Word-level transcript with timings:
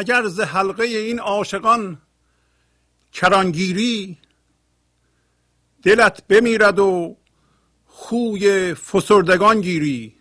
اگر 0.00 0.26
ز 0.26 0.40
حلقه 0.40 0.84
این 0.84 1.18
عاشقان 1.18 1.98
کرانگیری 3.12 4.18
دلت 5.82 6.26
بمیرد 6.26 6.78
و 6.78 7.16
خوی 7.86 8.74
فسردگان 8.74 9.60
گیری. 9.60 10.16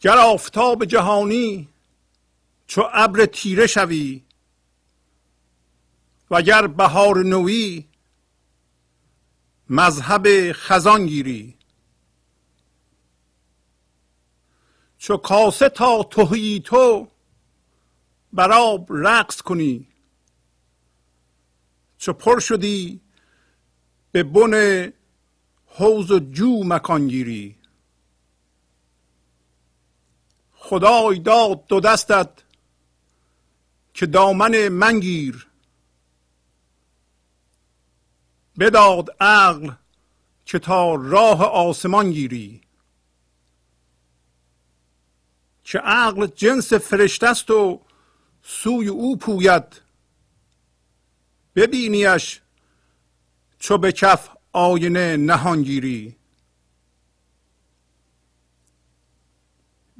گر 0.00 0.18
آفتاب 0.18 0.84
جهانی 0.84 1.68
چو 2.66 2.82
ابر 2.92 3.26
تیره 3.26 3.66
شوی 3.66 4.22
وگر 6.30 6.66
بهار 6.66 7.24
نوی 7.24 7.84
مذهب 9.70 10.52
خزان 10.52 11.06
گیری. 11.06 11.57
چو 14.98 15.16
کاسه 15.16 15.68
تا 15.68 16.02
توهی 16.02 16.60
تو 16.60 17.08
بر 18.32 18.52
آب 18.52 18.86
رقص 18.90 19.40
کنی. 19.40 19.86
چو 21.98 22.12
پر 22.12 22.38
شدی 22.38 23.00
به 24.12 24.22
بن 24.22 24.92
حوز 25.66 26.10
و 26.10 26.18
جو 26.18 26.64
مکان 26.64 27.08
گیری. 27.08 27.56
خدای 30.52 31.18
داد 31.18 31.66
دو 31.66 31.80
دستت 31.80 32.30
که 33.94 34.06
دامن 34.06 34.68
من 34.68 35.00
گیر. 35.00 35.46
بداد 38.58 39.16
عقل 39.20 39.70
که 40.44 40.58
تا 40.58 40.94
راه 40.94 41.44
آسمان 41.44 42.10
گیری. 42.10 42.67
که 45.70 45.78
عقل 45.78 46.26
جنس 46.26 46.72
فرشته 46.72 47.26
است 47.26 47.50
و 47.50 47.80
سوی 48.42 48.88
او 48.88 49.16
پوید. 49.16 49.80
ببینیش 51.54 52.40
چو 53.58 53.78
به 53.78 53.92
کف 53.92 54.28
آینه 54.52 55.16
نهانگیری 55.16 56.16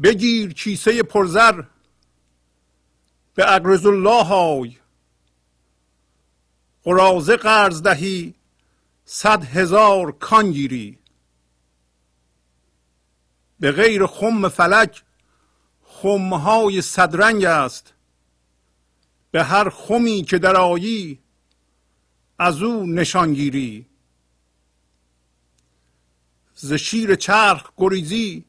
بگیر 0.02 0.52
کیسه 0.52 1.02
پرزر 1.02 1.62
به 3.34 3.55
اقرز 3.55 3.86
الله 3.86 4.25
های 4.25 4.77
قرازه 6.84 7.36
قرض 7.36 7.82
دهی 7.82 8.34
صد 9.05 9.44
هزار 9.44 10.12
کان 10.12 10.53
گیری. 10.53 10.98
به 13.60 13.72
غیر 13.72 14.06
خم 14.06 14.48
فلک 14.48 15.05
خمهای 16.02 16.82
صدرنگ 16.82 17.44
است. 17.44 17.94
به 19.30 19.44
هر 19.44 19.70
خمی 19.70 20.22
که 20.22 20.38
در 20.38 20.56
آیی 20.56 21.18
از 22.38 22.62
او 22.62 22.86
نشانگیری 22.86 23.86
ز 26.54 26.72
شیر 26.72 27.14
چرخ 27.14 27.72
گریزی 27.76 28.44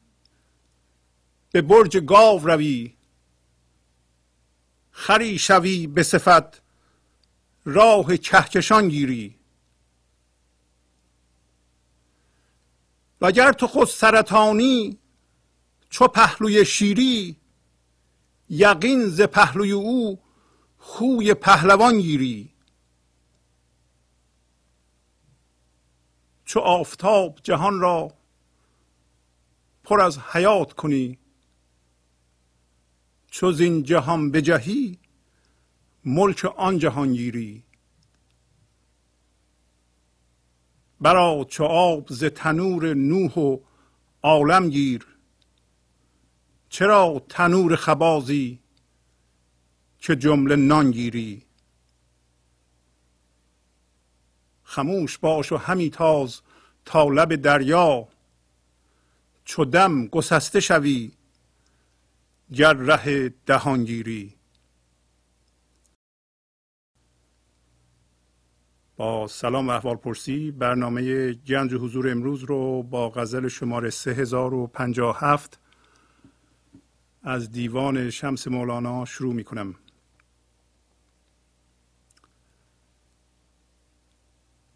به 1.52 1.62
برج 1.62 1.96
گاو 1.96 2.46
روی. 2.46 2.94
خری 4.90 5.38
شوی 5.38 5.86
به 5.86 6.02
صفت 6.02 6.62
راه 7.64 8.16
کهکشان 8.16 8.88
گیری. 8.88 9.38
وگر 13.20 13.52
تو 13.52 13.66
خود 13.66 13.88
سرطانی 13.88 14.98
چو 15.90 16.08
پهلوی 16.08 16.64
شیری 16.64 17.39
یقین 18.50 19.08
ز 19.08 19.20
پهلوی 19.20 19.72
او 19.72 20.20
خوی 20.78 21.34
پهلوان 21.34 22.00
گیری. 22.00 22.52
چو 26.44 26.60
آفتاب 26.60 27.38
جهان 27.42 27.80
را 27.80 28.14
پر 29.84 30.00
از 30.00 30.18
حیات 30.18 30.72
کنی 30.72 31.18
چو 33.30 33.52
زین 33.52 33.82
جهان 33.82 34.30
بجهی 34.30 34.98
ملک 36.04 36.44
آن 36.56 36.78
جهان 36.78 37.12
گیری. 37.12 37.64
برا 41.00 41.46
چو 41.48 41.64
آب 41.64 42.08
ز 42.08 42.24
تنور 42.24 42.94
نوح 42.94 43.38
و 43.38 43.58
عالم 44.22 44.68
گیر. 44.70 45.09
چرا 46.70 47.22
تنور 47.28 47.76
خبازی 47.76 48.60
که 49.98 50.16
جمله 50.16 50.56
نان 50.56 50.90
گیری؟ 50.90 51.42
خموش 54.62 55.18
باش 55.18 55.52
و 55.52 55.56
همی 55.56 55.90
تاز 55.90 56.40
تا 56.84 57.04
لب 57.04 57.36
دریا 57.36 58.08
چو 59.44 59.64
دم 59.64 60.06
گسسته 60.06 60.60
شوی 60.60 61.12
گر 62.54 62.72
ره 62.72 63.28
دهانگیری 63.46 64.34
با 68.96 69.26
سلام 69.28 69.68
و 69.68 69.70
احوال 69.70 69.96
پرسی 69.96 70.50
برنامه 70.50 71.32
گنج 71.32 71.74
حضور 71.74 72.10
امروز 72.10 72.44
رو 72.44 72.82
با 72.82 73.10
غزل 73.10 73.48
شماره 73.48 73.90
3057 73.90 75.59
از 77.22 77.52
دیوان 77.52 78.10
شمس 78.10 78.48
مولانا 78.48 79.04
شروع 79.04 79.34
می 79.34 79.44
کنم 79.44 79.74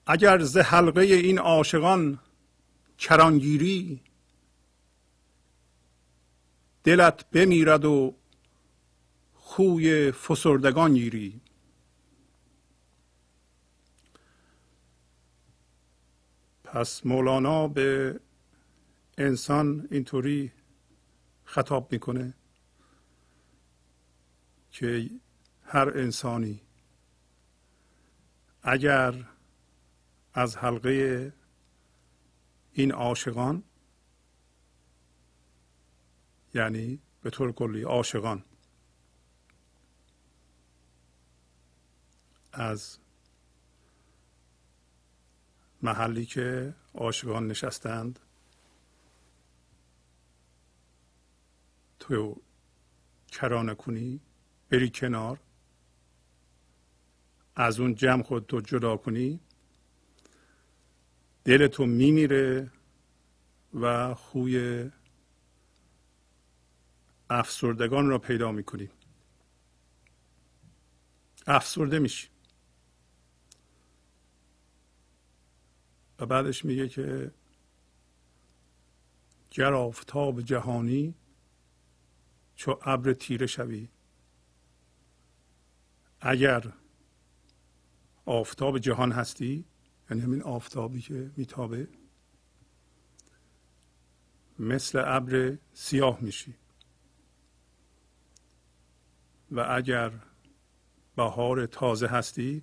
اگر 0.07 0.39
ز 0.39 0.57
حلقه 0.57 1.01
این 1.01 1.39
عاشقان 1.39 2.19
کرانگیری 2.99 4.01
دلت 6.85 7.31
بمیرد 7.31 7.85
و 7.85 8.15
خوی 9.35 10.13
فسردگان 10.13 10.95
گیری. 10.95 11.41
پس 16.65 17.07
مولانا 17.07 17.69
به 17.69 18.21
انسان 19.19 19.89
اینطوری 19.91 20.53
خطاب 21.55 21.93
می‌کنه 21.93 22.35
که 24.71 25.11
هر 25.65 25.89
انسانی 25.99 26.61
اگر 28.63 29.29
از 30.33 30.57
حلقه 30.57 31.33
این 32.73 32.93
عاشقان 32.93 33.63
یعنی 36.55 37.01
به 37.23 37.31
طور 37.31 37.53
کلی 37.53 37.83
عاشقان 37.83 38.45
از 42.53 42.99
محلی 45.83 46.27
که 46.27 46.75
عاشقان 46.95 47.47
نشستند 47.47 48.19
تو 52.09 52.37
کرانه 53.29 53.75
کنی 53.75 54.21
بری 54.71 54.91
کنار 54.91 55.41
از 57.57 57.81
اون 57.81 57.95
جمع 57.95 58.23
خود 58.23 58.47
تو 58.47 58.61
جدا 58.61 58.97
کنی 58.97 59.41
دل 61.45 61.67
تو 61.67 61.87
میمیره 61.87 62.71
و 63.75 64.15
خوی 64.15 64.91
افسردگان 67.31 68.09
را 68.09 68.19
پیدا 68.19 68.53
می‌کنی. 68.53 68.91
افسرده 71.47 71.99
میشی. 71.99 72.29
و 76.19 76.27
بعدش 76.27 76.65
میگه 76.65 76.89
که 76.89 77.31
گر 79.51 79.75
آفتاب 79.75 80.41
جهانی 80.41 81.15
چو 82.55 82.79
ابر 82.83 83.13
تیره 83.13 83.47
شوی. 83.47 83.89
اگر 86.21 86.73
آفتاب 88.25 88.79
جهان 88.79 89.13
هستی 89.13 89.65
یعنی 90.11 90.23
همین 90.23 90.43
آفتابی 90.43 91.01
که 91.01 91.31
میتابه 91.37 91.89
مثل 94.59 95.03
ابر 95.07 95.59
سیاه 95.73 96.19
میشی. 96.21 96.55
و 99.51 99.67
اگر 99.71 100.13
بهار 101.17 101.67
تازه 101.67 102.07
هستی 102.07 102.63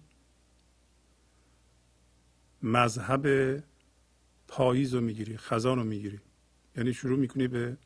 مذهب 2.63 3.27
پاییز 4.47 4.93
رو 4.93 5.01
می‌گیری 5.01 5.37
خزان 5.37 5.77
رو 5.77 5.83
می‌گیری. 5.83 6.19
یعنی 6.77 6.93
شروع 6.93 7.19
می‌کنی 7.19 7.47
به 7.47 7.77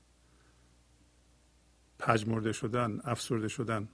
پژمرده 2.00 2.54
شدن 2.54 3.00
افسرده 3.04 3.48
شدن. 3.48 3.90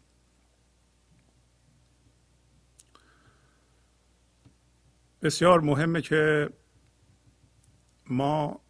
بسیار 5.22 5.62
مهمه 5.62 6.02
که 6.02 6.50
ما 8.10 8.62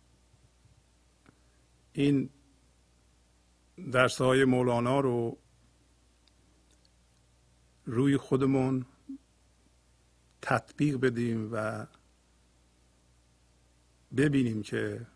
این 1.93 2.29
درس 3.91 4.21
های 4.21 4.45
مولانا 4.45 4.99
رو 4.99 5.37
روی 7.85 8.17
خودمون 8.17 8.85
تطبیق 10.41 10.97
بدیم 10.97 11.49
و 11.53 11.87
ببینیم 14.17 14.61
که 14.61 15.07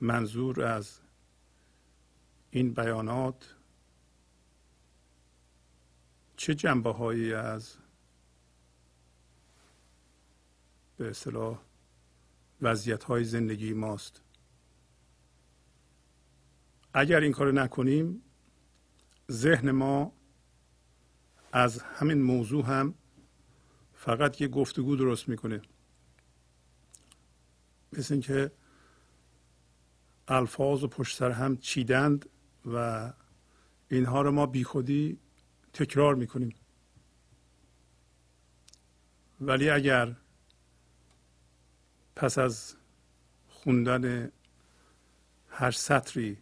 منظور 0.00 0.62
از 0.62 1.00
این 2.56 2.74
بیانات 2.74 3.54
چه 6.36 6.54
جنبه 6.54 6.92
هایی 6.92 7.34
از 7.34 7.76
به 10.96 11.10
اصطلاح 11.10 11.58
وضعیت 12.62 13.04
های 13.04 13.24
زندگی 13.24 13.72
ماست؟ 13.72 14.22
اگر 16.94 17.20
این 17.20 17.32
کار 17.32 17.52
نکنیم 17.52 18.22
ذهن 19.30 19.70
ما 19.70 20.12
از 21.52 21.78
همین 21.78 22.22
موضوع 22.22 22.64
هم 22.64 22.94
فقط 23.94 24.40
یه 24.40 24.48
گفتگو 24.48 24.96
درست 24.96 25.28
می‌کنه. 25.28 25.62
مثل 27.92 28.14
اینکه 28.14 28.52
الفاظ 30.28 30.84
و 30.84 30.88
پشت 30.88 31.16
سر 31.16 31.30
هم 31.30 31.56
چیدند 31.56 32.28
و 32.66 33.12
اینها 33.88 34.22
رو 34.22 34.30
ما 34.30 34.46
بیخودی 34.46 35.18
تکرار 35.72 36.14
می‌کنیم. 36.14 36.54
ولی 39.40 39.70
اگر 39.70 40.16
پس 42.16 42.38
از 42.38 42.74
خوندن 43.48 44.32
هر 45.48 45.70
سطری 45.70 46.38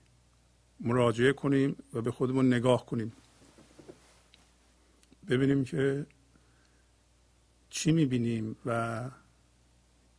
مراجعه 0.80 1.32
کنیم 1.32 1.76
و 1.92 2.00
به 2.00 2.10
خودمون 2.10 2.46
نگاه 2.46 2.86
کنیم 2.86 3.12
ببینیم 5.28 5.64
که 5.64 6.06
چی 7.70 7.92
می‌بینیم 7.92 8.56
و 8.66 9.10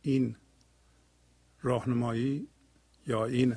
این 0.02 0.36
راهنمایی 1.62 2.48
یا 3.06 3.24
این 3.24 3.56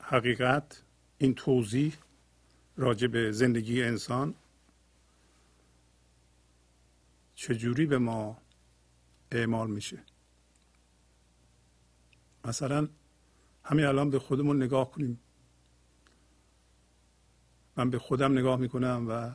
حقیقت 0.00 0.82
این 1.22 1.34
توضیح 1.34 1.96
راجع 2.76 3.06
به 3.06 3.32
زندگی 3.32 3.82
انسان 3.82 4.34
چجوری 7.34 7.86
به 7.86 7.98
ما 7.98 8.38
اعمال 9.32 9.70
میشه؟ 9.70 9.98
مثلا 12.44 12.88
همین 13.64 13.84
الان 13.84 14.10
به 14.10 14.18
خودمون 14.18 14.62
نگاه 14.62 14.90
کنیم. 14.90 15.20
من 17.76 17.90
به 17.90 17.98
خودم 17.98 18.38
نگاه 18.38 18.56
می‌کنم 18.56 19.06
و 19.08 19.34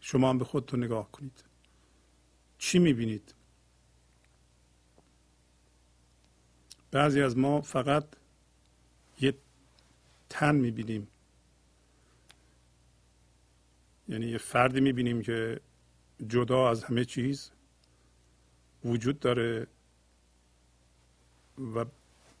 شما 0.00 0.30
هم 0.30 0.38
به 0.38 0.44
خودتون 0.44 0.84
نگاه 0.84 1.10
کنید. 1.10 1.44
چی 2.58 2.78
می‌بینید؟ 2.78 3.34
بعضی 6.90 7.22
از 7.22 7.36
ما 7.38 7.60
فقط 7.60 8.04
یه 9.20 9.34
تن 10.28 10.54
می‌بینیم. 10.54 11.08
یعنی 14.08 14.26
یه 14.26 14.38
فردی 14.38 14.80
می‌بینیم 14.80 15.22
که 15.22 15.60
جدا 16.26 16.70
از 16.70 16.84
همه 16.84 17.04
چیز 17.04 17.50
وجود 18.84 19.20
داره 19.20 19.66
و 21.74 21.84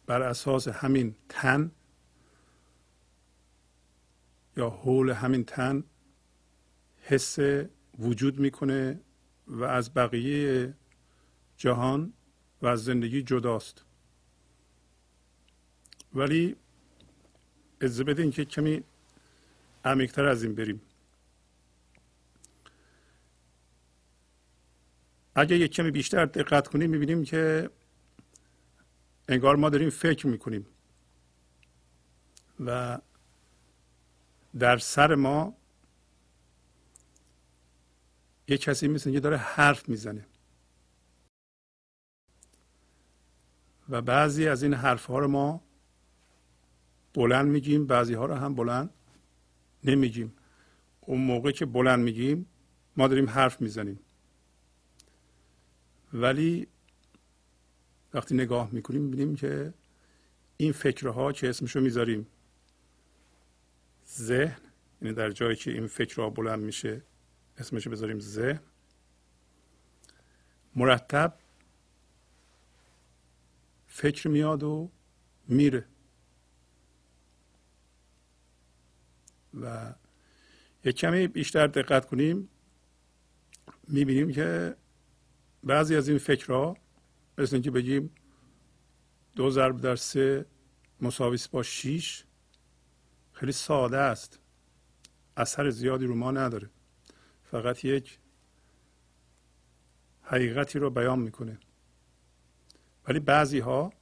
بر 0.06 0.22
اساس 0.22 0.68
همین 0.68 1.14
تن 1.28 1.70
یا 4.56 4.70
حول 4.70 5.10
همین 5.10 5.44
تن 5.44 5.84
حس 7.02 7.38
وجود 7.98 8.38
می‌کنه 8.38 9.00
و 9.46 9.64
از 9.64 9.94
بقیه 9.94 10.74
جهان 11.56 12.12
و 12.62 12.66
از 12.66 12.84
زندگی 12.84 13.22
جداست. 13.22 13.84
ولی 16.14 16.56
اجازه 17.80 18.04
بدین 18.04 18.30
که 18.30 18.44
کمی 18.44 18.84
عمیقتر 19.84 20.24
از 20.24 20.42
این 20.42 20.54
بریم. 20.54 20.80
اگه 25.38 25.56
یک 25.56 25.72
کمی 25.72 25.90
بیشتر 25.90 26.26
دقت 26.26 26.68
کنیم 26.68 26.90
می‌بینیم 26.90 27.24
که 27.24 27.70
انگار 29.28 29.56
ما 29.56 29.70
داریم 29.70 29.90
فکر 29.90 30.26
می‌کنیم. 30.26 30.66
و 32.64 32.98
در 34.58 34.78
سر 34.78 35.14
ما 35.14 35.56
یه 38.48 38.58
کسی 38.58 38.88
مثل 38.88 39.12
که 39.12 39.20
داره 39.20 39.36
حرف 39.36 39.88
می‌زنه. 39.88 40.26
و 43.88 44.02
بعضی 44.02 44.48
از 44.48 44.62
این 44.62 44.74
حرف 44.74 45.04
ها 45.06 45.18
رو 45.18 45.28
ما 45.28 45.62
بلند 47.14 47.46
میگیم 47.46 47.86
بعضی 47.86 48.14
ها 48.14 48.26
رو 48.26 48.34
هم 48.34 48.54
بلند 48.54 48.90
نمیگیم. 49.84 50.32
اون 51.00 51.20
موقع 51.20 51.50
که 51.50 51.66
بلند 51.66 52.04
میگیم 52.04 52.46
ما 52.96 53.08
داریم 53.08 53.30
حرف 53.30 53.60
می‌زنیم. 53.60 54.00
ولی 56.16 56.66
وقتی 58.14 58.34
نگاه 58.34 58.70
می‌کنیم 58.72 59.02
می‌بینیم 59.02 59.36
که 59.36 59.74
این 60.56 60.72
فکرها 60.72 61.32
که 61.32 61.48
اسمشو 61.48 61.80
می‌ذاریم. 61.80 62.26
ذهن 64.08 64.60
یعنی 65.02 65.14
در 65.14 65.30
جایی 65.30 65.56
که 65.56 65.70
این 65.70 65.86
فکرها 65.86 66.30
بلند 66.30 66.62
میشه 66.62 67.02
اسمشو 67.58 67.90
بذاریم 67.90 68.20
ذهن. 68.20 68.60
مرتب 70.76 71.38
فکر 73.86 74.28
میاد 74.28 74.62
و 74.62 74.90
میره. 75.48 75.86
و 79.60 79.94
یک 80.84 80.96
کمی 80.96 81.28
بیشتر 81.28 81.66
دقت 81.66 82.06
کنیم 82.06 82.48
می‌بینیم 83.88 84.32
که 84.32 84.76
بعضی 85.66 85.96
از 85.96 86.08
این 86.08 86.18
فکرها 86.18 86.76
مثل 87.38 87.56
اینکه 87.56 87.70
بگیم 87.70 88.10
دو 89.36 89.50
ضرب 89.50 89.80
در 89.80 89.96
سه 89.96 90.46
مساوی 91.00 91.38
با 91.50 91.62
شیش 91.62 92.24
خیلی 93.32 93.52
ساده 93.52 93.96
است. 93.96 94.40
اثر 95.36 95.70
زیادی 95.70 96.06
رو 96.06 96.14
ما 96.14 96.30
نداره. 96.30 96.70
فقط 97.44 97.84
یک 97.84 98.18
حقیقتی 100.22 100.78
رو 100.78 100.90
بیان 100.90 101.18
می‌کنه. 101.18 101.58
ولی 103.08 103.20
بعضی 103.20 103.58
ها 103.58 103.92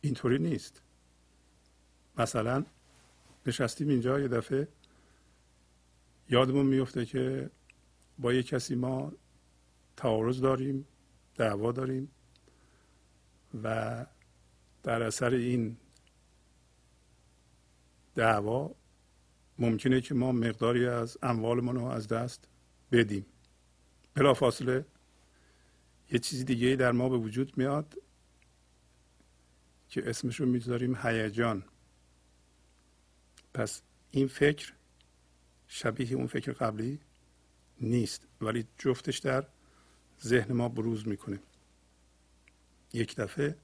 اینطوری 0.00 0.38
نیست. 0.38 0.82
مثلا 2.18 2.64
نشستیم 3.46 3.88
اینجا 3.88 4.20
یه 4.20 4.28
دفعه 4.28 4.68
یادمون 6.28 6.66
میفته 6.66 7.06
که 7.06 7.50
با 8.18 8.32
یه 8.32 8.42
کسی 8.42 8.74
ما 8.74 9.12
تعارض 9.96 10.40
داریم 10.40 10.86
دعوا 11.36 11.72
داریم 11.72 12.10
و 13.62 14.06
در 14.82 15.02
اثر 15.02 15.30
این 15.34 15.76
دعوا 18.14 18.74
ممکنه 19.58 20.00
که 20.00 20.14
ما 20.14 20.32
مقداری 20.32 20.86
از 20.86 21.18
اموالمون 21.22 21.76
رو 21.76 21.84
از 21.84 22.08
دست 22.08 22.48
بدیم. 22.92 23.26
فاصله 24.36 24.86
یه 26.10 26.18
چیز 26.18 26.44
دیگه 26.44 26.76
در 26.76 26.92
ما 26.92 27.08
به 27.08 27.16
وجود 27.16 27.58
میاد 27.58 27.94
که 29.88 30.10
اسمش 30.10 30.40
رو 30.40 30.46
می‌ذاریم 30.46 30.96
هیجان. 31.02 31.64
پس 33.54 33.82
این 34.10 34.26
فکر 34.26 34.72
شبیه 35.66 36.12
اون 36.12 36.26
فکر 36.26 36.52
قبلی 36.52 37.00
نیست 37.80 38.26
ولی 38.40 38.66
جفتش 38.78 39.18
در 39.18 39.46
ذهن 40.22 40.52
ما 40.52 40.68
بروز 40.68 41.08
می‌کنه. 41.08 41.40
یک 42.92 43.16
دفعه 43.16 43.56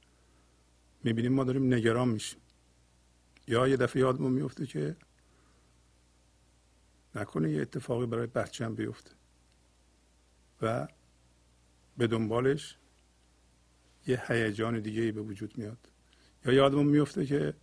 می‌بینیم 1.04 1.33
ما 1.33 1.45
داریم 1.45 1.75
نگران 1.75 2.09
میشیم. 2.09 2.40
یا 3.47 3.69
یه 3.69 3.76
دفعه 3.76 4.02
یادمون 4.02 4.33
میفته 4.33 4.66
که 4.66 4.97
نکنه 7.14 7.50
یه 7.50 7.62
اتفاقی 7.62 8.07
برای 8.07 8.26
بچم 8.26 8.75
بیفته. 8.75 9.11
و 10.62 10.88
به 11.97 12.07
دنبالش 12.07 12.76
یه 14.07 14.23
هیجان 14.28 14.80
دیگه 14.80 15.02
ای 15.02 15.12
به 15.12 15.21
وجود 15.21 15.59
میاد. 15.59 15.88
یا 16.45 16.52
یادمون 16.52 16.87
میفته 16.87 17.26
که 17.26 17.54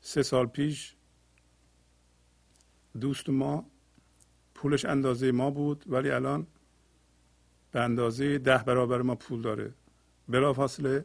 سه 0.00 0.22
سال 0.22 0.46
پیش 0.46 0.96
دوست 3.00 3.28
ما 3.28 3.70
پولش 4.54 4.84
اندازه 4.84 5.32
ما 5.32 5.50
بود 5.50 5.84
ولی 5.86 6.10
الان 6.10 6.46
به 7.72 7.80
اندازه 7.80 8.38
ده 8.38 8.58
برابر 8.58 9.02
ما 9.02 9.14
پول 9.14 9.42
داره. 9.42 9.74
بلافاصله 10.28 11.04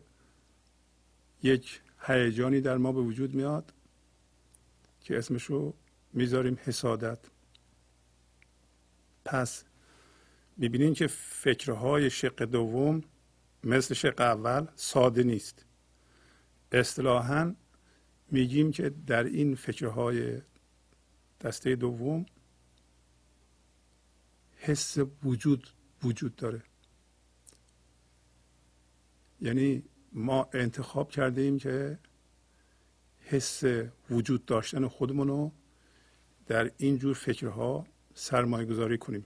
یک 1.44 1.82
هیجانی 2.00 2.62
در 2.62 2.78
ما 2.78 2.92
به 2.92 3.02
وجود 3.02 3.34
میاد 3.34 3.74
که 5.02 5.18
اسمشو 5.18 5.74
می‌ذاریم 6.14 6.58
حسادت. 6.64 7.20
پس 9.26 9.64
می‌بینین 10.58 10.94
که 10.94 11.08
فکرهای 11.08 12.10
شق 12.10 12.44
دوم 12.44 13.04
مثل 13.64 13.94
شق 13.94 14.22
اول 14.22 14.68
ساده 14.76 15.24
نیست. 15.24 15.66
اصطلاحا 16.72 17.56
میگیم 18.32 18.72
که 18.72 18.90
در 18.90 19.24
این 19.24 19.56
فکرهای 19.56 20.42
دسته 21.42 21.76
دوم 21.76 22.26
حس 24.56 24.98
وجود 25.24 25.70
وجود 26.06 26.36
داره 26.36 26.64
یعنی 29.42 29.84
ما 30.12 30.50
انتخاب 30.54 31.12
کرده 31.12 31.42
ایم 31.42 31.58
که 31.58 32.00
حس 33.20 33.64
وجود 34.10 34.46
داشتن 34.46 34.88
خودمون 34.88 35.28
رو 35.28 35.52
در 36.46 36.72
این 36.78 36.98
جور 36.98 37.14
فکرها 37.14 37.88
سرمایه 38.14 38.66
گذاری 38.66 38.98
کنیم 38.98 39.26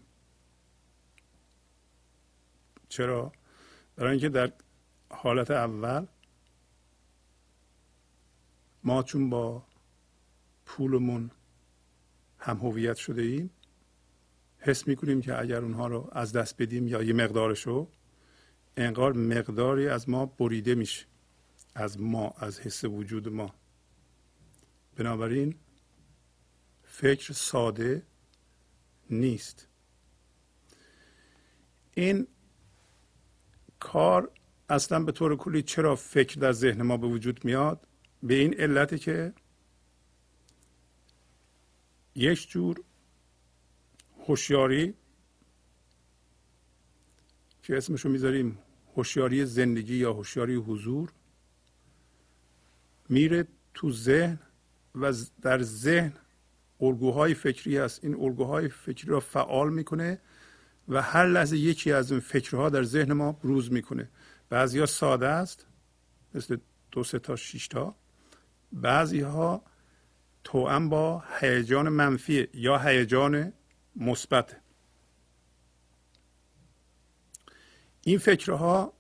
چرا؟ 2.89 3.31
برای 3.95 4.12
اینکه 4.12 4.29
در 4.29 4.53
حالت 5.09 5.51
اول 5.51 6.07
ما 8.83 9.03
چون 9.03 9.29
با 9.29 9.63
پولمون 10.65 11.31
هم 12.38 12.57
هویت 12.57 12.95
شده 12.95 13.21
ایم 13.21 13.50
حس 14.59 14.87
می‌کنیم 14.87 15.21
که 15.21 15.39
اگر 15.39 15.61
اونها 15.61 15.87
رو 15.87 16.09
از 16.11 16.31
دست 16.31 16.61
بدیم 16.61 16.87
یا 16.87 17.03
یه 17.03 17.13
مقدارش 17.13 17.61
رو 17.61 17.87
انگار 18.77 19.13
مقداری 19.13 19.87
از 19.87 20.09
ما 20.09 20.25
بریده 20.25 20.75
میشه. 20.75 21.05
از 21.75 22.01
ما 22.01 22.29
از 22.37 22.59
حس 22.59 22.83
وجود 22.83 23.27
ما. 23.27 23.55
بنابراین 24.95 25.55
فکر 26.83 27.33
ساده 27.33 28.03
نیست. 29.09 29.67
این 31.93 32.27
کار 33.79 34.31
اصلا 34.69 35.03
به 35.03 35.11
طور 35.11 35.35
کلی 35.37 35.61
چرا 35.61 35.95
فکر 35.95 36.39
در 36.39 36.51
ذهن 36.51 36.81
ما 36.81 36.97
به 36.97 37.07
وجود 37.07 37.45
میاد؟ 37.45 37.87
به 38.23 38.33
این 38.33 38.53
علته 38.53 38.97
که 38.97 39.33
یک 42.15 42.49
جور 42.49 42.83
هوشیاری 44.29 44.93
که 47.63 47.77
اسمشو 47.77 48.09
می‌ذاریم 48.09 48.57
هوشیاری 48.95 49.45
زندگی 49.45 49.95
یا 49.95 50.13
هوشیاری 50.13 50.55
حضور 50.55 51.12
میره 53.09 53.48
تو 53.74 53.91
ذهن 53.91 54.39
و 54.95 55.13
در 55.41 55.62
ذهن 55.62 56.13
الگوهای 56.81 57.33
فکری 57.33 57.77
هست. 57.77 58.03
این 58.03 58.15
الگوهای 58.15 58.69
فکری 58.69 59.12
را 59.12 59.19
فعال 59.19 59.74
می‌کنه 59.74 60.21
و 60.88 61.01
هر 61.01 61.27
لحظه 61.27 61.57
یکی 61.57 61.91
از 61.91 62.12
این 62.12 62.19
فکرها 62.19 62.69
در 62.69 62.83
ذهن 62.83 63.13
ما 63.13 63.31
بروز 63.31 63.71
می‌کنه. 63.71 64.09
بعضی 64.50 64.79
ها 64.79 64.86
ساده 64.86 65.27
است 65.27 65.65
مثل 66.33 66.57
دو 66.91 67.03
سه 67.03 67.19
تا 67.19 67.36
شش 67.36 67.67
تا. 67.67 67.95
بعضی 68.71 69.19
ها 69.19 69.63
توأم 70.43 70.89
با 70.89 71.24
هیجان 71.39 71.89
منفی 71.89 72.48
یا 72.53 72.77
هیجان 72.77 73.53
مثبت 74.00 74.56
این 78.01 78.18
فکرها 78.18 78.94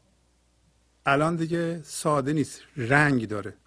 الان 1.05 1.35
دیگه 1.35 1.81
ساده 1.83 2.33
نیست 2.33 2.61
رنگ 2.77 3.27
داره. 3.27 3.57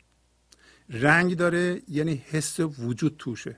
رنگ 0.88 1.36
داره 1.36 1.82
یعنی 1.88 2.14
حس 2.14 2.60
وجود 2.60 3.16
توشه. 3.18 3.56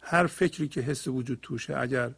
هر 0.00 0.26
فکری 0.26 0.68
که 0.68 0.80
حس 0.80 1.08
وجود 1.08 1.38
توشه 1.42 1.76
اگر 1.78 2.14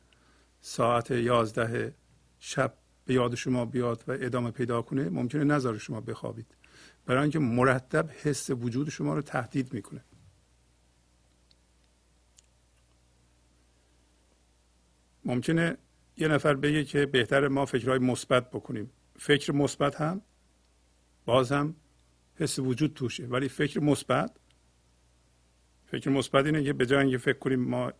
ساعت 0.61 1.11
یازده 1.11 1.95
شب 2.39 2.75
به 3.05 3.15
یاد 3.15 3.35
شما 3.35 3.65
بیاد 3.65 4.05
و 4.09 4.13
ادامه 4.13 4.51
پیدا 4.51 4.83
کنه 4.83 5.09
ممکنه 5.09 5.45
نظر 5.45 5.79
شما 5.79 6.01
بخوابید. 6.01 6.47
برای 7.07 7.23
اینکه 7.23 7.39
مرتب 7.39 8.11
حس 8.23 8.51
وجود 8.51 8.89
شما 8.89 9.15
رو 9.15 9.23
تهدید 9.23 9.75
می‌کنه. 9.75 10.05
ممکنه 15.29 15.77
یه 16.17 16.29
نفر 16.29 16.55
بگه 16.55 16.85
که 16.85 17.07
بهتر 17.07 17.49
ما 17.49 17.67
فکرهای 17.67 17.99
مثبت 17.99 18.51
بکنیم. 18.51 18.91
فکر 19.17 19.53
مثبت 19.53 20.01
هم 20.01 20.23
باز 21.25 21.53
هم 21.53 21.77
حس 22.35 22.59
وجود 22.59 22.95
توشه. 22.95 23.27
ولی 23.27 23.49
فکر 23.49 23.81
مثبت 23.81 24.37
فکر 25.87 26.11
مثبت 26.11 26.47
اینه 26.47 26.65
که 26.65 26.73
به 26.73 26.87
جای 26.87 27.03
اینکه 27.03 27.19
فکر 27.19 27.39
کنیم 27.39 27.61
ما 27.61 27.93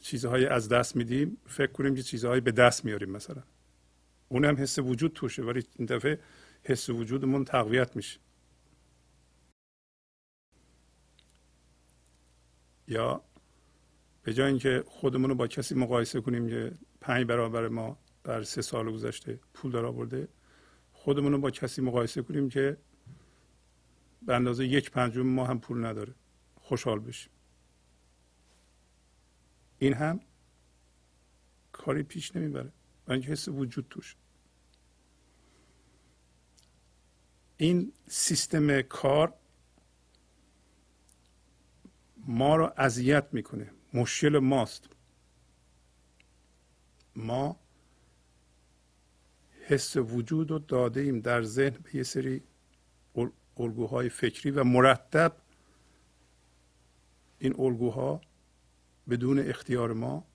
چیزهایی 0.00 0.46
از 0.46 0.68
دست 0.68 0.96
میدیم 0.96 1.36
فکر 1.46 1.72
کنیم 1.72 1.94
که 1.94 2.02
چیزهایی 2.02 2.40
به 2.40 2.52
دست 2.52 2.84
میاریم 2.84 3.10
مثلا. 3.10 3.42
اون 4.28 4.44
هم 4.44 4.56
حس 4.56 4.78
وجود 4.78 5.12
توشه 5.12 5.42
ولی 5.42 5.64
این 5.76 5.86
دفعه 5.86 6.20
حس 6.62 6.90
وجودمون 6.90 7.44
تقویت 7.44 7.96
میشه. 7.96 8.20
یا 12.88 13.25
به 14.26 14.34
جای 14.34 14.46
اینکه 14.46 14.84
خودمون 14.86 15.30
رو 15.30 15.36
با 15.36 15.46
کسی 15.46 15.74
مقایسه 15.74 16.20
کنیم 16.20 16.48
که 16.48 16.72
پنج 17.00 17.26
برابر 17.26 17.68
ما 17.68 17.98
در 18.24 18.42
سه 18.42 18.62
سال 18.62 18.92
گذشته 18.92 19.40
پول 19.54 19.72
در 19.72 19.84
آورده 19.84 20.28
خودمون 20.92 21.32
رو 21.32 21.38
با 21.38 21.50
کسی 21.50 21.82
مقایسه 21.82 22.22
کنیم 22.22 22.48
که 22.48 22.76
به 24.22 24.34
اندازه 24.34 24.66
یک 24.66 24.90
پنجم 24.90 25.22
ما 25.22 25.46
هم 25.46 25.60
پول 25.60 25.84
نداره. 25.84 26.14
خوشحال 26.60 26.98
بشیم. 26.98 27.32
این 29.78 29.94
هم 29.94 30.20
کاری 31.72 32.02
پیش 32.02 32.36
نمی‌بره. 32.36 32.72
و 33.08 33.12
اینکه 33.12 33.28
حس 33.28 33.48
وجود 33.48 33.86
توش. 33.90 34.16
این 37.56 37.92
سیستم 38.08 38.82
کار 38.82 39.34
ما 42.16 42.56
رو 42.56 42.72
اذیت 42.76 43.28
می‌کنه. 43.32 43.75
مشکل 43.94 44.38
ماست. 44.38 44.88
ما 47.16 47.60
حس 49.66 49.96
وجود 49.96 50.50
رو 50.50 50.58
داده 50.58 51.00
ایم 51.00 51.20
در 51.20 51.42
ذهن 51.42 51.76
به 51.82 51.96
یه 51.96 52.02
سری 52.02 52.42
الگوهای 53.56 54.08
فکری 54.08 54.50
و 54.50 54.64
مرتب. 54.64 55.36
این 57.38 57.60
الگوها 57.60 58.20
بدون 59.08 59.38
اختیار 59.38 59.92
ما 59.92 60.26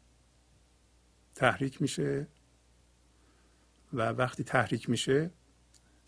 تحریک 1.35 1.81
میشه 1.81 2.27
و 3.93 4.01
وقتی 4.01 4.43
تحریک 4.43 4.89
میشه 4.89 5.31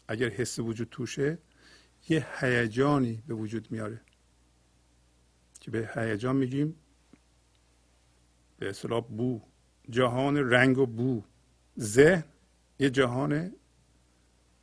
اگر 0.08 0.30
حس 0.30 0.60
وجود 0.60 0.88
توشه 0.92 1.38
یه 2.10 2.28
هیجانی 2.40 3.24
به 3.28 3.34
وجود 3.34 3.72
میاره. 3.72 4.02
که 5.60 5.72
به 5.72 5.92
هیجان 5.96 6.36
میگیم 6.36 6.76
به 8.58 8.70
اصطلاح 8.70 9.02
بو 9.02 9.42
جهان 9.90 10.38
رنگ 10.38 10.78
و 10.78 10.86
بو. 10.86 11.24
ذهن 11.80 12.24
یه 12.80 12.90
جهان 12.90 13.56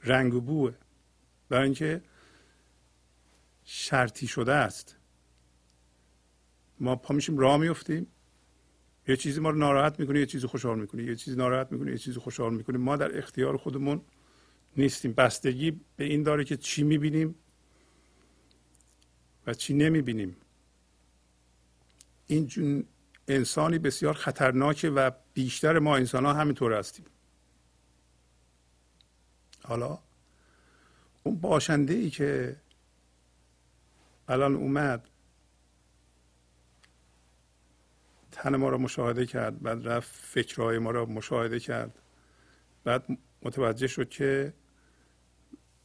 رنگ 0.05 0.35
و 0.35 0.41
بوه. 0.41 0.75
برای 1.49 1.65
اینکه 1.65 2.03
شرطی 3.65 4.27
شده 4.27 4.53
است. 4.53 4.97
ما 6.81 6.97
پا 6.97 7.15
میشیم 7.15 7.39
راه 7.39 7.57
میفتیم 7.57 8.07
یه 9.09 9.17
چیزی 9.17 9.41
ما 9.41 9.51
رو 9.51 9.59
ناراحت 9.59 10.01
می‌کنه 10.01 10.21
یه 10.21 10.27
چیزی 10.27 10.47
خوشحال 10.47 10.81
می‌کنه 10.81 11.03
یه 11.03 11.17
چیزی 11.17 11.37
ناراحت 11.37 11.73
می‌کنه 11.73 11.91
یه 11.91 11.99
چیزی 11.99 12.21
خوشحال 12.21 12.55
می‌کنه 12.55 12.79
ما 12.79 12.97
در 12.97 13.19
اختیار 13.19 13.57
خودمون 13.57 14.01
نیستیم. 14.77 15.13
بستگی 15.13 15.81
به 15.97 16.05
این 16.05 16.23
داره 16.23 16.45
که 16.45 16.57
چی 16.57 16.83
می‌بینیم 16.83 17.35
و 19.47 19.55
چی 19.55 19.75
نمی‌بینیم. 19.75 20.37
این 22.27 22.87
انسانی 23.31 23.79
بسیار 23.79 24.15
خطرناکه 24.15 24.91
و 24.91 25.11
بیشتر 25.35 25.79
ما 25.79 25.97
انسان 25.97 26.25
ها 26.25 26.33
همینطور 26.33 26.73
هستیم. 26.73 27.05
حالا 29.63 29.99
اون 31.23 31.41
باشنده 31.41 31.95
ای 31.95 32.11
که 32.11 32.57
الان 34.29 34.55
اومد 34.55 35.09
تن 38.33 38.57
ما 38.57 38.69
را 38.69 38.79
مشاهده 38.79 39.27
کرد 39.27 39.63
بعد 39.63 39.89
رفت 39.89 40.11
فکرهای 40.15 40.79
ما 40.79 40.91
را 40.91 41.07
مشاهده 41.07 41.61
کرد. 41.61 41.99
بعد 42.85 43.05
متوجه 43.43 43.87
شد 43.87 44.09
که 44.09 44.55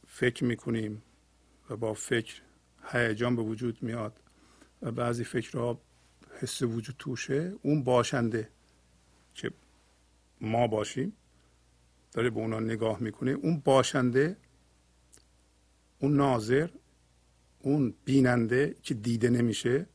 فکر 0.06 0.44
می‌کنیم 0.44 1.02
و 1.70 1.76
با 1.76 1.94
فکر 1.94 2.42
هیجان 2.92 3.36
به 3.36 3.42
وجود 3.42 3.82
میاد 3.82 4.20
و 4.82 4.90
بعضی 4.90 5.24
فکرها 5.24 5.80
حس 6.40 6.62
وجود 6.62 6.96
توشه. 6.98 7.54
اون 7.62 7.84
باشنده 7.84 8.50
که 9.34 9.50
ما 10.40 10.66
باشیم 10.66 11.12
داره 12.12 12.30
به 12.30 12.40
اونا 12.40 12.60
نگاه 12.60 13.02
می‌کنه. 13.02 13.30
اون 13.30 13.60
باشنده 13.60 14.36
اون 15.98 16.16
ناظر 16.16 16.68
اون 17.60 17.94
بیننده 18.04 18.76
که 18.82 18.94
دیده 18.94 19.30
نمیشه 19.30 19.86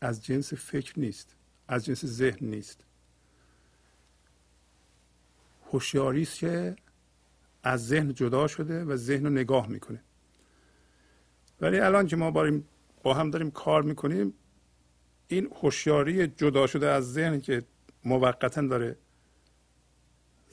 از 0.00 0.24
جنس 0.24 0.54
فکر 0.54 1.00
نیست 1.00 1.36
از 1.68 1.84
جنس 1.84 2.04
ذهن 2.04 2.46
نیست. 2.46 2.84
هوشیاری 5.72 6.22
است 6.22 6.38
که 6.38 6.76
از 7.62 7.86
ذهن 7.86 8.14
جدا 8.14 8.46
شده 8.46 8.84
و 8.84 8.96
ذهن 8.96 9.24
رو 9.24 9.30
نگاه 9.30 9.68
می‌کنه. 9.68 10.02
ولی 11.60 11.80
الان 11.80 12.06
که 12.06 12.16
ما 12.16 12.30
هم 13.14 13.30
داریم 13.30 13.50
کار 13.50 13.82
می‌کنیم. 13.82 14.34
این 15.28 15.48
هوشیاری 15.62 16.26
جدا 16.26 16.66
شده 16.66 16.86
از 16.86 17.12
ذهن 17.12 17.40
که 17.40 17.62
موقتا 18.04 18.62
داره 18.62 18.96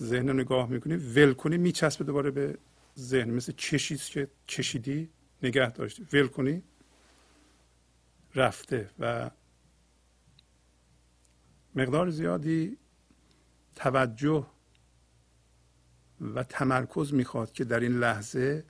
ذهن 0.01 0.27
رو 0.27 0.33
نگاه 0.33 0.69
می‌کنی 0.69 0.95
ول 0.95 1.33
کنی 1.33 1.57
میچسبه 1.57 2.03
دوباره 2.03 2.31
به 2.31 2.57
ذهن. 2.97 3.29
مثل 3.29 3.53
چشی 3.57 3.97
که 3.97 4.27
چشیدی 4.47 5.09
نگه 5.43 5.71
داشتی. 5.71 6.07
ول 6.13 6.27
کنی 6.27 6.63
رفته 8.35 8.89
و 8.99 9.31
مقدار 11.75 12.09
زیادی 12.09 12.77
توجه 13.75 14.47
و 16.21 16.43
تمرکز 16.43 17.13
می‌خواد 17.13 17.51
که 17.51 17.63
در 17.63 17.79
این 17.79 17.99
لحظه 17.99 18.65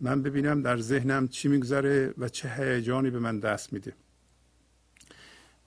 من 0.00 0.22
ببینم 0.22 0.62
در 0.62 0.80
ذهنم 0.80 1.28
چی 1.28 1.48
میگذره 1.48 2.14
و 2.18 2.28
چه 2.28 2.48
هیجانی 2.48 3.10
به 3.10 3.18
من 3.18 3.38
دست 3.38 3.72
میده. 3.72 3.92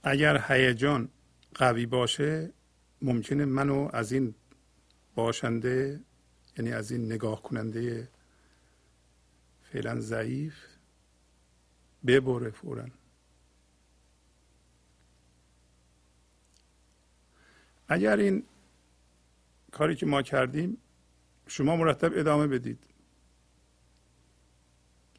اگر 0.04 0.46
هیجان 0.48 1.10
قوی 1.56 1.86
باشه 1.86 2.54
ممکنه 3.02 3.46
منو 3.46 3.90
از 3.94 4.12
این 4.12 4.36
باشنده 5.16 6.00
یعنی 6.58 6.74
از 6.74 6.92
این 6.92 7.06
نگاه 7.06 7.42
کننده 7.42 8.08
فعلا 9.63 10.00
ضعیف 10.00 10.54
ببره 12.08 12.50
فورا. 12.50 12.86
اگر 17.88 18.18
این 18.18 18.44
کاری 19.72 19.96
که 19.96 20.06
ما 20.06 20.22
کردیم 20.22 20.78
شما 21.48 21.75
مرتب 21.75 22.12
ادامه 22.16 22.48
بدید. 22.48 22.92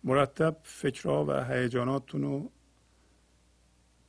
مرتب 0.05 0.57
فکرها 0.63 1.25
و 1.25 1.45
هیجاناتتون 1.45 2.23
رو 2.23 2.51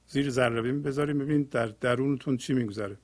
زیر 0.08 0.30
ذره 0.30 0.74
بذاریم. 0.74 1.20
ببینید 1.20 1.50
در 1.50 1.68
درونتون 1.68 2.38
چی 2.38 2.54
میگذره. 2.54 2.98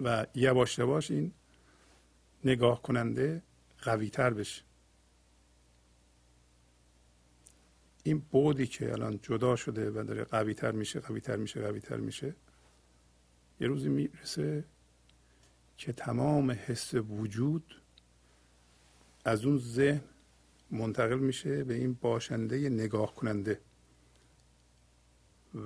و 0.00 0.26
یواش 0.34 0.78
یواش 0.78 1.10
این 1.10 1.32
نگاه 2.44 2.82
کننده 2.82 3.42
قوی 3.82 4.10
تر 4.10 4.30
بشه. 4.30 4.62
این 8.02 8.18
بودی 8.18 8.66
که 8.66 8.92
الان 8.92 9.18
جدا 9.22 9.56
شده 9.56 9.90
و 9.90 10.04
داره 10.04 10.24
قوی 10.24 10.54
تر 10.54 10.72
میشه 10.72 11.00
قوی 11.00 11.20
تر 11.20 11.36
میشه 11.36 11.62
قوی 11.62 11.80
تر 11.80 11.96
میشه 11.96 12.34
یه 13.60 13.66
روزی 13.66 13.88
می‌رسه 13.88 14.64
که 15.76 15.92
تمام 15.92 16.50
حس 16.50 16.94
وجود 16.94 17.82
از 19.24 19.44
اون 19.44 19.58
ذهن 19.58 20.13
منتقل 20.74 21.18
میشه 21.18 21.64
به 21.64 21.74
این 21.74 21.92
باشنده 21.92 22.68
نگاه 22.68 23.14
کننده 23.14 23.60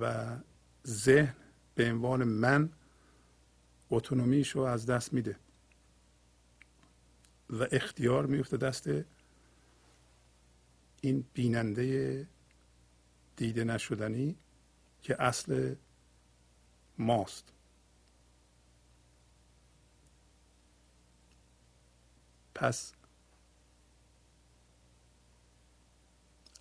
و 0.01 0.35
ذهن 0.87 1.35
به 1.75 1.91
عنوان 1.91 2.23
من 2.23 2.69
اتونومیش 3.89 4.49
رو 4.49 4.61
از 4.61 4.85
دست 4.85 5.13
میده. 5.13 5.39
و 7.49 7.67
اختیار 7.71 8.25
میفته 8.25 8.57
دست 8.57 8.89
این 11.01 11.25
بیننده 11.33 12.27
دیده 13.35 13.63
نشدنی 13.63 14.35
که 15.01 15.21
اصل 15.21 15.75
ماست. 16.97 17.53
پس 22.55 22.93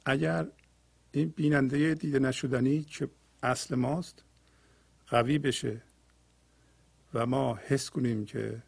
اگر 0.08 0.48
این 1.12 1.28
بیننده 1.28 1.94
دیده 1.94 2.18
نشدنی 2.18 2.82
که 2.82 3.08
اصل 3.42 3.74
ماست؟ 3.74 4.24
قوی 5.06 5.38
بشه 5.38 5.82
و 7.14 7.26
ما 7.26 7.54
حس 7.54 7.90
کنیم 7.90 8.24
که 8.24 8.62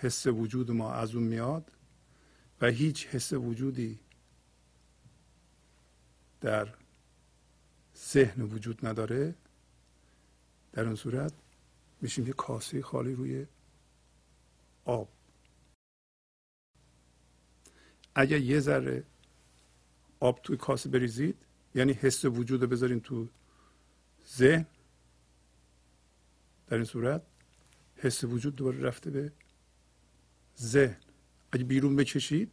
حس 0.00 0.26
وجود 0.26 0.70
ما 0.70 0.92
از 0.92 1.14
اون 1.14 1.24
میاد 1.24 1.72
و 2.60 2.66
هیچ 2.66 3.06
حس 3.06 3.32
وجودی 3.32 4.00
در 6.40 6.68
ذهن 7.96 8.42
وجود 8.42 8.86
نداره 8.86 9.34
در 10.72 10.84
اون 10.84 10.94
صورت 10.94 11.32
میشیم 12.00 12.26
یه 12.26 12.32
کاسه 12.32 12.82
خالی 12.82 13.14
روی 13.14 13.46
آب. 14.84 15.08
اگر 18.14 18.38
یه 18.38 18.60
ذره 18.60 19.04
آب 20.22 20.42
توی 20.42 20.56
کاسه 20.56 20.88
بریزید. 20.88 21.36
یعنی 21.74 21.92
حس 21.92 22.24
وجود 22.24 22.62
رو 22.62 22.68
بذارین 22.68 23.00
تو 23.00 23.28
ذهن. 24.36 24.66
در 26.66 26.76
این 26.76 26.84
صورت 26.84 27.22
حس 27.96 28.24
وجود 28.24 28.56
دوباره 28.56 28.80
رفته 28.80 29.10
به 29.10 29.32
ذهن. 30.58 30.96
اگه 31.52 31.64
بیرون 31.64 31.96
بکشید 31.96 32.52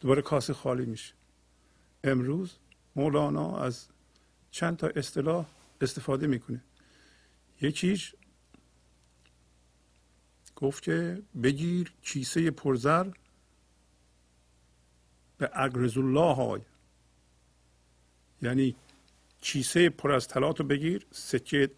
دوباره 0.00 0.22
کاسه 0.22 0.52
خالی 0.52 0.86
میشه. 0.86 1.14
امروز 2.04 2.56
مولانا 2.96 3.58
از 3.58 3.88
چند 4.50 4.76
تا 4.76 4.86
اصطلاح 4.86 5.46
استفاده 5.80 6.26
می‌کنه. 6.26 6.64
یکیش 7.60 8.14
گفت 10.56 10.82
که 10.82 11.22
بگیر 11.42 11.92
کیسه 12.02 12.50
پرزر 12.50 13.10
به 15.38 15.50
اگرز 15.52 15.98
الله 15.98 16.34
های. 16.34 16.60
یعنی 18.42 18.76
کیسه 19.40 19.88
پر 19.88 20.12
از 20.12 20.28
طلات 20.28 20.60
رو 20.60 20.66
بگیر 20.66 21.06
سکه 21.10 21.70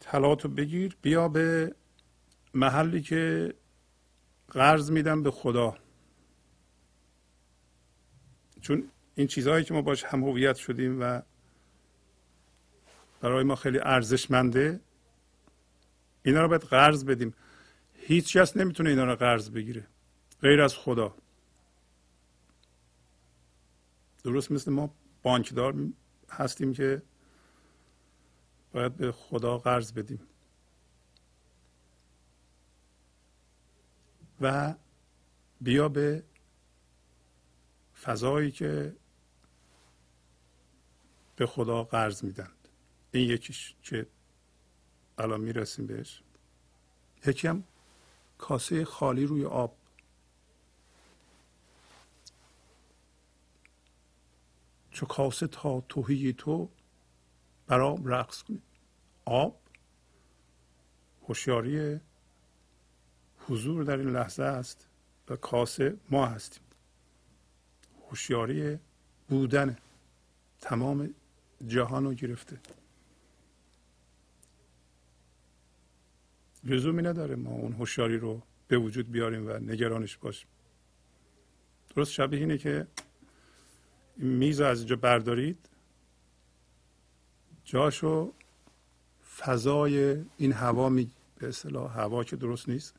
طلات 0.00 0.44
رو 0.44 0.50
بگیر 0.50 0.96
بیا 1.02 1.28
به 1.28 1.74
محلی 2.54 3.02
که 3.02 3.54
قرض 4.48 4.90
میدم 4.90 5.22
به 5.22 5.30
خدا. 5.30 5.78
چون 8.60 8.90
این 9.14 9.26
چیزهایی 9.26 9.64
که 9.64 9.74
ما 9.74 9.82
باش 9.82 10.04
هم 10.04 10.24
هویت 10.24 10.56
شدیم 10.56 11.00
و 11.00 11.22
برای 13.20 13.44
ما 13.44 13.54
خیلی 13.54 13.78
ارزشمنده 13.78 14.80
اینا 16.22 16.42
رو 16.42 16.48
باید 16.48 16.62
قرض 16.62 17.04
بدیم. 17.04 17.34
هیچ 17.94 18.36
کس 18.36 18.56
نمی‌تونه 18.56 18.90
اینا 18.90 19.04
رو 19.04 19.16
قرض 19.16 19.50
بگیره. 19.50 19.86
غیر 20.42 20.62
از 20.62 20.74
خدا. 20.74 21.16
درست 24.28 24.52
مثل 24.52 24.70
ما 24.70 24.94
بانکدار 25.22 25.74
هستیم 26.30 26.72
که 26.72 27.02
باید 28.72 28.96
به 28.96 29.12
خدا 29.12 29.58
قرض 29.58 29.92
بدیم. 29.92 30.20
و 34.40 34.74
بیا 35.60 35.88
به 35.88 36.22
فضایی 38.02 38.50
که 38.50 38.96
به 41.36 41.46
خدا 41.46 41.84
قرض 41.84 42.24
میدند 42.24 42.68
این 43.12 43.30
یکیش 43.30 43.74
که 43.82 44.06
الان 45.18 45.40
می‌رسیم 45.40 45.86
بهش. 45.86 46.22
یکی 47.26 47.48
هم 47.48 47.64
کاسه 48.38 48.84
خالی 48.84 49.26
روی 49.26 49.44
آب. 49.44 49.77
چو 54.98 55.06
کاسه 55.06 55.46
تا 55.46 55.80
توهی 55.80 56.32
تو 56.32 56.68
برام 57.66 58.06
رقص 58.06 58.42
کنید 58.42 58.62
آب 59.24 59.60
هوشیاری 61.28 62.00
حضور 63.38 63.84
در 63.84 63.96
این 63.96 64.10
لحظه 64.10 64.42
است 64.42 64.88
و 65.28 65.36
کاسه 65.36 65.96
ما 66.10 66.26
هستیم. 66.26 66.62
هوشیاری 68.10 68.78
بودن 69.28 69.76
تمام 70.60 71.14
جهان 71.66 72.04
رو 72.04 72.14
گرفته. 72.14 72.60
لزومی 76.64 77.02
نداره 77.02 77.36
ما 77.36 77.50
اون 77.50 77.72
هوشیاری 77.72 78.18
رو 78.18 78.42
به 78.68 78.78
وجود 78.78 79.10
بیاریم 79.10 79.46
و 79.46 79.52
نگرانش 79.52 80.16
باشیم. 80.16 80.48
درست 81.96 82.12
شبیه 82.12 82.40
اینه 82.40 82.58
که 82.58 82.86
این 84.18 84.30
میز 84.30 84.60
از 84.60 84.78
اینجا 84.78 84.96
بردارید. 84.96 85.68
جاشو 87.64 88.32
فضای 89.38 90.24
این 90.36 90.52
هوا 90.52 90.88
می 90.88 91.10
به 91.38 91.48
اصطلاح 91.48 91.98
هوا 91.98 92.24
که 92.24 92.36
درست 92.36 92.68
نیست 92.68 92.94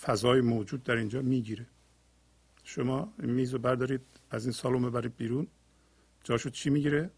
فضای 0.00 0.40
موجود 0.40 0.84
در 0.84 0.96
اینجا 0.96 1.22
می‌گیره. 1.22 1.66
شما 2.64 3.12
این 3.18 3.30
میز 3.30 3.52
رو 3.52 3.58
بردارید 3.58 4.00
از 4.30 4.44
این 4.44 4.52
سالن 4.52 4.82
ببرید 4.82 5.16
بیرون. 5.16 5.46
جاشو 6.24 6.50
چی 6.50 6.70
می‌گیره؟ 6.70 7.10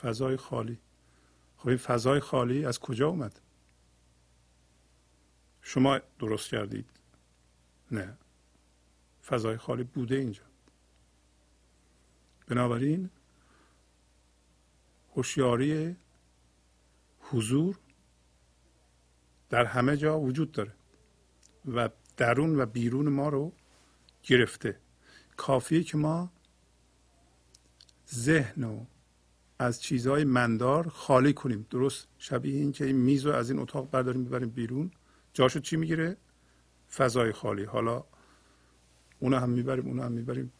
فضای 0.00 0.36
خالی. 0.36 0.78
خب 1.56 1.68
این 1.68 1.76
فضای 1.76 2.20
خالی 2.20 2.64
از 2.64 2.78
کجا 2.78 3.08
اومد؟ 3.08 3.40
شما 5.60 6.00
درست 6.18 6.50
کردید. 6.50 6.90
نه. 7.90 8.18
فضای 9.26 9.56
خالی 9.56 9.84
بوده 9.84 10.14
اینجا. 10.14 10.42
بنابراین 12.46 13.10
هوشیاری 15.16 15.96
حضور 17.20 17.78
در 19.50 19.64
همه 19.64 19.96
جا 19.96 20.20
وجود 20.20 20.52
داره 20.52 20.72
و 21.74 21.88
درون 22.16 22.60
و 22.60 22.66
بیرون 22.66 23.08
ما 23.08 23.28
رو 23.28 23.52
گرفته. 24.22 24.78
کافیه 25.36 25.82
که 25.82 25.96
ما 25.96 26.32
ذهن 28.14 28.64
و 28.64 28.84
از 29.58 29.82
چیزهای 29.82 30.24
مندار 30.24 30.88
خالی 30.88 31.32
کنیم. 31.32 31.66
درست 31.70 32.08
شبیه 32.18 32.54
این 32.60 32.72
که 32.72 32.84
این 32.84 32.96
میز 32.96 33.26
رو 33.26 33.32
از 33.32 33.50
این 33.50 33.58
اتاق 33.58 33.90
برداریم 33.90 34.24
ببریم 34.24 34.48
بیرون. 34.48 34.90
جاشو 35.32 35.60
چی 35.60 35.76
می‌گیره؟ 35.76 36.16
فضای 36.94 37.32
خالی. 37.32 37.64
حالا 37.64 38.04
اونو 39.20 39.36
هم 39.38 39.50
می‌بریم 39.50 39.86
اونو 39.86 40.02
هم 40.02 40.12
می‌بریم. 40.12 40.52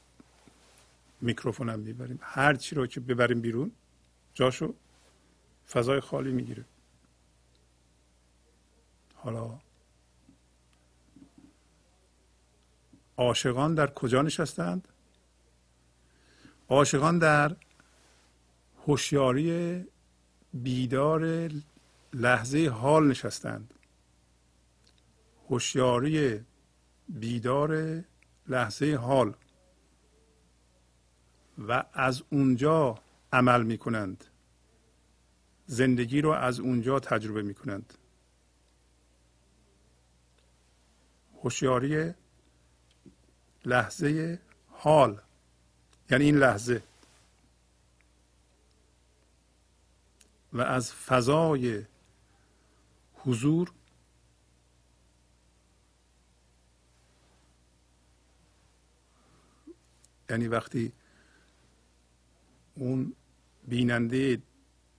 میکروفون 1.25 1.69
هم 1.69 1.81
می‌بریم. 1.81 2.19
هر 2.23 2.55
چی 2.55 2.75
رو 2.75 2.87
که 2.87 3.01
ببریم 3.01 3.41
بیرون 3.41 3.73
جاشو 4.35 4.75
فضای 5.71 6.01
خالی 6.01 6.33
می‌گیره. 6.33 6.65
حالا 9.15 9.61
عاشقان 13.17 13.75
در 13.75 13.91
کجا 13.91 14.23
نشستند؟ 14.23 14.89
عاشقان 16.69 17.19
در 17.19 17.57
هوشیاری 18.87 19.85
بیدار 20.55 21.51
لحظه 22.13 22.69
حال 22.69 23.07
نشستند. 23.07 23.75
هوشیاری 25.49 26.45
بیدار 27.09 28.03
لحظه 28.49 28.95
حال. 28.95 29.35
و 31.59 31.85
از 31.93 32.23
اونجا 32.31 32.99
عمل 33.33 33.62
می 33.62 33.79
کنند 33.79 34.25
زندگی 35.67 36.21
رو 36.21 36.31
از 36.31 36.61
اونجا 36.61 37.01
تجربه 37.01 37.43
می 37.43 37.55
کنند 37.55 37.95
هوشیاری 41.43 42.14
لحظه 43.64 44.38
حال 44.71 45.21
یعنی 46.11 46.25
این 46.25 46.37
لحظه. 46.37 46.83
و 50.53 50.61
از 50.61 50.93
فضای 50.93 51.85
حضور 53.14 53.73
یعنی 60.31 60.49
وقتی 60.49 60.93
اون 62.75 63.15
بیننده 63.69 64.43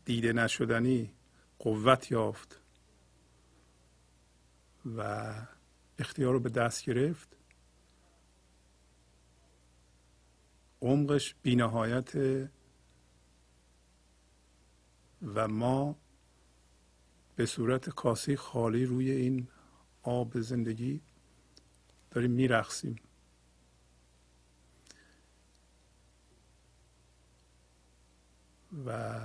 دیده 0.06 0.34
نشدنی 0.34 1.12
قوت 1.60 2.12
یافت 2.12 2.62
و 4.86 5.34
اختیار 6.00 6.34
رو 6.34 6.40
به 6.40 6.50
دست 6.50 6.86
گرفت. 6.86 7.38
عمقش 10.82 11.36
بینهایت 11.42 12.16
و 15.22 15.48
ما 15.48 15.96
به 17.36 17.46
صورت 17.46 17.90
کاسه 17.90 18.36
خالی 18.36 18.86
روی 18.86 19.12
این 19.12 19.48
آب 20.04 20.42
زندگی 20.42 21.02
داریم 22.12 22.32
میرقصیم. 22.32 22.96
و 28.86 29.20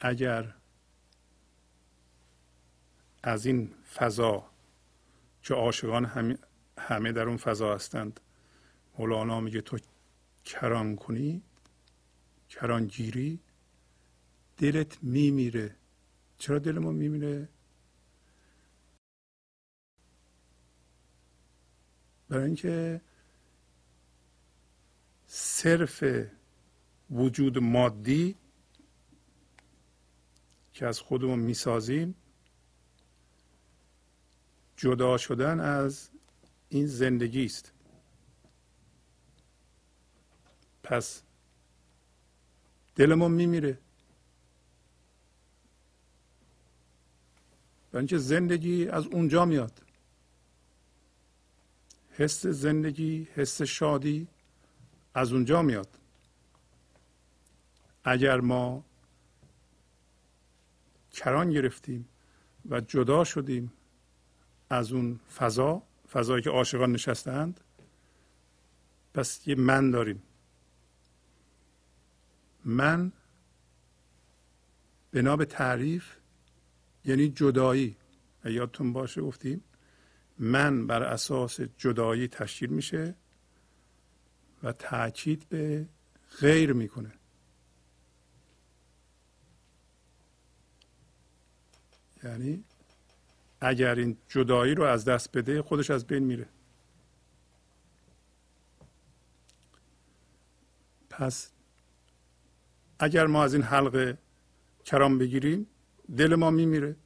اگر 0.00 0.54
از 3.22 3.46
این 3.46 3.74
فضا 3.94 4.50
که 5.42 5.54
عاشقان 5.54 6.04
همه, 6.04 6.38
همه 6.78 7.12
در 7.12 7.22
اون 7.28 7.36
فضا 7.36 7.74
هستند 7.74 8.20
مولانا 8.98 9.40
میگه 9.40 9.60
تو 9.60 9.78
کران 10.44 10.96
کنی 10.96 11.42
کران 12.48 12.86
گیری 12.86 13.40
دلت 14.56 14.98
میمیره. 15.02 15.76
چرا 16.38 16.58
دل 16.58 16.78
ما 16.78 16.92
میمیره؟ 16.92 17.48
برای 22.28 22.44
اینکه 22.44 23.00
صرف 25.34 26.04
وجود 27.10 27.58
مادی 27.58 28.36
که 30.72 30.86
از 30.86 31.00
خودمون 31.00 31.38
می‌سازیم 31.38 32.14
جدا 34.76 35.18
شدن 35.18 35.60
از 35.60 36.10
این 36.68 36.86
زندگی 36.86 37.44
است. 37.44 37.72
پس 40.82 41.22
دلمون 42.96 43.30
میمیره. 43.30 43.78
اینکه 47.94 48.18
زندگی 48.18 48.88
از 48.88 49.06
اونجا 49.06 49.44
میاد. 49.44 49.82
حس 52.10 52.46
زندگی 52.46 53.28
حس 53.34 53.62
شادی. 53.62 54.28
از 55.14 55.32
اونجا 55.32 55.62
میاد. 55.62 55.98
اگر 58.04 58.40
ما 58.40 58.84
کران 61.12 61.50
گرفتیم 61.50 62.08
و 62.70 62.80
جدا 62.80 63.24
شدیم 63.24 63.72
از 64.70 64.92
اون 64.92 65.20
فضا 65.36 65.82
فضایی 66.12 66.42
که 66.42 66.50
عاشقان 66.50 66.92
نشستند 66.92 67.60
پس 69.14 69.48
یه 69.48 69.54
من 69.54 69.90
داریم. 69.90 70.22
من 72.64 73.12
بنا 75.12 75.36
به 75.36 75.44
تعریف 75.44 76.16
یعنی 77.04 77.28
جدایی. 77.28 77.96
یادتون 78.44 78.92
باشه 78.92 79.22
گفتیم 79.22 79.64
من 80.38 80.86
بر 80.86 81.02
اساس 81.02 81.60
جدایی 81.60 82.28
تشکیل 82.28 82.70
میشه. 82.70 83.14
و 84.62 84.72
تاکید 84.72 85.48
به 85.48 85.86
غیر 86.40 86.72
می‌کنه. 86.72 87.12
یعنی 92.24 92.64
اگر 93.60 93.94
این 93.94 94.16
جدایی 94.28 94.74
رو 94.74 94.84
از 94.84 95.04
دست 95.04 95.36
بده 95.36 95.62
خودش 95.62 95.90
از 95.90 96.06
بین 96.06 96.22
میره. 96.22 96.48
پس 101.10 101.50
اگر 102.98 103.26
ما 103.26 103.44
از 103.44 103.54
این 103.54 103.62
حلقه 103.62 104.18
کرام 104.84 105.18
بگیریم 105.18 105.66
دل 106.16 106.34
ما 106.34 106.50
میمیره. 106.50 106.96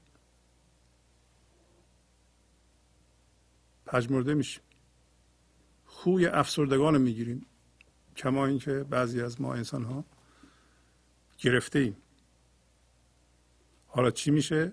پژمرده 3.86 4.34
میشیم. 4.34 4.62
خوی 5.96 6.26
افسردگان 6.26 6.94
رو 6.94 7.00
می‌گیریم. 7.00 7.46
کما 8.16 8.46
اینکه 8.46 8.72
بعضی 8.72 9.20
از 9.20 9.40
ما 9.40 9.54
انسان 9.54 9.84
ها 9.84 10.04
گرفته 11.38 11.78
ایم 11.78 11.96
حالا 13.86 14.10
چی 14.10 14.30
میشه؟ 14.30 14.72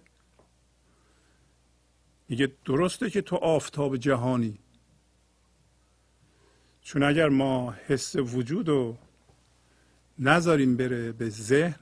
میگه 2.29 2.51
درسته 2.65 3.09
که 3.09 3.21
تو 3.21 3.35
آفتاب 3.35 3.97
جهانی. 3.97 4.59
چون 6.81 7.03
اگر 7.03 7.29
ما 7.29 7.71
حس 7.71 8.15
وجود 8.15 8.69
رو 8.69 8.97
نذاریم 10.19 10.77
بره 10.77 11.11
به 11.11 11.29
ذهن 11.29 11.79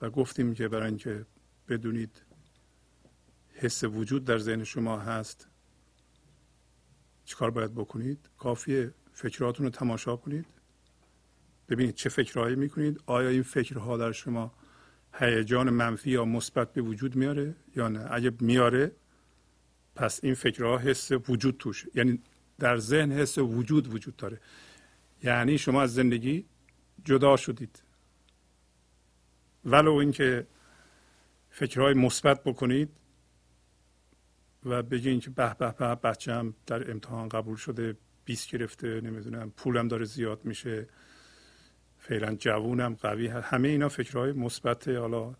و 0.00 0.10
گفتیم 0.10 0.54
که 0.54 0.68
برای 0.68 0.88
اینکه 0.88 1.26
بدونید 1.68 2.22
حس 3.54 3.84
وجود 3.84 4.24
در 4.24 4.38
ذهن 4.38 4.64
شما 4.64 4.98
هست 4.98 5.48
چیکار 7.24 7.50
باید 7.50 7.74
بکنید؟ 7.74 8.28
کافیه 8.38 8.94
فکراتون 9.12 9.66
رو 9.66 9.70
تماشا 9.70 10.16
کنید. 10.16 10.46
ببینید 11.68 11.94
چه 11.94 12.08
فکرهایی 12.08 12.56
می‌کنید. 12.56 13.00
آیا 13.06 13.28
این 13.28 13.42
فکرها 13.42 13.96
در 13.96 14.12
شما 14.12 14.52
هیجان 15.14 15.70
منفی 15.70 16.10
یا 16.10 16.24
مثبت 16.24 16.72
به 16.72 16.82
وجود 16.82 17.16
میاره 17.16 17.54
یا 17.76 17.88
نه؟ 17.88 18.06
اگه 18.10 18.32
میاره 18.40 18.92
پس 19.94 20.20
این 20.22 20.34
فکرها 20.34 20.78
حس 20.78 21.12
وجود 21.28 21.56
توش. 21.58 21.86
یعنی 21.94 22.18
در 22.58 22.76
ذهن 22.76 23.12
حس 23.12 23.38
وجود 23.38 23.94
وجود 23.94 24.16
داره. 24.16 24.40
یعنی 25.22 25.58
شما 25.58 25.82
از 25.82 25.94
زندگی 25.94 26.44
جدا 27.04 27.36
شدید. 27.36 27.82
ولو 29.64 29.92
اینکه 29.94 30.46
فکرهای 31.50 31.94
مثبت 31.94 32.44
بکنید 32.44 32.88
و 34.64 34.82
بگین 34.82 35.20
که 35.20 35.30
به 35.30 35.54
به 35.54 35.74
به 35.78 35.94
بچم 35.94 36.54
در 36.66 36.90
امتحان 36.90 37.28
قبول 37.28 37.56
شده 37.56 37.96
20 38.24 38.50
گرفته 38.50 39.00
نمی‌دونم 39.00 39.50
پولم 39.50 39.88
داره 39.88 40.04
زیاد 40.04 40.44
میشه. 40.44 40.88
فعلا 41.98 42.34
جوونم 42.34 42.94
قوی 42.94 43.26
همه 43.26 43.68
اینا 43.68 43.88
فکرهای 43.88 44.32
مثبت 44.32 44.88
حالا 44.88 45.34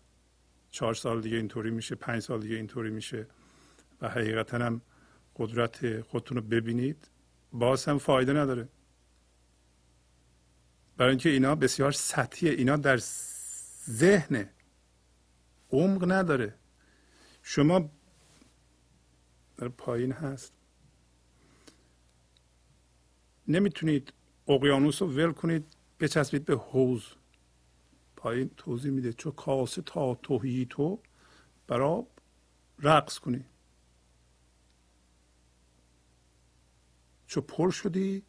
چهار 0.71 0.93
سال 0.93 1.21
دیگه 1.21 1.37
اینطوری 1.37 1.71
میشه 1.71 1.95
پنج 1.95 2.21
سال 2.21 2.41
دیگه 2.41 2.55
اینطوری 2.55 2.89
میشه 2.89 3.27
و 4.01 4.09
حقیقتا 4.09 4.57
هم 4.57 4.81
قدرت 5.35 6.01
خودتون 6.01 6.37
رو 6.37 6.43
ببینید. 6.43 7.07
باز 7.53 7.85
هم 7.85 7.97
فایده 7.97 8.33
نداره. 8.33 8.69
برای 10.97 11.09
اینکه 11.09 11.29
اینا 11.29 11.55
بسیار 11.55 11.91
سطحیه. 11.91 12.51
اینا 12.51 12.77
در 12.77 12.97
ذهن 13.89 14.49
عمق 15.71 16.11
نداره. 16.11 16.55
شما 17.41 17.91
در 19.57 19.67
پایین 19.67 20.11
هست. 20.11 20.53
نمی‌تونید 23.47 24.13
اقیانوس 24.47 25.01
رو 25.01 25.07
ول 25.07 25.31
کنید 25.31 25.65
بچسبید 25.99 26.45
به 26.45 26.55
حوز 26.55 27.03
پایین 28.15 28.51
توضیح 28.57 28.91
میده 28.91 29.13
چون 29.13 29.31
کاسه 29.31 29.81
تا 29.81 30.15
توهی 30.15 30.67
تو 30.69 30.99
برا 31.67 32.07
رقص 32.79 33.19
کنی. 33.19 33.45
چو 37.27 37.41
پر 37.41 37.71
شدی 37.71 38.23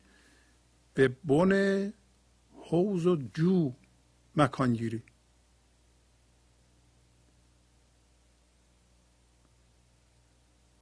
به 0.94 1.08
بن 1.08 1.92
حوز 2.52 3.06
و 3.06 3.16
جو 3.16 3.74
مکان 4.37 4.72
گیری. 4.72 5.02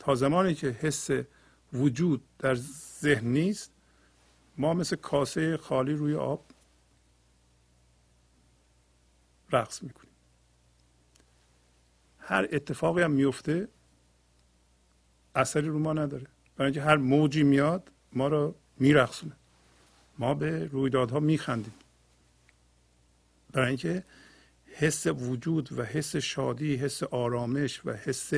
تا 0.04 0.14
زمانی 0.14 0.54
که 0.54 0.68
حس 0.68 1.10
وجود 1.72 2.22
در 2.38 2.54
ذهن 3.00 3.26
نیست 3.26 3.72
ما 4.58 4.74
مثل 4.74 4.96
کاسه 4.96 5.56
خالی 5.56 5.92
روی 5.92 6.14
آب 6.14 6.46
رقص 9.52 9.82
می‌کنیم. 9.82 10.12
هر 12.18 12.48
اتفاقی 12.52 13.02
هم 13.02 13.10
میفته 13.10 13.68
اثری 15.34 15.66
رو 15.66 15.78
ما 15.78 15.92
نداره. 15.92 16.26
برای 16.56 16.66
اینکه 16.66 16.82
هر 16.82 16.96
موجی 16.96 17.42
میاد 17.42 17.92
ما 18.12 18.28
رو 18.28 18.54
میرقصونه. 18.78 19.36
ما 20.18 20.34
به 20.34 20.66
رویدادها 20.66 21.20
میخندیم. 21.20 21.74
برای 23.52 23.68
اینکه 23.68 24.04
حس 24.66 25.06
وجود 25.06 25.78
و 25.78 25.84
حس 25.84 26.16
شادی 26.16 26.76
حس 26.76 27.02
آرامش 27.02 27.86
و 27.86 27.92
حس 27.92 28.32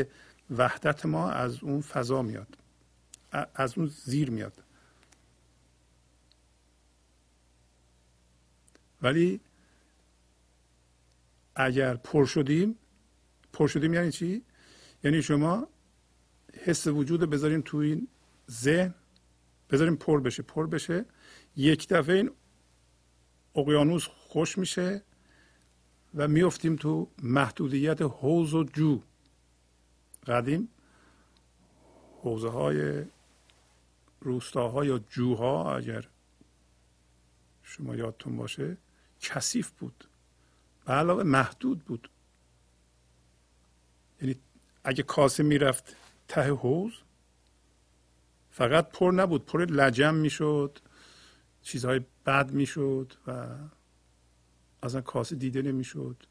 وحدت 0.50 1.06
ما 1.06 1.30
از 1.30 1.62
اون 1.62 1.80
فضا 1.80 2.22
میاد. 2.22 2.56
از 3.54 3.78
اون 3.78 3.86
زیر 3.86 4.30
میاد. 4.30 4.62
ولی 9.02 9.40
اگر 11.54 11.94
پر 11.94 12.26
شدیم 12.26 12.78
پر 13.52 13.68
شدیم 13.68 13.94
یعنی 13.94 14.12
چی؟ 14.12 14.42
یعنی 15.04 15.22
شما 15.22 15.68
حس 16.64 16.86
وجود 16.86 17.20
بذاریم 17.20 17.60
تو 17.60 17.76
این 17.76 18.08
ذهن 18.50 18.94
بذاریم 19.70 19.96
پر 19.96 20.20
بشه. 20.20 20.42
پر 20.42 20.66
بشه. 20.66 21.04
یک 21.56 21.88
دفعه 21.88 22.16
این 22.16 22.30
اقیانوس 23.54 24.06
خوش 24.06 24.58
میشه 24.58 25.02
و 26.14 26.28
میفتیم 26.28 26.76
تو 26.76 27.10
محدودیت 27.22 28.02
حوز 28.02 28.54
و 28.54 28.64
جو. 28.64 29.00
قدیم 30.26 30.68
حوزه 32.22 32.48
های 32.48 33.04
روستاها 34.20 34.84
یا 34.84 34.98
جوها 34.98 35.76
اگر 35.76 36.08
شما 37.62 37.96
یادتون 37.96 38.36
باشه 38.36 38.76
کثیف 39.20 39.70
بود. 39.70 40.08
به 40.84 40.92
علاوه 40.92 41.22
محدود 41.22 41.84
بود. 41.84 42.10
یعنی 44.20 44.36
اگه 44.84 45.02
کاسه 45.02 45.42
می‌رفت 45.42 45.96
ته 46.28 46.52
حوز 46.52 46.92
فقط 48.50 48.90
پر 48.90 49.10
نبود. 49.10 49.46
پر 49.46 49.64
لجم 49.64 50.14
می‌شد 50.14 50.78
چیزهای 51.62 52.00
بد 52.26 52.50
می‌شد 52.50 53.12
و 53.26 53.58
اصلا 54.82 55.00
کاسه 55.00 55.36
دیده 55.36 55.62
نمی‌شد. 55.62 56.26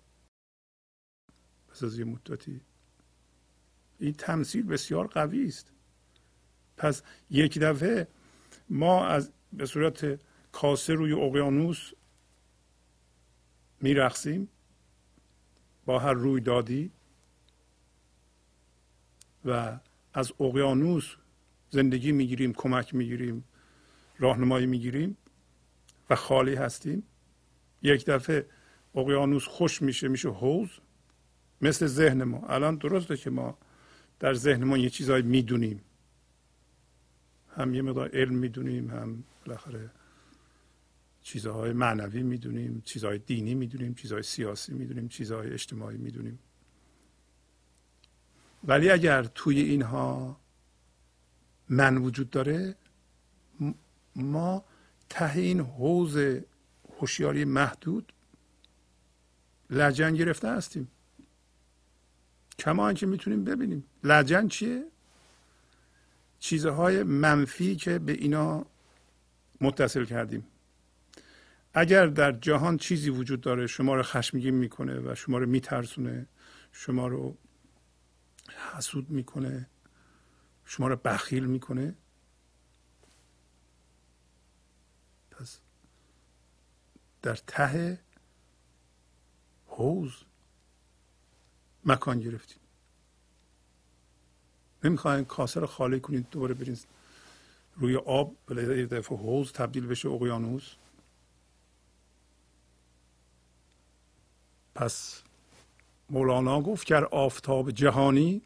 پس 1.67 1.83
از 1.83 1.99
یه 1.99 2.05
مدتی 2.05 2.61
این 4.03 4.13
تمثیل 4.13 4.65
بسیار 4.65 5.07
قوی 5.07 5.45
است. 5.45 5.71
پس 6.77 7.01
یک 7.29 7.59
دفعه 7.59 8.07
ما 8.69 9.07
از 9.07 9.31
به 9.53 9.65
صورت 9.65 10.19
کاسه 10.51 10.93
روی 10.93 11.13
اقیانوس 11.13 11.91
میرقصیم. 13.81 14.49
با 15.85 15.99
هر 15.99 16.13
رویدادی 16.13 16.91
و 19.45 19.79
از 20.13 20.31
اقیانوس 20.39 21.15
زندگی 21.69 22.11
می‌گیریم 22.11 22.53
کمک 22.53 22.95
می‌گیریم 22.95 23.43
راهنمایی 24.19 24.65
می‌گیریم 24.65 25.17
و 26.09 26.15
خالی 26.15 26.55
هستیم. 26.55 27.03
یک 27.81 28.05
دفعه 28.05 28.45
اقیانوس 28.95 29.45
خوش 29.45 29.81
میشه 29.81 30.07
میشه 30.07 30.29
حوز 30.29 30.69
مثل 31.61 31.87
ذهن 31.87 32.23
ما. 32.23 32.47
الان 32.47 32.75
درسته 32.75 33.17
که 33.17 33.29
ما 33.29 33.57
در 34.19 34.55
ما 34.55 34.77
یه 34.77 34.89
چیزایی 34.89 35.23
می‌دونیم. 35.23 35.81
هم 37.55 37.75
یه 37.75 37.81
مقدار 37.81 38.09
علم 38.13 38.33
می‌دونیم 38.35 38.89
هم 38.89 39.23
بالاخره 39.45 39.89
چیزهای 41.21 41.73
معنوی 41.73 42.23
می‌دونیم 42.23 42.81
چیزهای 42.85 43.17
دینی 43.17 43.55
می‌دونیم 43.55 43.93
چیزهای 43.93 44.23
سیاسی 44.23 44.73
می‌دونیم 44.73 45.07
چیزهای 45.07 45.53
اجتماعی 45.53 45.97
می‌دونیم. 45.97 46.39
ولی 48.63 48.89
اگر 48.89 49.23
توی 49.23 49.59
اینها 49.59 50.39
من 51.69 51.97
وجود 51.97 52.29
داره 52.29 52.75
ما 54.15 54.65
ته 55.09 55.35
این 55.35 55.59
حوز 55.59 56.17
هوشیاری 56.99 57.45
محدود 57.45 58.13
لجن 59.69 60.13
گرفته 60.13 60.47
هستیم. 60.47 60.87
کما 62.59 62.93
که 62.93 63.05
می‌تونیم 63.05 63.43
ببینیم. 63.43 63.83
لجن 64.03 64.47
چیه؟ 64.47 64.85
چیزهای 66.39 67.03
منفی 67.03 67.75
که 67.75 67.99
به 67.99 68.11
اینا 68.11 68.65
متصل 69.61 70.05
کردیم. 70.05 70.47
اگر 71.73 72.07
در 72.07 72.31
جهان 72.31 72.77
چیزی 72.77 73.09
وجود 73.09 73.41
داره 73.41 73.67
شما 73.67 73.95
رو 73.95 74.03
خشمگین 74.03 74.53
می‌کنه 74.53 74.99
و 74.99 75.15
شما 75.15 75.37
رو 75.37 75.45
میترسونه 75.45 76.27
شما 76.71 77.07
رو 77.07 77.37
حسود 78.73 79.09
می‌کنه 79.09 79.69
شما 80.65 80.87
رو 80.87 80.95
بخیل 80.95 81.45
می‌کنه 81.45 81.95
پس 85.31 85.59
در 87.21 87.35
ته 87.35 87.99
حوز 89.65 90.13
مکان 91.85 92.19
گرفتیم. 92.19 92.59
نمی‌خواین 94.83 95.25
کاسه 95.25 95.59
رو 95.59 95.67
خالی 95.67 95.99
کنید 95.99 96.29
دوباره 96.29 96.53
برین 96.53 96.77
روی 97.75 97.95
آب 97.95 98.35
یه 98.49 98.85
دفعه 98.85 99.17
حوز 99.17 99.51
تبدیل 99.51 99.87
بشه 99.87 100.09
اقیانوس. 100.09 100.75
پس 104.75 105.23
مولانا 106.09 106.61
گفت 106.61 106.87
گر 106.87 107.05
آفتاب 107.05 107.71
جهانی 107.71 108.41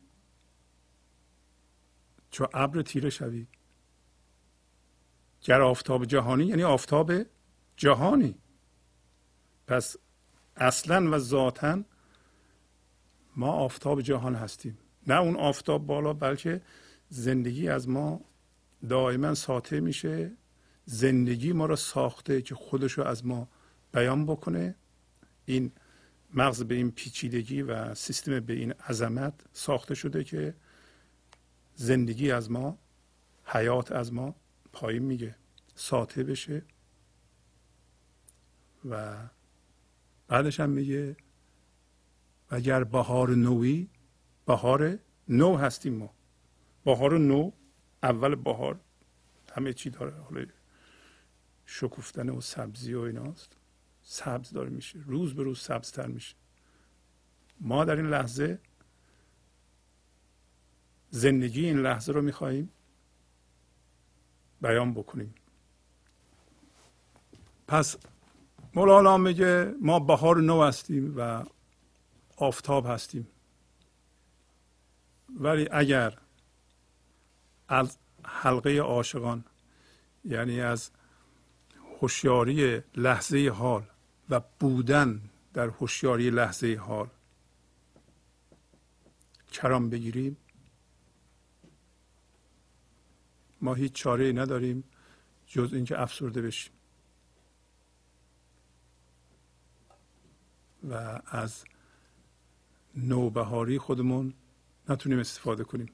چو 2.32 2.48
ابر 2.54 2.82
تیره 2.82 3.10
شوی. 3.10 3.48
گر 5.42 5.62
آفتاب 5.62 6.06
جهانی 6.06 6.46
یعنی 6.46 6.64
آفتاب 6.64 7.12
جهانی. 7.78 8.36
پس 9.68 9.96
اصلا 10.56 11.12
و 11.12 11.18
ذاتا 11.18 11.84
ما 13.38 13.52
آفتاب 13.52 14.02
جهان 14.02 14.36
هستیم. 14.36 14.78
نه 15.08 15.16
اون 15.22 15.36
آفتاب 15.36 15.86
بالا 15.86 16.14
بلکه 16.14 16.62
زندگی 17.10 17.70
از 17.70 17.90
ما 17.90 18.22
دائما 18.90 19.34
ساطع 19.34 19.80
میشه. 19.80 20.32
زندگی 20.86 21.54
ما 21.54 21.66
را 21.66 21.76
ساخته 21.76 22.42
که 22.42 22.56
خودش 22.56 22.92
رو 22.92 23.04
از 23.04 23.26
ما 23.26 23.48
بیان 23.92 24.26
بکنه. 24.26 24.76
این 25.46 25.72
مغز 26.34 26.64
به 26.64 26.76
این 26.76 26.92
پیچیدگی 26.92 27.62
و 27.62 27.96
سیستم 27.96 28.40
به 28.40 28.54
این 28.54 28.72
عظمت 28.72 29.34
ساخته 29.54 29.96
شده 29.96 30.24
که 30.24 30.56
زندگی 31.76 32.32
از 32.32 32.52
ما 32.52 32.78
حیات 33.46 33.92
از 33.92 34.14
ما 34.14 34.36
پایین 34.74 35.04
میگه 35.04 35.36
ساطع 35.76 36.24
بشه. 36.24 36.62
و 38.90 39.18
بعدش 40.28 40.60
هم 40.60 40.70
میگه 40.70 41.16
اگر 42.50 42.84
بهار 42.84 43.30
نوی 43.30 43.88
بهار 44.46 45.00
نو 45.28 45.58
هستیم 45.58 45.94
ما. 45.94 46.14
بهار 46.86 47.18
نو 47.18 47.52
اول 48.04 48.36
بهار 48.36 48.80
همه 49.56 49.74
چی 49.74 49.90
داره. 49.90 50.12
حالا 50.12 50.46
شکوفتن 51.66 52.30
و 52.30 52.42
سبزی 52.42 52.94
و 52.94 53.00
ایناست. 53.00 53.58
سبز 54.02 54.52
داره 54.52 54.70
میشه. 54.70 55.00
روز 55.06 55.36
به 55.36 55.44
روز 55.44 55.60
سبزتر 55.60 56.08
میشه. 56.08 56.36
ما 57.62 57.86
در 57.86 57.96
این 57.96 58.10
لحظه 58.10 58.60
زندگی 61.10 61.66
این 61.66 61.78
لحظه 61.78 62.12
رو 62.12 62.22
می‌خواهیم 62.22 62.70
بیان 64.62 64.94
بکنیم. 64.94 65.36
پس 67.68 67.98
مولانا 68.74 69.18
میگه 69.18 69.74
ما 69.82 70.00
بهار 70.00 70.38
نو 70.42 70.64
هستیم 70.64 71.14
و 71.18 71.44
آفتاب 72.38 72.86
هستیم. 72.86 73.28
ولی 75.40 75.68
اگر 75.72 76.18
از 77.68 77.98
حلقه 78.26 78.78
عاشقان 78.78 79.46
یعنی 80.26 80.62
از 80.62 80.90
هوشیاری 82.02 82.84
لحظه 82.96 83.50
حال 83.50 83.84
و 84.30 84.42
بودن 84.60 85.22
در 85.54 85.68
هوشیاری 85.68 86.30
لحظه 86.30 86.76
حال 86.76 87.10
کرام 89.52 89.90
بگیریم 89.90 90.38
ما 93.62 93.74
هیچ 93.74 93.94
چاره 93.94 94.32
نداریم 94.32 94.84
جز 95.48 95.74
اینکه 95.74 96.02
افسرده 96.02 96.42
بشیم. 96.42 96.74
و 100.90 101.22
از 101.26 101.64
نوبهاری 102.98 103.80
خودمون 103.80 104.34
نتونیم 104.90 105.20
استفاده 105.20 105.64
کنیم. 105.64 105.90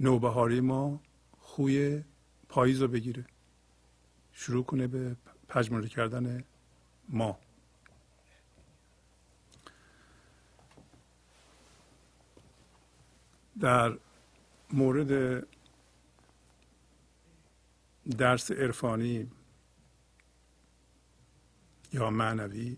نوبهاری 0.00 0.60
ما 0.60 1.00
خوی 1.38 2.04
پاییز 2.48 2.82
رو 2.82 2.88
بگیره. 2.88 3.24
شروع 4.32 4.64
کنه 4.64 4.86
به 4.86 5.16
پژمرده 5.48 5.88
کردن 5.88 6.44
ما. 7.08 7.38
در 13.60 13.98
مورد 14.72 15.42
درس 18.18 18.50
عرفانی 18.50 19.30
یا 21.92 22.10
معنوی 22.10 22.76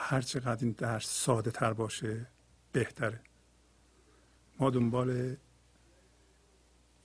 هر 0.00 0.20
چقدر 0.20 0.64
این 0.64 0.74
درس 0.78 1.06
ساده 1.06 1.50
تر 1.50 1.72
باشه 1.72 2.26
بهتره. 2.72 3.20
ما 4.60 4.70
دنبال 4.70 5.36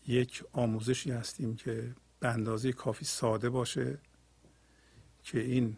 یک 0.08 0.44
آموزشی 0.52 1.12
هستیم 1.12 1.56
که 1.56 1.96
به 2.20 2.28
اندازه 2.28 2.74
کافی 2.74 3.06
ساده 3.06 3.50
باشه 3.50 4.00
که 5.24 5.40
این 5.40 5.78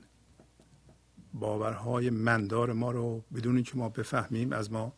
باورهای 1.34 2.10
مندار 2.10 2.74
ما 2.74 2.92
رو 2.92 3.24
بدون 3.34 3.56
اینکه 3.56 3.78
ما 3.78 3.90
بفهمیم 3.90 4.54
از 4.54 4.72
ما 4.72 4.94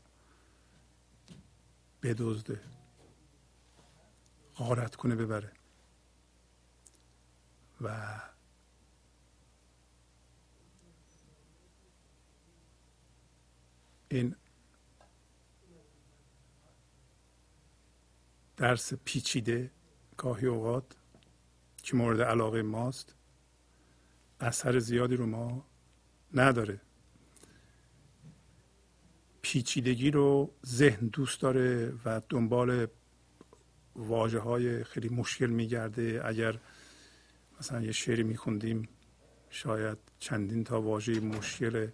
بدزده 2.03 2.62
غارت 4.56 4.95
کنه 4.95 5.15
ببره. 5.15 5.51
و 7.82 8.19
این 14.10 14.36
درس 18.58 18.93
پیچیده 18.93 19.72
گاهی 20.17 20.48
اوقات 20.48 20.96
که 21.84 21.96
مورد 21.96 22.22
علاقه 22.22 22.62
ماست 22.62 23.15
اثر 24.39 24.80
زیادی 24.80 25.15
رو 25.15 25.26
ما 25.26 25.65
نداره. 26.34 26.82
پیچیدگی 29.41 30.12
رو 30.12 30.54
ذهن 30.65 31.08
دوست 31.08 31.41
داره 31.41 31.93
و 32.06 32.22
دنبال 32.30 32.88
واجه 33.96 34.39
های 34.39 34.84
خیلی 34.84 35.10
مشکل 35.10 35.48
میگرده. 35.48 36.22
اگر 36.26 36.60
مثلا 37.60 37.82
یه 37.82 37.91
شعری 37.91 38.24
میخوندیم 38.24 38.89
شاید 39.50 39.98
چندین 40.20 40.63
تا 40.63 40.82
واژه 40.82 41.20
مشکل 41.20 41.88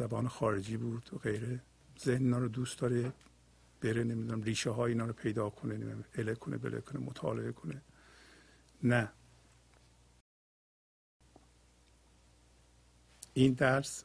زبان 0.00 0.28
خارجی 0.28 0.76
بود 0.76 1.10
و 1.12 1.18
غیره. 1.18 1.60
ذهن 1.98 2.22
اینا 2.22 2.38
رو 2.38 2.48
دوست 2.48 2.78
داره 2.78 3.12
بره 3.80 4.04
نمی‌دونم 4.04 4.42
ریشه 4.42 4.70
های 4.70 4.92
اینا 4.92 5.06
رو 5.06 5.12
پیدا 5.12 5.50
کنه 5.50 5.74
نمی‌دونم 5.74 6.04
اله 6.14 6.34
کنه 6.34 6.56
بله 6.56 6.80
کنه 6.80 7.00
مطالعه 7.00 7.52
کنه. 7.52 7.82
نه. 8.82 9.12
این 13.34 13.52
درس 13.52 14.04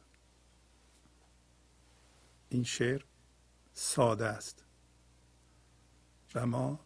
این 2.48 2.64
شعر 2.64 3.02
ساده 3.72 4.26
است. 4.26 4.64
و 6.34 6.46
ما 6.46 6.80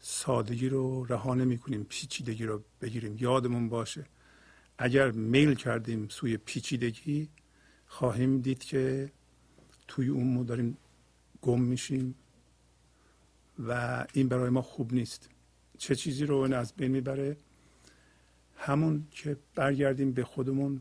سادگی 0.00 0.68
رو 0.68 1.04
رها 1.04 1.34
نمی 1.34 1.58
کنیم 1.58 1.84
پیچیدگی 1.84 2.44
رو 2.44 2.64
بگیریم. 2.80 3.16
یادمون 3.18 3.68
باشه 3.68 4.06
اگر 4.78 5.10
میل 5.10 5.54
کردیم 5.54 6.08
سوی 6.08 6.36
پیچیدگی 6.36 7.28
خواهیم 7.88 8.40
دید 8.40 8.64
که 8.64 9.12
توی 9.88 10.08
اون 10.08 10.34
ما 10.34 10.42
داریم 10.42 10.76
گم 11.42 11.60
میشیم 11.60 12.14
و 13.58 14.04
این 14.12 14.28
برای 14.28 14.50
ما 14.50 14.62
خوب 14.62 14.94
نیست. 14.94 15.28
چه 15.78 15.96
چیزی 15.96 16.26
رو 16.26 16.36
این 16.36 16.54
از 16.54 16.72
بین 16.72 16.90
می‌بره؟ 16.90 17.36
همون 18.56 19.06
که 19.10 19.36
برگردیم 19.54 20.12
به 20.12 20.24
خودمون 20.24 20.80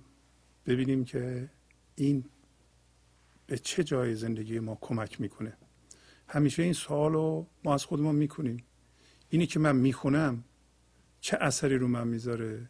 ببینیم 0.65 1.05
که 1.05 1.49
این 1.95 2.25
به 3.47 3.57
چه 3.57 3.84
جای 3.84 4.15
زندگی 4.15 4.59
ما 4.59 4.77
کمک 4.82 5.21
می‌کنه. 5.21 5.57
همیشه 6.27 6.63
این 6.63 6.73
سوال 6.73 7.13
رو 7.13 7.47
ما 7.63 7.73
از 7.73 7.86
خودمون 7.86 8.15
می‌کنیم. 8.15 8.63
اینی 9.29 9.47
که 9.47 9.59
من 9.59 9.75
می‌خونم 9.75 10.43
چه 11.21 11.38
اثری 11.41 11.77
رو 11.77 11.88
من 11.88 12.07
می‌ذاره؟ 12.07 12.69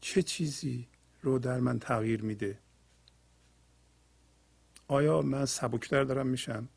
چه 0.00 0.22
چیزی 0.22 0.88
رو 1.22 1.38
در 1.38 1.60
من 1.60 1.78
تغییر 1.78 2.22
میده؟ 2.22 2.58
آیا 4.88 5.22
من 5.22 5.44
سبکتر 5.44 6.04
دارم 6.04 6.26
میشم؟ 6.26 6.68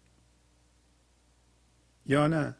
یا 2.05 2.27
نه؟ 2.27 2.55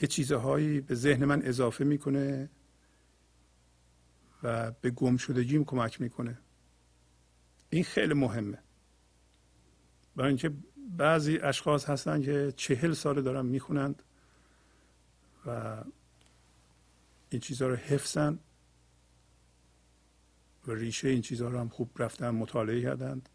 یه 0.00 0.08
چیزهایی 0.08 0.80
به 0.80 0.94
ذهن 0.94 1.24
من 1.24 1.42
اضافه 1.42 1.84
می‌کنه 1.84 2.50
و 4.42 4.70
به 4.70 4.90
گم 4.90 5.16
شدگیم 5.16 5.64
کمک 5.64 6.00
می‌کنه. 6.00 6.38
این 7.70 7.84
خیلی 7.84 8.14
مهمه. 8.14 8.58
برای 10.16 10.28
اینکه 10.28 10.52
بعضی 10.96 11.38
اشخاص 11.38 11.88
هستن 11.88 12.22
که 12.22 12.52
چهل 12.56 12.92
ساله 12.92 13.22
دارن 13.22 13.46
می‌خونند 13.46 14.02
و 15.46 15.76
این 17.30 17.40
چیزها 17.40 17.68
رو 17.68 17.76
حفظن 17.76 18.38
و 20.66 20.72
ریشه 20.72 21.08
این 21.08 21.22
چیزها 21.22 21.48
رو 21.48 21.58
هم 21.58 21.68
خوب 21.68 21.90
رفتن 22.02 22.30
مطالعه 22.30 22.82
کردند. 22.82 23.28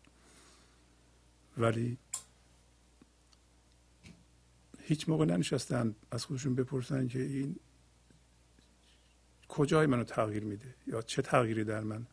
ولی 1.59 1.97
هیچ 4.79 5.09
موقع 5.09 5.25
ننشستن 5.25 5.95
از 6.11 6.25
خودشون 6.25 6.55
بپرسن 6.55 7.07
که 7.07 7.19
این 7.19 7.55
کجای 9.47 9.85
منو 9.85 10.03
تغییر 10.03 10.43
میده 10.43 10.75
یا 10.87 11.01
چه 11.01 11.21
تغییری 11.21 11.63
در 11.63 11.79
من 11.79 12.05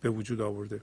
به 0.00 0.10
وجود 0.10 0.40
آورده. 0.40 0.82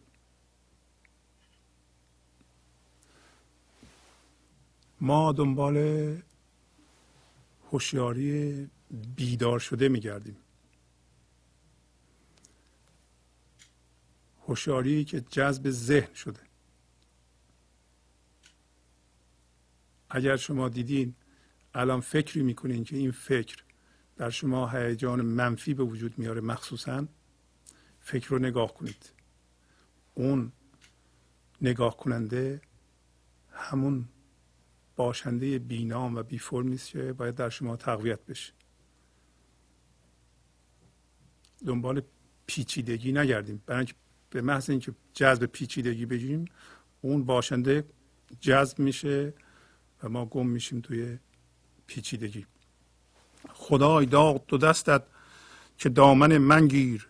ما 5.02 5.32
دنبال 5.32 5.78
هوشیاری 7.72 8.70
بیدار 9.16 9.60
شده 9.60 9.90
میگردیم. 9.90 10.38
هوشیاری 14.48 15.06
که 15.06 15.22
جذب 15.22 15.70
ذهن 15.70 16.14
شده. 16.14 16.47
اگر 20.10 20.36
شما 20.36 20.70
دیدین 20.70 21.16
الان 21.74 22.02
فکری 22.02 22.44
می‌کنین 22.44 22.84
که 22.84 22.98
این 22.98 23.12
فکر 23.12 23.64
در 24.18 24.30
شما 24.30 24.68
هیجان 24.68 25.22
منفی 25.22 25.74
به 25.74 25.84
وجود 25.84 26.20
میاره 26.20 26.42
مخصوصا 26.42 27.08
فکر 28.00 28.30
رو 28.30 28.40
نگاه 28.40 28.74
کنید. 28.74 29.12
اون 30.14 30.52
نگاه 31.62 31.98
کننده 31.98 32.62
همون 33.52 34.06
باشنده 34.96 35.60
بینام 35.60 36.16
و 36.16 36.24
بی 36.24 36.38
فرمی 36.38 36.76
است 36.76 36.90
که 36.90 37.14
باید 37.14 37.36
در 37.36 37.50
شما 37.50 37.76
تقویت 37.76 38.26
بشه. 38.26 38.54
دنبال 41.66 42.02
پیچیدگی 42.46 43.12
نگردیم. 43.12 43.64
برای 43.66 43.78
اینکه 43.78 43.94
به 44.30 44.42
محض 44.42 44.70
اینکه 44.70 44.94
جذب 45.14 45.46
پیچیدگی 45.46 46.06
بگیریم 46.06 46.46
اون 47.02 47.26
باشنده 47.26 47.84
جذب 48.40 48.80
میشه 48.80 49.34
و 50.04 50.10
ما 50.10 50.26
گم 50.26 50.48
میشیم 50.48 50.82
توی 50.82 51.18
پیچیدگی. 51.88 52.46
خدای 53.54 54.06
داد 54.06 54.46
دو 54.46 54.58
دستت 54.58 55.04
که 55.78 55.90
دامن 55.90 56.38
من 56.38 56.68
گیر. 56.68 57.10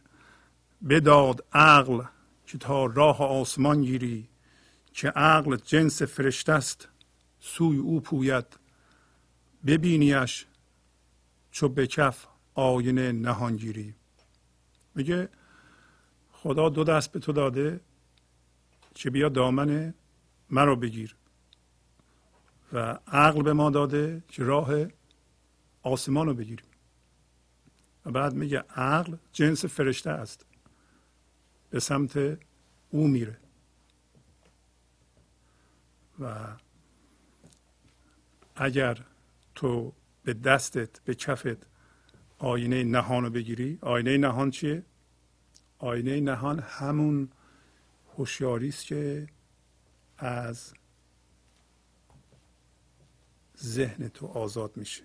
بداد 0.90 1.46
عقل 1.54 2.04
که 2.46 2.58
تا 2.58 2.86
راه 2.86 3.22
آسمان 3.22 3.82
گیری. 3.82 4.28
که 4.94 5.10
عقل 5.10 5.56
جنس 5.56 6.02
فرشته 6.02 6.54
است 6.54 6.88
سوی 7.40 7.78
او 7.78 8.02
پوید. 8.02 8.46
ببینیش 9.66 10.46
چو 11.52 11.70
به 11.70 11.88
کف 11.88 12.28
آینه 12.54 13.12
نهانگیری 13.12 13.96
میگه 14.96 15.30
خدا 16.32 16.70
دو 16.70 16.84
دست 16.84 17.12
به 17.12 17.20
تو 17.20 17.32
داده 17.32 17.80
که 18.96 19.10
بیا 19.10 19.30
دامن 19.30 19.94
مرا 20.50 20.76
بگیر. 20.76 21.16
و 22.74 23.00
عقل 23.08 23.42
به 23.42 23.54
ما 23.54 23.70
داده 23.70 24.24
که 24.28 24.44
راه 24.44 24.70
آسمان 25.84 26.28
رو 26.28 26.34
بگیریم. 26.34 26.66
و 28.06 28.12
بعد 28.12 28.34
میگه 28.34 28.60
عقل 28.60 29.18
جنس 29.32 29.66
فرشته 29.66 30.10
است. 30.10 30.46
به 31.70 31.80
سمت 31.80 32.38
او 32.90 33.08
میره. 33.08 33.38
و 36.20 36.48
اگر 38.56 39.06
تو 39.56 39.94
به 40.24 40.34
دستت 40.34 41.00
به 41.00 41.16
کفت 41.16 41.68
آینه 42.38 42.84
نهان 42.84 43.24
رو 43.24 43.30
بگیری 43.30 43.80
آینه 43.82 44.18
نهان 44.18 44.52
چیه؟ 44.52 44.84
آینه 45.80 46.20
نهان 46.20 46.60
همون 46.60 47.30
هوشیاری 48.18 48.70
است 48.70 48.86
که 48.86 49.28
از 50.18 50.74
ذهن 53.64 54.08
تو 54.08 54.28
آزاد 54.28 54.78
میشه. 54.78 55.04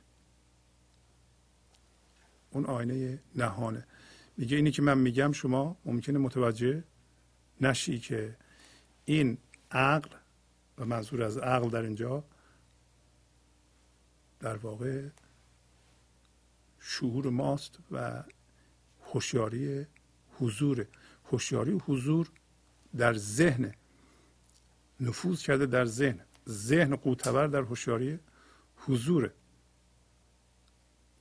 اون 2.51 2.67
آینه 2.67 3.23
نهانه. 3.35 3.87
میگه 4.37 4.57
اینی 4.57 4.71
که 4.71 4.83
من 4.83 4.99
میگم 4.99 5.33
شما 5.33 5.77
ممکنه 5.85 6.19
متوجه 6.19 6.85
نشی 7.61 7.99
که 7.99 8.37
این 9.05 9.39
عقل 9.71 10.17
و 10.79 10.85
منظور 10.85 11.23
از 11.23 11.39
عقل 11.39 11.71
در 11.71 11.83
اینجا 11.83 12.25
در 14.41 14.57
واقع 14.57 15.09
شعور 16.81 17.31
ماست 17.31 17.79
و 17.91 18.25
هوشیاری 19.05 19.87
حضور 20.39 20.87
هوشیاری 21.25 21.73
حضور 21.87 22.31
در 22.97 23.15
ذهن 23.15 23.75
نفوذ 25.01 25.43
کرده 25.43 25.67
در 25.67 25.85
ذهن. 25.85 26.21
ذهن 26.49 26.97
قوتور 26.97 27.47
در 27.47 27.61
هوشیاری 27.61 28.19
حضوره. 28.87 29.33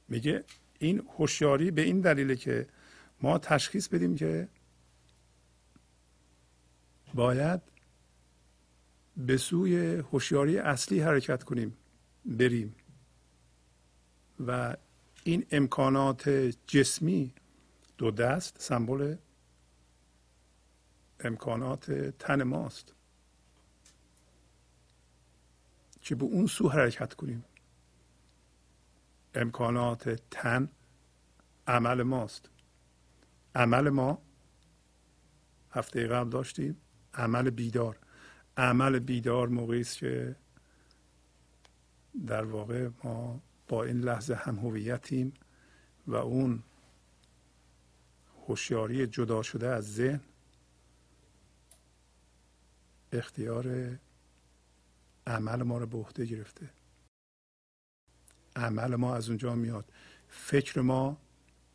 میگه 0.08 0.44
این 0.80 1.08
هوشیاری 1.18 1.72
به 1.72 1.82
این 1.82 2.02
دلیله 2.02 2.36
که 2.36 2.68
ما 3.22 3.38
تشخیص 3.38 3.88
بدیم 3.88 4.16
که 4.16 4.48
باید 7.14 7.62
به 9.18 9.38
سوی 9.38 9.96
هوشیاری 9.96 10.58
اصلی 10.58 11.00
حرکت 11.00 11.44
کنیم 11.44 11.78
بریم. 12.26 12.76
و 14.48 14.78
این 15.24 15.46
امکانات 15.52 16.30
جسمی 16.68 17.34
دو 17.98 18.12
دست 18.12 18.62
سمبل 18.62 19.16
امکانات 21.20 21.92
تن 21.92 22.44
ماست. 22.44 22.94
که 26.02 26.16
به 26.16 26.24
اون 26.24 26.48
سو 26.48 26.70
حرکت 26.70 27.14
کنیم. 27.14 27.46
امکانات 29.36 30.10
تن 30.10 30.70
عمل 31.68 32.04
ماست. 32.04 32.50
عمل 33.56 33.90
ما 33.90 34.22
هفته 35.72 36.08
قبل 36.08 36.30
داشتیم. 36.30 36.78
عمل 37.14 37.50
بیدار. 37.50 37.98
عمل 38.58 39.00
بیدار 39.00 39.48
موقعی 39.48 39.82
است 39.82 39.98
که 39.98 40.36
در 42.28 42.44
واقع 42.44 42.90
ما 43.04 43.42
با 43.68 43.84
این 43.84 44.02
لحظه 44.02 44.36
هم 44.36 44.56
هویتیم 44.56 45.34
و 46.08 46.16
اون 46.16 46.64
هوشیاری 48.48 49.08
جدا 49.08 49.42
شده 49.42 49.68
از 49.68 49.94
ذهن 49.94 50.22
اختیار 53.12 53.98
عمل 55.28 55.64
ما 55.64 55.78
رو 55.78 55.86
به 55.86 55.98
عهده 55.98 56.26
گرفته. 56.26 56.70
عمل 58.56 58.96
ما 58.96 59.16
از 59.16 59.30
اونجا 59.30 59.56
میاد. 59.56 59.86
فکر 60.28 60.82
ما 60.82 61.18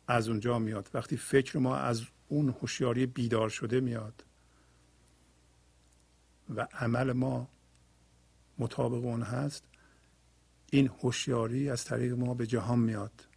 از 0.07 0.29
اونجا 0.29 0.59
میاد. 0.59 0.89
وقتی 0.93 1.17
فکر 1.17 1.57
ما 1.57 1.75
از 1.75 2.03
اون 2.27 2.49
هوشیاری 2.49 3.05
بیدار 3.05 3.49
شده 3.49 3.79
میاد 3.79 4.23
و 6.55 6.67
عمل 6.73 7.11
ما 7.11 7.49
مطابق 8.57 9.05
اون 9.05 9.21
هست 9.21 9.63
این 10.71 10.87
هوشیاری 10.87 11.69
از 11.69 11.85
طریق 11.85 12.13
ما 12.13 12.33
به 12.33 12.47
جهان 12.47 12.79
میاد 12.79 13.27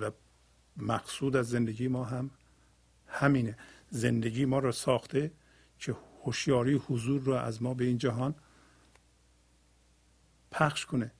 و 0.00 0.10
مقصود 0.76 1.36
از 1.36 1.48
زندگی 1.48 1.88
ما 1.88 2.04
هم 2.04 2.30
همینه. 3.06 3.56
زندگی 3.90 4.44
ما 4.44 4.58
رو 4.58 4.72
ساخته 4.72 5.32
که 5.78 5.96
هوشیاری 6.24 6.74
حضور 6.74 7.20
رو 7.22 7.32
از 7.32 7.62
ما 7.62 7.74
به 7.74 7.84
این 7.84 7.98
جهان 7.98 8.34
پخش 10.50 10.86
کنه. 10.86 11.12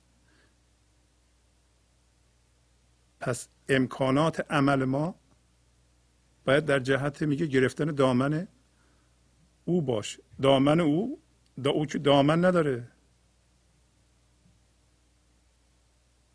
پس 3.19 3.47
امکانات 3.69 4.51
عمل 4.51 4.85
ما 4.85 5.15
باید 6.45 6.65
در 6.65 6.79
جهت 6.79 7.21
میگه 7.21 7.45
گرفتن 7.45 7.85
دامن 7.85 8.47
او 9.65 9.81
باشه 9.81 10.23
دامن 10.41 10.79
او 10.79 11.21
دا 11.63 11.69
او 11.69 11.85
که 11.85 11.99
دامن 11.99 12.45
نداره. 12.45 12.87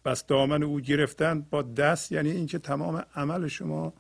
پس 0.05 0.27
دامن 0.27 0.63
او 0.63 0.81
گرفتن 0.81 1.41
با 1.41 1.63
دست 1.63 2.13
یعنی 2.13 2.31
اینکه 2.31 2.59
تمام 2.59 3.05
عمل 3.15 3.49
شما 3.49 3.93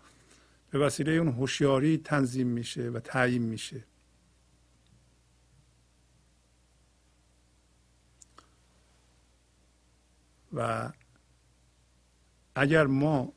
به 0.70 0.78
وسیله 0.78 1.12
اون 1.12 1.28
هوشیاری 1.28 1.98
تنظیم 1.98 2.46
میشه 2.46 2.90
و 2.90 3.00
تعیین 3.00 3.42
میشه. 3.42 3.84
و 10.52 10.92
اگر 12.54 12.86
ما 12.86 13.32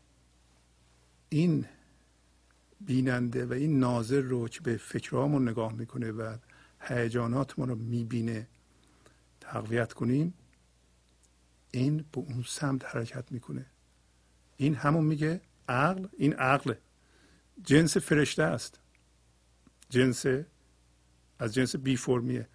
این 1.29 1.65
بیننده 2.81 3.45
و 3.45 3.53
این 3.53 3.79
ناظر 3.79 4.21
رو 4.21 4.47
که 4.47 4.61
به 4.61 4.77
فکرهامون 4.77 5.49
نگاه 5.49 5.73
می‌کنه 5.73 6.11
و 6.11 6.37
هیجانات 6.81 7.59
ما 7.59 7.65
رو 7.65 7.75
می‌بینه 7.75 8.47
تقویت 9.41 9.93
کنیم 9.93 10.33
این 11.71 11.97
به 11.97 12.17
اون 12.17 12.43
سمت 12.47 12.85
حرکت 12.85 13.31
می‌کنه. 13.31 13.65
این 14.57 14.75
همون 14.75 15.05
میگه 15.05 15.41
عقل 15.69 16.07
این 16.17 16.33
عقل 16.33 16.73
جنس 17.63 17.97
فرشته 17.97 18.43
است. 18.43 18.79
جنس 19.89 20.25
از 21.39 21.53
جنس 21.53 21.75
بی 21.75 21.97
فرمیه 21.97 22.47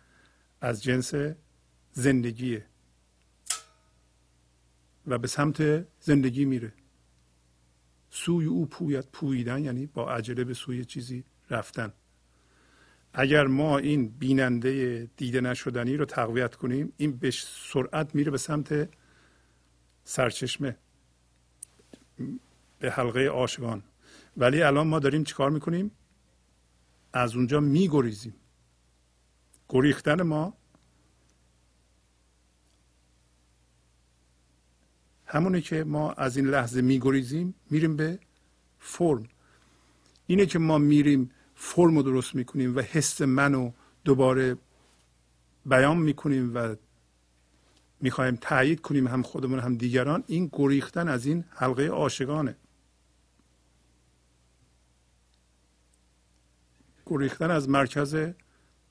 از 0.60 0.82
جنس 0.82 1.14
زندگیه. 1.92 2.66
و 5.06 5.18
به 5.18 5.28
سمت 5.28 5.86
زندگی 6.00 6.44
میره. 6.44 6.72
سوی 8.10 8.46
او 8.46 8.66
پوید 8.66 9.08
پویدن 9.12 9.64
یعنی 9.64 9.86
با 9.86 10.10
عجله 10.10 10.44
به 10.44 10.54
سوی 10.54 10.84
چیزی 10.84 11.24
رفتن. 11.50 11.92
اگر 13.12 13.46
ما 13.46 13.78
این 13.78 14.08
بیننده 14.08 15.08
دیده 15.16 15.40
نشدنی 15.40 15.96
رو 15.96 16.04
تقویت 16.04 16.54
کنیم 16.54 16.92
این 16.96 17.16
به 17.16 17.30
سرعت 17.72 18.14
میره 18.14 18.30
به 18.30 18.38
سمت 18.38 18.88
سرچشمه 20.04 20.76
به 22.78 22.90
حلقه 22.90 23.28
آشگان 23.28 23.82
ولی 24.36 24.62
الان 24.62 24.86
ما 24.86 24.98
داریم 24.98 25.24
چیکار 25.24 25.50
می‌کنیم؟ 25.50 25.90
از 27.12 27.36
اونجا 27.36 27.60
میگریزیم. 27.60 28.34
گریختن 29.68 30.22
ما 30.22 30.56
همونه 35.32 35.60
که 35.60 35.84
ما 35.84 36.12
از 36.12 36.36
این 36.36 36.46
لحظه 36.46 36.82
میگریزیم 36.82 37.54
میریم 37.70 37.96
به 37.96 38.18
فرم. 38.78 39.28
اینه 40.26 40.46
که 40.46 40.58
ما 40.58 40.78
میریم 40.78 41.30
فرم 41.54 41.96
رو 41.96 42.02
درست 42.02 42.34
می‌کنیم 42.34 42.76
و 42.76 42.80
حس 42.80 43.22
منو 43.22 43.72
دوباره 44.04 44.56
بیان 45.66 45.98
می‌کنیم 45.98 46.54
و 46.54 46.74
می‌خوایم 48.00 48.36
تایید 48.40 48.80
کنیم 48.80 49.06
هم 49.06 49.22
خودمون 49.22 49.58
هم 49.58 49.76
دیگران. 49.76 50.24
این 50.26 50.50
گریختن 50.52 51.08
از 51.08 51.26
این 51.26 51.44
حلقه 51.50 51.86
عاشقانه. 51.86 52.56
گریختن 57.06 57.50
از 57.50 57.68
مرکز 57.68 58.16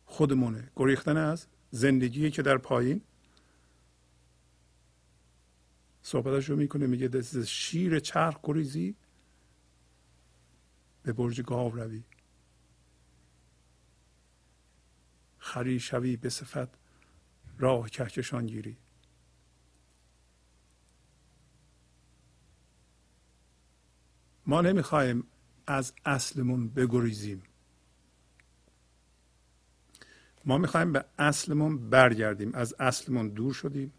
خودمونه. 0.05 0.71
گریختن 0.75 1.17
از 1.17 1.45
زندگی 1.71 2.31
که 2.31 2.41
در 2.41 2.57
پایین. 2.57 3.01
صحبتش 6.01 6.49
رو 6.49 6.55
می‌کنه 6.55 6.87
میگه 6.87 7.07
دست 7.07 7.43
شیر 7.43 7.99
چرخ 7.99 8.39
گریزی 8.43 8.95
به 11.03 11.13
برج 11.13 11.41
گاو 11.41 11.75
روی. 11.75 12.03
خری 15.37 15.79
شوی 15.79 16.17
به 16.17 16.29
صفت 16.29 16.67
راه 17.57 17.89
کهکشان 17.89 18.45
گیری. 18.45 18.77
ما 24.45 24.61
نمی‌خوایم 24.61 25.23
از 25.67 25.93
اصلمون 26.05 26.69
بگریزیم. 26.69 27.43
ما 30.45 30.57
می‌خوایم 30.57 30.91
به 30.91 31.05
اصلمون 31.17 31.89
برگردیم. 31.89 32.55
از 32.55 32.75
اصلمون 32.79 33.29
دور 33.29 33.53
شدیم. 33.53 33.93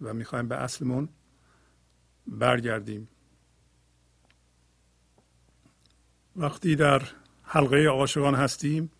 و 0.00 0.14
می‌خوایم 0.14 0.48
به 0.48 0.56
اصلمون 0.56 1.08
برگردیم. 2.26 3.08
وقتی 6.36 6.76
در 6.76 7.02
حلقه 7.42 7.84
عاشقان 7.84 8.34
هستیم 8.34 8.90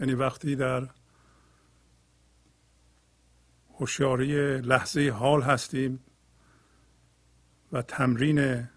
یعنی 0.00 0.14
وقتی 0.14 0.56
در 0.56 0.88
هوشیاری 3.74 4.60
لحظه 4.60 5.10
حال 5.10 5.42
هستیم 5.42 6.00
و 7.72 7.82
تمرین 7.82 8.68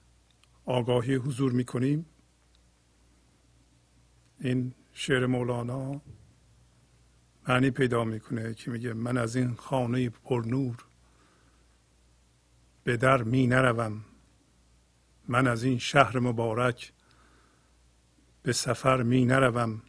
آگاهی 0.65 1.15
حضور 1.15 1.51
می‌کنیم 1.51 2.05
این 4.39 4.73
شعر 4.93 5.25
مولانا 5.25 6.01
معنی 7.47 7.71
پیدا 7.71 8.03
می‌کنه 8.03 8.53
که 8.53 8.71
میگه 8.71 8.93
من 8.93 9.17
از 9.17 9.35
این 9.35 9.55
خانه 9.55 10.09
پر 10.09 10.43
نور 10.45 10.85
به 12.83 12.97
در 12.97 13.23
می 13.23 13.47
نروم. 13.47 14.05
من 15.27 15.47
از 15.47 15.63
این 15.63 15.77
شهر 15.77 16.19
مبارک 16.19 16.93
به 18.43 18.53
سفر 18.53 19.03
می 19.03 19.25
نروم. 19.25 19.81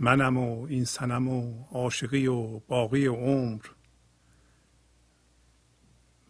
منم 0.00 0.36
و 0.36 0.62
این 0.62 0.84
سنم 0.84 1.28
و 1.28 1.64
عاشقی 1.70 2.26
و 2.26 2.58
باقی 2.58 3.06
عمر. 3.06 3.66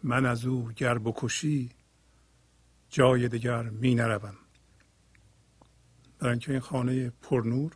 من 0.02 0.26
از 0.26 0.44
او 0.44 0.72
گر 0.72 0.98
بکشی 0.98 1.70
جای 2.88 3.28
دیگر 3.28 3.62
می 3.62 3.94
نروم. 3.94 4.36
برای 6.18 6.30
اینکه 6.30 6.52
این 6.52 6.60
خانه 6.60 7.10
پرنور 7.10 7.72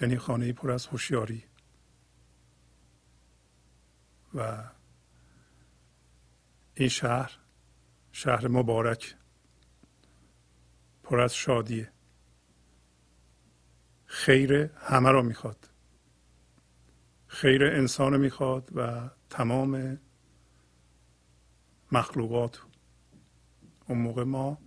یعنی 0.00 0.18
خانه 0.18 0.52
پر 0.52 0.70
از 0.70 0.86
هوشیاری. 0.86 1.44
و 4.34 4.64
این 6.74 6.88
شهر 6.88 7.38
شهر 8.12 8.48
مبارک 8.48 9.16
پر 11.02 11.20
از 11.20 11.34
شادیه. 11.34 11.92
خیر 14.04 14.52
همه 14.76 15.10
را 15.10 15.22
می‌خواد. 15.22 15.70
خیر 17.26 17.64
انسان 17.64 18.12
رو 18.12 18.18
می‌خواد 18.18 18.70
و 18.74 19.10
تمام 19.30 20.00
مخلوقات. 21.92 22.60
اون 23.88 23.98
موقع 23.98 24.24
ما 24.24 24.58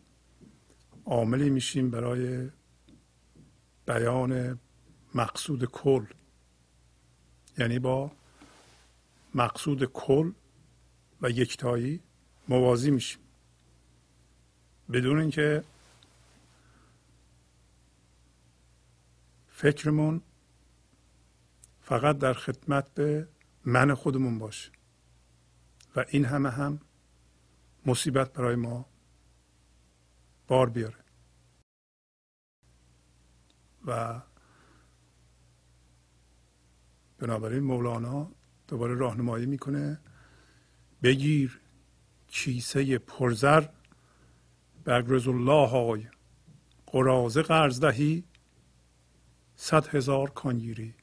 عاملی 1.06 1.50
میشیم 1.50 1.90
برای 1.90 2.52
بیان 3.86 4.60
مقصود 5.16 5.66
کل. 5.66 6.06
یعنی 7.58 7.80
با 7.80 8.12
مقصود 9.36 9.86
کل 9.86 10.32
و 11.22 11.30
یکتایی 11.30 12.00
موازی 12.48 12.92
میشیم. 12.92 13.20
بدون 14.94 15.20
اینکه 15.20 15.64
فکرمون 19.50 20.22
فقط 21.82 22.18
در 22.18 22.34
خدمت 22.34 22.94
به 22.94 23.28
من 23.66 23.94
خودمون 23.94 24.40
باشه 24.40 24.72
و 25.96 26.06
این 26.10 26.26
همه 26.26 26.50
هم 26.50 26.80
مصیبت 27.86 28.34
برای 28.34 28.56
ما 28.56 28.86
بار 30.48 30.70
بیاره. 30.70 31.04
و 33.86 34.22
بنابراین 37.18 37.64
مولانا 37.64 38.32
دوباره 38.68 38.96
راهنمایی 38.96 39.46
می‌کنه. 39.46 40.00
بگیر 41.04 41.60
کیسه 42.28 42.98
پرزر 42.98 43.66
برگرز 44.84 45.28
الله 45.28 45.68
های 45.68 46.08
قرازه 46.86 47.42
قرض 47.42 47.80
دهی 47.80 48.24
صد 49.56 49.88
هزار 49.88 50.30
کانگیری 50.30 50.94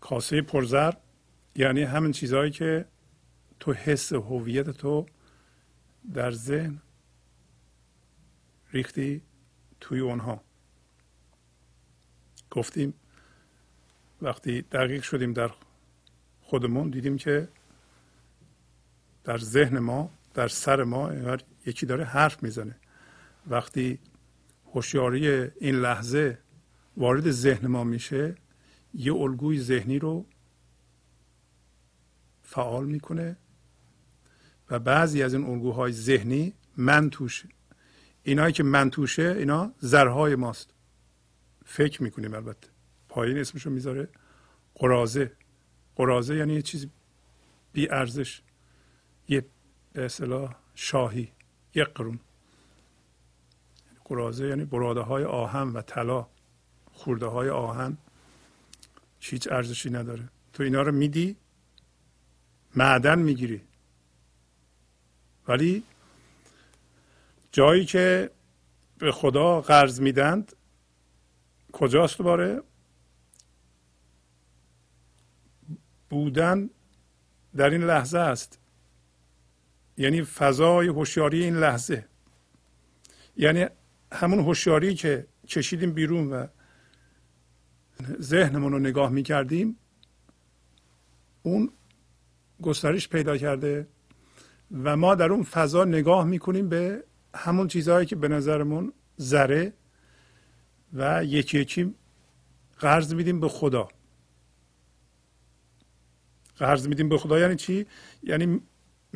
کاسه 0.00 0.42
پرزر 0.42 0.92
یعنی 1.54 1.82
همین 1.82 2.12
چیزهایی 2.12 2.50
که 2.50 2.86
تو 3.60 3.72
حس 3.72 4.12
هویت 4.12 4.70
تو 4.70 5.06
در 6.14 6.30
ذهن 6.30 6.82
ریختی 8.72 9.22
توی 9.80 10.00
اونها. 10.00 10.40
گفتیم 12.50 12.94
وقتی 14.22 14.62
دقیق 14.62 15.02
شدیم 15.02 15.32
در 15.32 15.50
خودمون 16.40 16.90
دیدیم 16.90 17.16
که 17.16 17.48
در 19.26 19.38
ذهن 19.38 19.78
ما 19.78 20.10
در 20.34 20.48
سر 20.48 20.82
ما 20.84 21.12
یکی 21.66 21.86
داره 21.86 22.04
حرف 22.04 22.42
می‌زنه. 22.42 22.76
وقتی 23.46 23.98
هوشیاری 24.74 25.28
این 25.60 25.74
لحظه 25.74 26.38
وارد 26.96 27.30
ذهن 27.30 27.66
ما 27.66 27.84
میشه 27.84 28.34
یه 28.94 29.14
الگوی 29.14 29.60
ذهنی 29.60 29.98
رو 29.98 30.26
فعال 32.42 32.86
می‌کنه 32.86 33.36
و 34.70 34.78
بعضی 34.78 35.22
از 35.22 35.34
این 35.34 35.44
الگوهای 35.44 35.92
ذهنی 35.92 36.52
من 36.76 37.10
توشه 37.10 37.48
اینایی 38.22 38.52
که 38.52 38.62
من 38.62 38.90
توشه 38.90 39.34
اینا 39.38 39.72
زرهای 39.78 40.34
ماست. 40.34 40.70
فکر 41.64 42.02
می‌کنیم 42.02 42.34
البته. 42.34 42.68
پایین 43.08 43.38
اسمشو 43.38 43.70
می‌ذاره 43.70 44.08
قرازه 44.74 45.32
قرازه 45.96 46.36
یعنی 46.36 46.54
یه 46.54 46.62
چیز 46.62 46.86
بی 47.72 47.90
ارزش 47.90 48.42
یه 49.28 49.44
به 49.92 50.04
اصطلاح 50.04 50.54
شاهی 50.74 51.32
یک 51.74 51.88
قرون. 51.88 52.20
قرازه 54.04 54.48
یعنی 54.48 54.64
براده 54.64 55.00
های 55.00 55.24
آهن 55.24 55.68
و 55.68 55.82
طلا 55.82 56.26
خورده 56.92 57.26
های 57.26 57.48
آهن. 57.48 57.98
هیچ 59.20 59.48
ارزشی 59.52 59.90
نداره. 59.90 60.28
تو 60.52 60.62
اینا 60.62 60.82
رو 60.82 60.92
میدی 60.92 61.36
معدن 62.76 63.18
می‌گیری. 63.18 63.62
ولی 65.48 65.82
جایی 67.52 67.84
که 67.84 68.30
به 68.98 69.12
خدا 69.12 69.60
قرض 69.60 70.00
میدند 70.00 70.56
کجاست 71.72 72.18
دوباره؟ 72.18 72.62
بودن 76.10 76.70
در 77.56 77.70
این 77.70 77.84
لحظه 77.84 78.18
است. 78.18 78.58
یعنی 79.96 80.22
فضای 80.22 80.88
هوشیاری 80.88 81.44
این 81.44 81.56
لحظه. 81.56 82.06
یعنی 83.36 83.66
همون 84.12 84.38
هوشیاری 84.38 84.94
که 84.94 85.26
کشیدیم 85.48 85.92
بیرون 85.92 86.32
و 86.32 86.46
ذهنمون 88.20 88.72
رو 88.72 88.78
نگاه 88.78 89.10
می‌کردیم 89.10 89.76
اون 91.42 91.70
گسترش 92.62 93.08
پیدا 93.08 93.36
کرده 93.36 93.88
و 94.84 94.96
ما 94.96 95.14
در 95.14 95.32
اون 95.32 95.42
فضا 95.42 95.84
نگاه 95.84 96.24
می‌کنیم 96.24 96.68
به 96.68 97.04
همون 97.34 97.68
چیزهایی 97.68 98.06
که 98.06 98.16
به 98.16 98.28
نظرمون 98.28 98.92
ذره 99.20 99.72
و 100.92 101.24
یکی 101.24 101.58
یکی 101.58 101.94
قرض 102.78 103.14
میدیم 103.14 103.40
به 103.40 103.48
خدا. 103.48 103.88
قرض 106.56 106.88
میدیم 106.88 107.08
به 107.08 107.18
خدا 107.18 107.38
یعنی 107.38 107.56
چی؟ 107.56 107.86
یعنی 108.22 108.60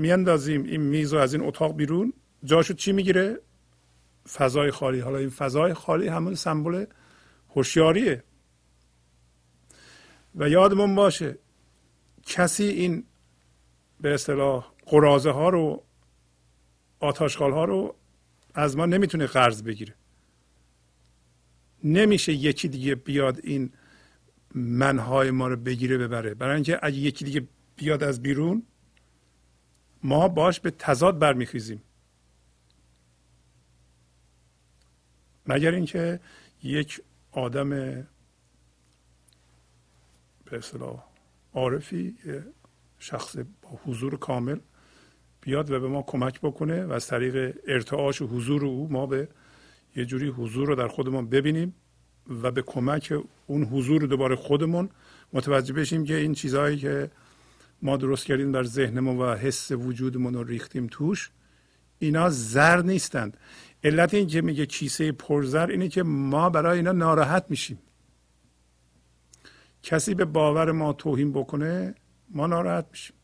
میاندازیم 0.00 0.64
این 0.64 0.80
میز 0.80 1.12
رو 1.12 1.18
از 1.18 1.34
این 1.34 1.42
اتاق 1.42 1.76
بیرون. 1.76 2.12
جاشو 2.44 2.74
چی 2.74 2.92
می‌گیره؟ 2.92 3.40
فضای 4.32 4.70
خالی. 4.70 5.00
حالا 5.00 5.18
این 5.18 5.30
فضای 5.30 5.74
خالی 5.74 6.08
همون 6.08 6.34
سمبل 6.34 6.84
هوشیاریه. 7.54 8.24
و 10.34 10.48
یادمون 10.48 10.94
باشه 10.94 11.38
کسی 12.26 12.64
این 12.64 13.04
به 14.00 14.14
اصطلاح 14.14 14.72
قرازه 14.86 15.30
ها 15.30 15.48
رو 15.48 15.82
آتاشخال 17.00 17.52
ها 17.52 17.64
رو 17.64 17.94
از 18.54 18.76
ما 18.76 18.86
نمی‌تونه 18.86 19.26
قرض 19.26 19.62
بگیره. 19.62 19.94
نمیشه 21.84 22.32
یکی 22.32 22.68
دیگه 22.68 22.94
بیاد 22.94 23.40
این 23.42 23.72
منهای 24.54 25.30
ما 25.30 25.48
رو 25.48 25.56
بگیره 25.56 25.98
ببره. 25.98 26.34
برای 26.34 26.54
اینکه 26.54 26.78
اگه 26.82 26.96
یکی 26.96 27.24
دیگه 27.24 27.48
بیاد 27.76 28.02
از 28.02 28.22
بیرون 28.22 28.62
ما 30.02 30.28
باش 30.28 30.60
به 30.60 30.70
تضاد 30.70 31.18
برمیخیزیم. 31.18 31.82
مگر 35.46 35.70
اینکه 35.70 36.20
یک 36.62 37.00
آدم 37.32 37.70
به 40.44 40.58
اصطلاح 40.58 41.04
عارفی 41.54 42.14
شخص 42.98 43.36
با 43.36 43.80
حضور 43.84 44.18
کامل 44.18 44.58
بیاد 45.40 45.70
و 45.70 45.80
به 45.80 45.88
ما 45.88 46.02
کمک 46.02 46.40
بکنه 46.40 46.84
و 46.84 46.92
از 46.92 47.06
طریق 47.06 47.56
ارتعاش 47.68 48.22
و 48.22 48.26
حضور 48.26 48.66
او 48.66 48.88
ما 48.92 49.06
به 49.06 49.28
یه 49.96 50.04
جوری 50.04 50.28
حضور 50.28 50.68
رو 50.68 50.74
در 50.74 50.88
خودمون 50.88 51.28
ببینیم 51.28 51.74
و 52.42 52.50
به 52.50 52.62
کمک 52.62 53.14
اون 53.46 53.64
حضور 53.64 54.06
دوباره 54.06 54.36
خودمون 54.36 54.90
متوجه 55.32 55.72
بشیم 55.72 56.04
که 56.04 56.16
این 56.16 56.34
چیزهایی 56.34 56.78
که 56.78 57.10
ما 57.82 57.96
درست 57.96 58.26
کردیم 58.26 58.52
در 58.52 58.64
ذهنمون 58.64 59.16
و 59.16 59.34
حس 59.34 59.70
وجودمون 59.70 60.34
رو 60.34 60.44
ریختیم 60.44 60.86
توش. 60.90 61.30
اینا 61.98 62.30
زر 62.30 62.82
نیستند. 62.82 63.36
علت 63.84 64.14
این 64.14 64.26
که 64.26 64.40
میگه 64.40 64.66
کیسه 64.66 65.12
پرزر 65.12 65.66
اینه 65.66 65.88
که 65.88 66.02
ما 66.02 66.50
برای 66.50 66.76
اینا 66.76 66.92
ناراحت 66.92 67.44
میشیم. 67.48 67.78
کسی 69.82 70.14
به 70.14 70.24
باور 70.24 70.72
ما 70.72 70.92
توهین 70.92 71.32
بکنه 71.32 71.94
ما 72.30 72.46
ناراحت 72.46 72.86
میشیم. 72.90 73.16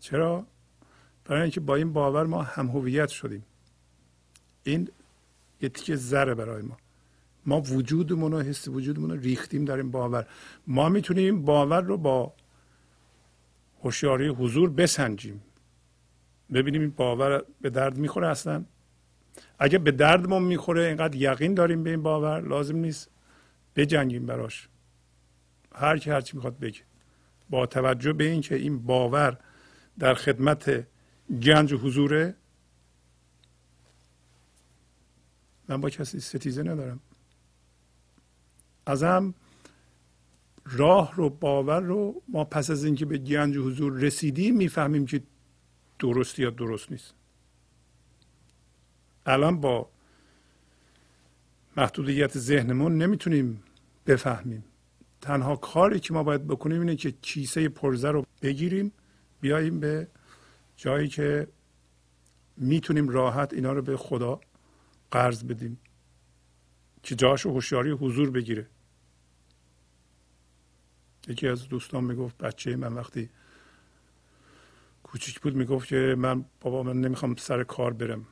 چرا؟ 0.00 0.46
برای 1.24 1.42
اینکه 1.42 1.60
با 1.60 1.74
این 1.74 1.92
باور 1.92 2.26
ما 2.26 2.42
هم 2.42 2.66
هویت 2.66 3.08
شدیم. 3.08 3.44
این 4.62 4.88
یه 5.60 5.68
تیکه 5.68 5.96
زره 5.96 6.34
برای 6.34 6.62
ما. 6.62 6.76
ما 7.46 7.60
وجودمون 7.60 8.32
و 8.32 8.42
حس 8.42 8.68
وجودمون 8.68 9.10
رو 9.10 9.16
ریختیم 9.16 9.64
در 9.64 9.76
این 9.76 9.90
باور. 9.90 10.26
ما 10.66 10.88
می‌تونیم 10.88 11.24
این 11.24 11.44
باور 11.44 11.80
رو 11.80 11.96
با 11.96 12.32
هوشیاری 13.82 14.28
حضور 14.28 14.70
بسنجیم. 14.70 15.42
ببینیم 16.52 16.80
این 16.80 16.90
باور 16.90 17.44
به 17.60 17.70
درد 17.70 17.98
می‌خوره 17.98 18.28
اصلا. 18.28 18.64
اگه 19.58 19.78
به 19.78 19.90
دردمون 19.90 20.42
می‌خوره 20.42 20.82
اینقدر 20.82 21.16
یقین 21.16 21.54
داریم 21.54 21.82
به 21.82 21.90
این 21.90 22.02
باور 22.02 22.40
لازم 22.40 22.76
نیست. 22.76 23.10
بجنگیم 23.76 24.26
براش. 24.26 24.68
هر 25.74 25.98
کی 25.98 26.10
هرچی 26.10 26.36
می‌خواد 26.36 26.58
بگه. 26.58 26.80
با 27.50 27.66
توجه 27.66 28.12
به 28.12 28.24
اینکه 28.24 28.54
این 28.54 28.78
باور 28.78 29.38
در 29.98 30.14
خدمت 30.14 30.86
گنج 31.42 31.74
حضوره 31.74 32.34
من 35.68 35.80
با 35.80 35.90
کسی 35.90 36.20
ستیزه 36.20 36.62
ندارم. 36.62 37.00
ازم 38.86 39.34
راه 40.70 41.14
رو 41.14 41.30
باور 41.30 41.80
رو 41.80 42.22
ما 42.28 42.44
پس 42.44 42.70
از 42.70 42.84
اینکه 42.84 43.06
به 43.06 43.18
گنج 43.18 43.56
و 43.56 43.62
حضور 43.62 43.92
رسیدیم 43.92 44.56
می‌فهمیم 44.56 45.06
که 45.06 45.22
درست 45.98 46.38
یا 46.38 46.50
درست 46.50 46.92
نیست. 46.92 47.14
الان 49.26 49.60
با 49.60 49.88
محدودیت 51.76 52.38
ذهنمون 52.38 53.02
نمی‌تونیم 53.02 53.62
بفهمیم. 54.06 54.64
تنها 55.20 55.56
کاری 55.56 56.00
که 56.00 56.14
ما 56.14 56.22
باید 56.22 56.46
بکنیم 56.46 56.80
اینه 56.80 56.96
که 56.96 57.10
کیسه 57.10 57.68
پرزه 57.68 58.10
رو 58.10 58.26
بگیریم 58.42 58.92
بیاییم 59.40 59.80
به 59.80 60.08
جایی 60.76 61.08
که 61.08 61.48
می‌تونیم 62.56 63.08
راحت 63.08 63.54
اینا 63.54 63.72
رو 63.72 63.82
به 63.82 63.96
خدا 63.96 64.40
قرض 65.10 65.44
بدیم. 65.44 65.78
که 67.02 67.14
جاش 67.14 67.46
هوشیاری 67.46 67.90
حضور 67.90 68.30
بگیره. 68.30 68.66
یکی 71.28 71.48
از 71.48 71.68
دوستان 71.68 72.04
می‌گفت 72.04 72.38
بچه 72.38 72.76
من 72.76 72.92
وقتی 72.92 73.30
کوچیک 75.02 75.40
بود 75.40 75.54
می‌گفت 75.54 75.88
که 75.88 76.14
من 76.18 76.44
بابا 76.60 76.82
من 76.82 77.00
نمی‌خوام 77.00 77.36
سر 77.36 77.64
کار 77.64 77.92
برم. 77.92 78.26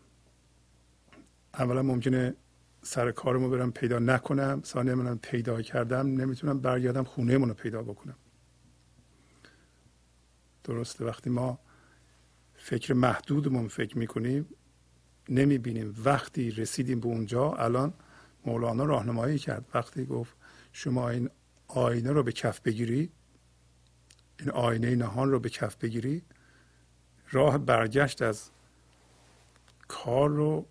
اولا 1.55 1.82
ممکنه 1.82 2.34
سر 2.82 3.11
کارمو 3.11 3.49
برم 3.49 3.72
پیدا 3.72 3.99
نکنم 3.99 4.61
ثانیا 4.64 4.94
من 4.94 5.18
پیدا 5.18 5.62
کردم 5.62 6.07
نمی‌تونم 6.07 6.61
برگردم 6.61 7.05
خونه 7.05 7.38
رو 7.38 7.55
پیدا 7.55 7.82
بکنم. 7.82 8.16
درسته 10.64 11.05
وقتی 11.05 11.30
ما 11.30 11.59
فکر 12.55 12.94
محدودمون 12.94 13.68
فکر 13.68 13.99
می‌کنیم 13.99 14.47
نمی‌بینیم. 15.28 15.94
وقتی 16.05 16.51
رسیدیم 16.51 17.01
به 17.01 17.07
اونجا 17.07 17.53
الان 17.53 17.94
مولانا 18.47 18.84
راهنمایی 18.84 19.38
کرد. 19.38 19.64
وقتی 19.74 20.05
گفت 20.05 20.36
شما 20.72 21.11
این 21.11 21.30
آینه 21.68 22.12
رو 22.12 22.22
به 22.22 22.32
کف 22.32 22.60
بگیری 22.60 23.12
این 24.40 24.50
آینه 24.50 24.94
نهان 24.94 25.30
رو 25.30 25.40
به 25.40 25.50
کف 25.50 25.76
بگیری 25.76 26.22
راه 27.30 27.58
برگشت 27.58 28.22
از 28.22 28.50
کار 29.88 30.30
رو 30.30 30.66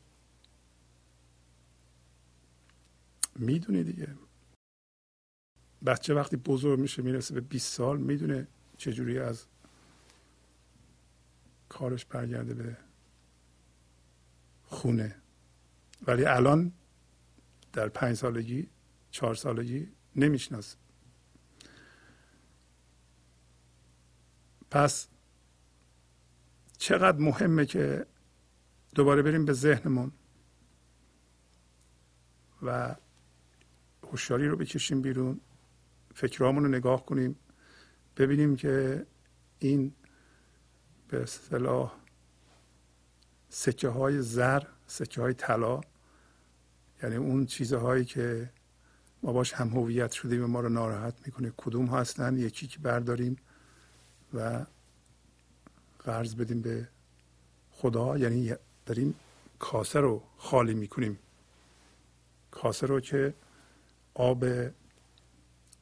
می‌دونی 3.35 3.83
دیگه. 3.83 4.15
بچه 5.85 6.13
وقتی 6.13 6.37
بزرگ 6.37 6.79
میشه 6.79 7.01
می‌رسه 7.01 7.33
به 7.33 7.41
20 7.41 7.73
سال 7.73 7.97
می‌دونه 7.97 8.47
چجوری 8.77 9.19
از 9.19 9.45
کارش 11.69 12.05
برگرده 12.05 12.53
به 12.53 12.77
خونه. 14.63 15.15
ولی 16.07 16.25
الان 16.25 16.71
در 17.73 17.89
پنج 17.89 18.17
سالگی 18.17 18.69
چهار 19.11 19.35
سالگی 19.35 19.87
نمی‌شناسه 20.15 20.77
پس 24.71 25.07
چقدر 26.77 27.17
مهمه 27.17 27.65
که 27.65 28.05
دوباره 28.95 29.21
بریم 29.21 29.45
به 29.45 29.53
ذهنمون 29.53 30.11
و 32.61 32.95
هوشیاری 34.03 34.47
رو 34.47 34.57
بکشیم 34.57 35.01
بیرون 35.01 35.41
فکرامون 36.15 36.63
رو 36.63 36.69
نگاه 36.69 37.05
کنیم 37.05 37.35
ببینیم 38.17 38.55
که 38.55 39.05
این 39.59 39.93
به 41.07 41.23
اصطلاح 41.23 41.93
سکه 43.49 43.89
های 43.89 44.21
زر 44.21 44.63
سکه 44.87 45.21
های 45.21 45.33
طلا 45.33 45.81
یعنی 47.03 47.15
اون 47.15 47.45
چیزهایی 47.45 48.05
که 48.05 48.49
ما 49.23 49.33
باش 49.33 49.53
هم 49.53 49.69
هویت 49.69 50.11
شدیم 50.11 50.43
و 50.43 50.47
ما 50.47 50.59
رو 50.59 50.69
ناراحت 50.69 51.13
می‌کنه 51.25 51.53
کدوم 51.57 51.85
هستن؟ 51.85 52.37
یکی 52.37 52.67
که 52.67 52.79
برداریم. 52.79 53.37
و 54.35 54.65
قرض 55.99 56.35
بدیم 56.35 56.61
به 56.61 56.87
خدا. 57.71 58.17
یعنی 58.17 58.53
داریم 58.85 59.15
کاسه 59.59 59.99
رو 59.99 60.23
خالی 60.37 60.73
می‌کنیم. 60.73 61.19
کاسه 62.51 62.87
رو 62.87 62.99
که 62.99 63.33
آب 64.13 64.45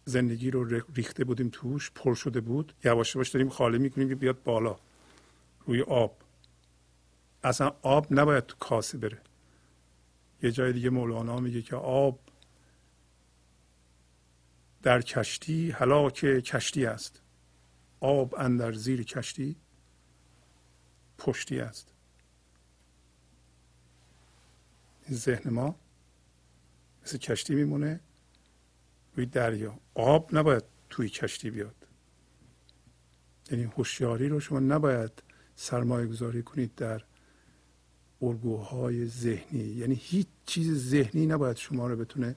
زندگی 0.05 0.51
رو 0.51 0.81
ریخته 0.95 1.23
بودیم 1.23 1.49
توش 1.53 1.91
پر 1.91 2.15
شده 2.15 2.41
بود. 2.41 2.73
یواش 2.83 3.15
یواش 3.15 3.29
داریم 3.29 3.49
خالی 3.49 3.77
می‌کنیم 3.77 4.09
که 4.09 4.15
بیاد 4.15 4.43
بالا 4.43 4.79
روی 5.65 5.81
آب. 5.81 6.17
اصلا 7.43 7.71
آب 7.81 8.07
نباید 8.11 8.45
تو 8.45 8.55
کاسه 8.59 8.97
بره. 8.97 9.21
یه 10.43 10.51
جای 10.51 10.73
دیگه 10.73 10.89
مولانا 10.89 11.39
میگه 11.39 11.61
که 11.61 11.75
آب 11.75 12.19
در 14.83 15.01
کشتی 15.01 15.71
هلاک 15.71 16.13
کشتی 16.25 16.85
است. 16.85 17.21
آب 18.03 18.35
اندر 18.35 18.71
زیر 18.71 19.03
کشتی 19.03 19.55
پشتی 21.17 21.59
است. 21.59 21.87
این 25.07 25.17
ذهن 25.17 25.49
ما 25.49 25.75
مثل 27.03 27.17
کشتی 27.17 27.55
میمونه 27.55 27.99
روی 29.15 29.25
دریا. 29.25 29.79
آب 29.93 30.29
نباید 30.37 30.63
توی 30.89 31.09
کشتی 31.09 31.49
بیاد. 31.49 31.75
یعنی 33.51 33.63
هوشیاری 33.63 34.29
رو 34.29 34.39
شما 34.39 34.59
نباید 34.59 35.23
سرمایه 35.55 36.07
گذاری 36.07 36.43
کنید 36.43 36.75
در 36.75 37.03
الگوهای 38.21 39.05
ذهنی. 39.07 39.63
یعنی 39.63 39.95
هیچ 39.95 40.27
چیز 40.45 40.89
ذهنی 40.89 41.25
نباید 41.25 41.57
شما 41.57 41.87
رو 41.87 41.95
بتونه 41.95 42.35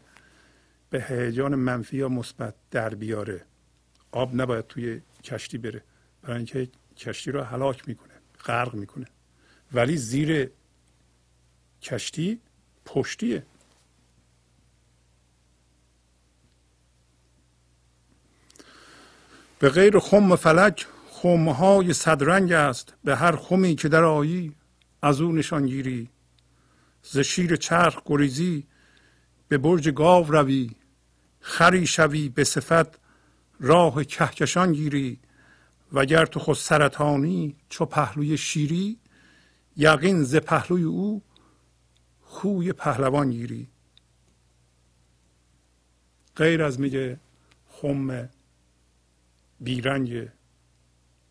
به 0.90 1.04
هیجان 1.04 1.54
منفی 1.54 1.96
یا 1.96 2.08
مثبت 2.08 2.54
در 2.70 2.94
بیاره. 2.94 3.44
آب 4.12 4.40
نباید 4.40 4.66
توی 4.66 5.00
کشتی 5.26 5.58
بره 5.58 5.82
برای 6.22 6.36
اینکه 6.36 6.68
کشتی 6.96 7.30
رو 7.30 7.42
هلاک 7.42 7.88
می‌کنه 7.88 8.14
غرق 8.44 8.74
می‌کنه. 8.74 9.06
ولی 9.72 9.96
زیر 9.96 10.50
کشتی 11.82 12.40
پشتیه. 12.84 13.42
به 19.58 19.68
غیر 19.70 19.98
خم 19.98 20.36
فلک 20.36 20.86
های 21.58 21.92
صدرنگ 21.92 22.52
است. 22.52 22.94
به 23.04 23.16
هر 23.16 23.36
خمی 23.36 23.74
که 23.74 23.88
در 23.88 24.04
آیی 24.04 24.54
از 25.02 25.20
او 25.20 25.32
نشان 25.32 25.66
گیری. 25.66 26.10
ز 27.02 27.18
شیر 27.18 27.56
چرخ 27.56 28.02
گریزی 28.06 28.66
به 29.48 29.58
برج 29.58 29.88
گاو 29.88 30.32
روی. 30.32 30.70
خری 31.40 31.86
شوی 31.86 32.28
به 32.28 32.44
صفت 32.44 33.05
راه 33.60 34.04
کهکشان 34.04 34.72
گیری 34.72 35.20
وگر 35.92 36.26
تو 36.26 36.40
خود 36.40 36.56
سرطانی 36.56 37.56
چو 37.68 37.84
پهلوی 37.84 38.38
شیری 38.38 38.98
یقین 39.76 40.22
ز 40.22 40.36
پهلوی 40.36 40.82
او 40.82 41.22
خوی 42.22 42.72
پهلوان 42.72 43.30
گیری. 43.30 43.68
غیر 46.36 46.62
از 46.62 46.80
میگه 46.80 47.20
خم 47.68 48.28
بیرنگ 49.60 50.28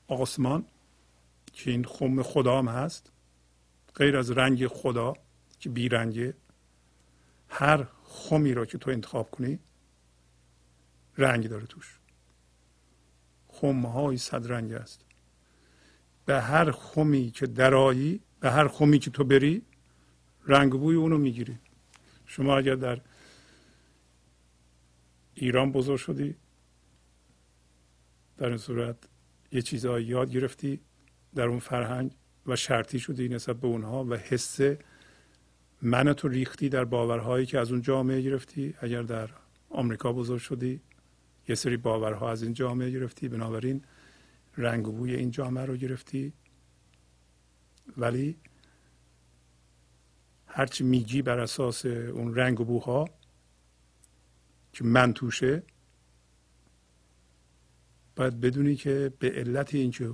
آسمان 0.07 0.65
که 1.53 1.71
این 1.71 1.85
خم 1.85 2.23
خدا 2.23 2.59
هم 2.59 2.67
هست 2.67 3.11
غیر 3.95 4.17
از 4.17 4.31
رنگ 4.31 4.67
خدا 4.67 5.13
که 5.59 5.69
بیرنگه 5.69 6.33
هر 7.49 7.87
خمی 8.03 8.53
را 8.53 8.65
که 8.65 8.77
تو 8.77 8.91
انتخاب 8.91 9.31
کنی 9.31 9.59
رنگ 11.17 11.47
داره 11.49 11.65
توش. 11.65 11.99
های 13.63 14.17
صد 14.17 14.51
رنگ 14.51 14.73
است. 14.73 15.05
به 16.25 16.41
هر 16.41 16.71
خمی 16.71 17.31
که 17.31 17.47
درایی 17.47 18.21
به 18.39 18.51
هر 18.51 18.67
خمی 18.67 18.99
که 18.99 19.09
تو 19.09 19.23
بری 19.23 19.61
رنگ 20.47 20.71
بوی 20.71 20.95
اونو 20.95 21.17
می‌گیری. 21.17 21.57
شما 22.25 22.57
اگر 22.57 22.75
در 22.75 23.01
ایران 25.33 25.71
بزرگ 25.71 25.97
شدی 25.97 26.35
در 28.37 28.47
این 28.47 28.57
صورت 28.57 28.97
یه 29.51 29.61
چیزهایی 29.61 30.05
یاد 30.05 30.31
گرفتی 30.31 30.79
در 31.35 31.47
اون 31.47 31.59
فرهنگ 31.59 32.11
و 32.47 32.55
شرطی 32.55 32.99
شدی 32.99 33.29
نسبت 33.29 33.59
به 33.59 33.67
اونها 33.67 34.03
و 34.03 34.15
حس 34.15 34.59
من 35.81 36.13
تو 36.13 36.27
ریختی 36.27 36.69
در 36.69 36.85
باورهایی 36.85 37.45
که 37.45 37.59
از 37.59 37.71
اون 37.71 37.81
جامعه 37.81 38.21
گرفتی. 38.21 38.73
اگر 38.79 39.01
در 39.01 39.29
آمریکا 39.69 40.13
بزرگ 40.13 40.39
شدی 40.39 40.81
یه 41.47 41.55
سری 41.55 41.77
باورها 41.77 42.31
از 42.31 42.43
این 42.43 42.53
جامعه 42.53 42.89
گرفتی 42.89 43.29
بنابراین 43.29 43.83
رنگ 44.57 44.87
و 44.87 44.91
بوی 44.91 45.15
این 45.15 45.31
جامعه 45.31 45.65
رو 45.65 45.77
گرفتی. 45.77 46.33
ولی 47.97 48.37
هرچی 50.47 50.83
میگی 50.83 51.21
بر 51.21 51.39
اساس 51.39 51.85
اون 51.85 52.35
رنگ 52.35 52.61
و 52.61 52.65
بوها 52.65 53.09
که 54.73 54.83
من 54.83 55.13
توشه 55.13 55.63
باید 58.15 58.39
بدونی 58.39 58.75
که 58.75 59.13
به 59.19 59.31
علت 59.31 59.75
اینکه 59.75 60.13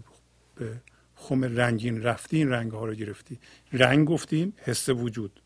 به 0.55 0.81
خم 1.15 1.43
رنگین 1.43 2.01
رفتی 2.01 2.37
این 2.37 2.49
رنگ 2.49 2.71
ها 2.71 2.85
رو 2.85 2.93
گرفتی. 2.93 3.39
رنگ 3.73 4.07
گفتیم 4.07 4.53
حس 4.57 4.89
وجود. 4.89 5.41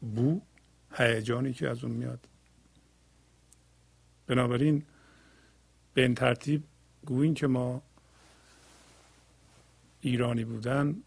بو 0.00 0.40
هیجانی 0.92 1.52
که 1.52 1.68
از 1.68 1.84
اون 1.84 1.92
میاد. 1.92 2.28
بنابراین 4.26 4.82
به 5.94 6.02
این 6.02 6.14
ترتیب 6.14 6.64
گوییم 7.06 7.34
که 7.34 7.46
ما 7.46 7.82
ایرانی 10.00 10.44
بودن 10.44 11.02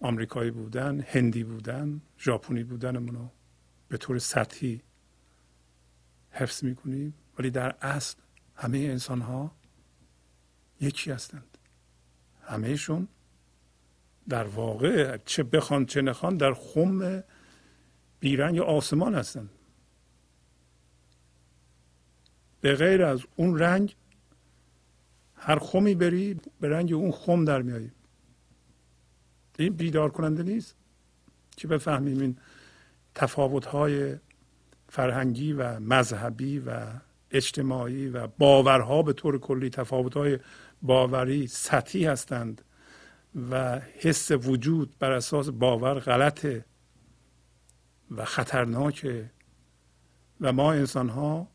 آمریکایی 0.00 0.50
بودن 0.50 1.00
هندی 1.00 1.44
بودن 1.44 2.00
ژاپنی 2.18 2.64
بودنمون 2.64 3.14
رو 3.14 3.30
به 3.88 3.96
طور 3.96 4.18
سطحی 4.18 4.82
حفظ 6.30 6.64
می‌کنیم. 6.64 7.14
ولی 7.38 7.50
در 7.50 7.74
اصل 7.82 8.16
همه 8.56 8.78
انسان 8.78 9.20
ها 9.20 9.52
یکی 10.80 11.10
هستند. 11.10 11.58
همهشون 12.42 13.08
در 14.28 14.44
واقع 14.44 15.16
چه 15.16 15.42
بخوان 15.42 15.86
چه 15.86 16.02
نخوان 16.02 16.36
در 16.36 16.54
خم 16.54 17.24
بیرنگ 18.20 18.58
آسمان 18.58 19.14
هستند. 19.14 19.50
به 22.60 22.74
غیر 22.74 23.04
از 23.04 23.20
اون 23.36 23.58
رنگ 23.58 23.96
هر 25.34 25.58
خمی 25.58 25.94
بری 25.94 26.40
به 26.60 26.68
رنگ 26.68 26.92
اون 26.92 27.12
خم 27.12 27.44
در 27.44 27.62
میایی 27.62 27.92
این 29.58 29.72
بیدار 29.72 30.10
کننده 30.10 30.42
نیست 30.42 30.76
که 31.56 31.68
بفهمیم 31.68 32.20
این 32.20 32.36
تفاوت 33.14 33.66
های 33.66 34.16
فرهنگی 34.88 35.52
و 35.52 35.80
مذهبی 35.80 36.58
و 36.58 36.86
اجتماعی 37.30 38.08
و 38.08 38.26
باورها 38.26 39.02
به 39.02 39.12
طور 39.12 39.38
کلی 39.38 39.70
تفاوت 39.70 40.16
های 40.16 40.38
باوری 40.82 41.46
سطحی 41.46 42.04
هستند 42.04 42.62
و 43.50 43.80
حس 43.80 44.30
وجود 44.30 44.98
بر 44.98 45.12
اساس 45.12 45.48
باور 45.48 45.98
غلطه 45.98 46.64
و 48.10 48.24
خطرناکه 48.24 49.30
و 50.40 50.52
ما 50.52 50.72
انسان 50.72 51.08
ها 51.08 51.48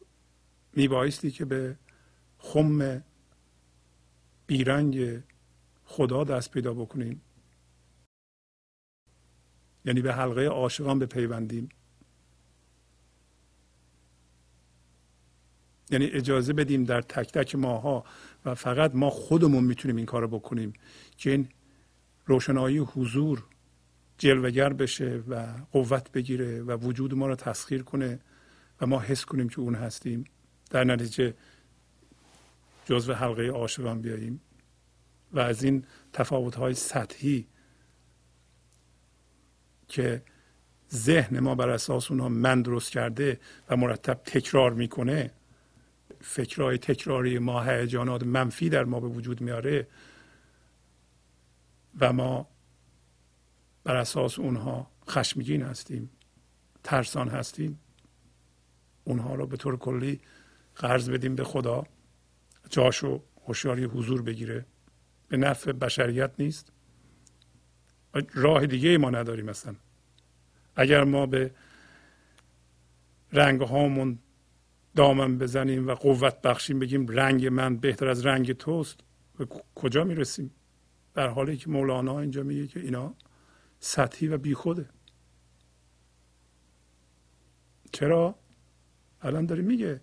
میبایستی 0.76 1.32
که 1.32 1.46
به 1.46 1.78
خم 2.38 3.04
بیرنگ 4.48 5.24
خدا 5.86 6.24
دست 6.24 6.52
پیدا 6.52 6.74
بکنیم. 6.74 7.22
یعنی 9.86 10.02
به 10.02 10.14
حلقه 10.14 10.46
عاشقان 10.46 11.00
بپیوندیم. 11.00 11.70
یعنی 15.92 16.06
اجازه 16.06 16.54
بدیم 16.54 16.84
در 16.84 17.02
تک 17.02 17.32
تک 17.32 17.56
ماها 17.56 18.06
و 18.46 18.56
فقط 18.56 18.96
ما 18.96 19.10
خودمون 19.10 19.64
می‌تونیم 19.64 19.98
این 19.98 20.06
کارو 20.06 20.28
بکنیم 20.28 20.74
که 21.18 21.32
این 21.32 21.50
روشنایی 22.26 22.78
حضور 22.78 23.44
جلوگر 24.18 24.74
بشه 24.74 25.24
و 25.28 25.48
قوت 25.72 26.12
بگیره 26.12 26.62
و 26.62 26.78
وجود 26.78 27.14
ما 27.14 27.28
رو 27.28 27.36
تسخیر 27.36 27.84
کنه 27.84 28.20
و 28.82 28.88
ما 28.88 29.00
حس 29.00 29.26
کنیم 29.26 29.50
که 29.50 29.60
اون 29.60 29.76
هستیم. 29.76 30.26
در 30.74 30.84
نتیجه 30.84 31.34
جزو 32.86 33.14
حلقه 33.14 33.48
عاشقان 33.48 34.02
بیاییم 34.02 34.42
و 35.34 35.40
از 35.40 35.64
این 35.64 35.86
تفاوت 36.14 36.74
سطحی 36.74 37.48
که 39.88 40.24
ذهن 40.94 41.40
ما 41.40 41.56
بر 41.56 41.70
اساس 41.70 42.12
اونها 42.12 42.30
من 42.30 42.62
درست 42.62 42.92
کرده 42.92 43.40
و 43.70 43.78
مرتب 43.78 44.22
تکرار 44.26 44.74
می‌کنه 44.74 45.32
فکرهای 46.22 46.78
تکراری 46.78 47.40
ما 47.40 47.64
هیجانات 47.64 48.24
منفی 48.24 48.70
در 48.70 48.84
ما 48.84 49.00
به 49.00 49.08
وجود 49.08 49.42
میاره 49.42 49.88
و 52.00 52.14
ما 52.14 52.48
بر 53.84 53.96
اساس 53.96 54.40
اونها 54.40 54.92
خشمگین 55.10 55.62
هستیم 55.62 56.10
ترسان 56.84 57.30
هستیم. 57.30 57.80
اونها 59.04 59.36
رو 59.36 59.48
به 59.48 59.58
طور 59.58 59.78
کلی 59.78 60.22
قرض 60.76 61.10
بدیم 61.10 61.36
به 61.36 61.44
خدا. 61.44 61.84
جاشو 62.70 63.24
هوشیاری 63.48 63.84
حضور 63.84 64.22
بگیره. 64.22 64.66
به 65.28 65.38
نفع 65.38 65.72
بشریت 65.72 66.32
نیست. 66.40 66.72
راه 68.34 68.66
دیگه 68.66 68.98
ما 68.98 69.10
نداریم 69.10 69.46
مثلا 69.46 69.76
اگر 70.76 71.04
ما 71.04 71.26
به 71.26 71.52
رنگ 73.32 73.62
هامون 73.62 74.20
دامن 74.96 75.38
بزنیم 75.38 75.88
و 75.88 75.94
قوت 75.94 76.42
بخشیم 76.42 76.80
بگیم 76.80 77.08
رنگ 77.08 77.48
من 77.48 77.78
بهتر 77.78 78.08
از 78.08 78.26
رنگ 78.26 78.52
توست 78.52 79.00
و 79.40 79.46
کجا 79.76 80.04
می‌رسیم؟ 80.04 80.52
در 81.14 81.28
حالی 81.28 81.58
که 81.58 81.70
مولانا 81.70 82.20
اینجا 82.20 82.44
میگه 82.44 82.68
که 82.68 82.80
اینا 82.80 83.14
سطحی 83.80 84.28
و 84.28 84.38
بیخوده. 84.38 84.90
چرا؟ 87.92 88.36
الان 89.22 89.46
داره 89.46 89.62
میگه 89.62 90.02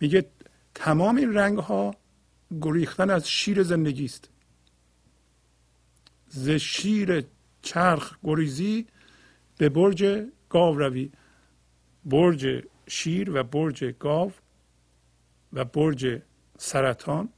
میگه 0.00 0.26
تمام 0.74 1.16
این 1.16 1.34
رنگ 1.34 1.58
ها 1.58 1.94
گریختن 2.60 3.10
از 3.10 3.28
شیر 3.28 3.62
زندگی 3.62 4.04
است. 4.04 4.30
ز 6.28 6.50
شیر 6.50 7.24
چرخ 7.62 8.18
گریزی 8.24 8.86
به 9.58 9.68
برج 9.68 10.26
گاو 10.48 10.78
روی. 10.78 11.10
برج 12.04 12.64
شیر 12.86 13.30
و 13.30 13.42
برج 13.42 13.84
گاو 13.84 14.32
و 15.52 15.64
برج 15.64 16.22
سرطان 16.58 17.28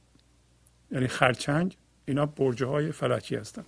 یعنی 0.91 1.07
خرچنگ 1.07 1.77
اینا 2.05 2.25
برج 2.25 2.63
های 2.63 2.91
فلکی 2.91 3.35
هستند 3.35 3.65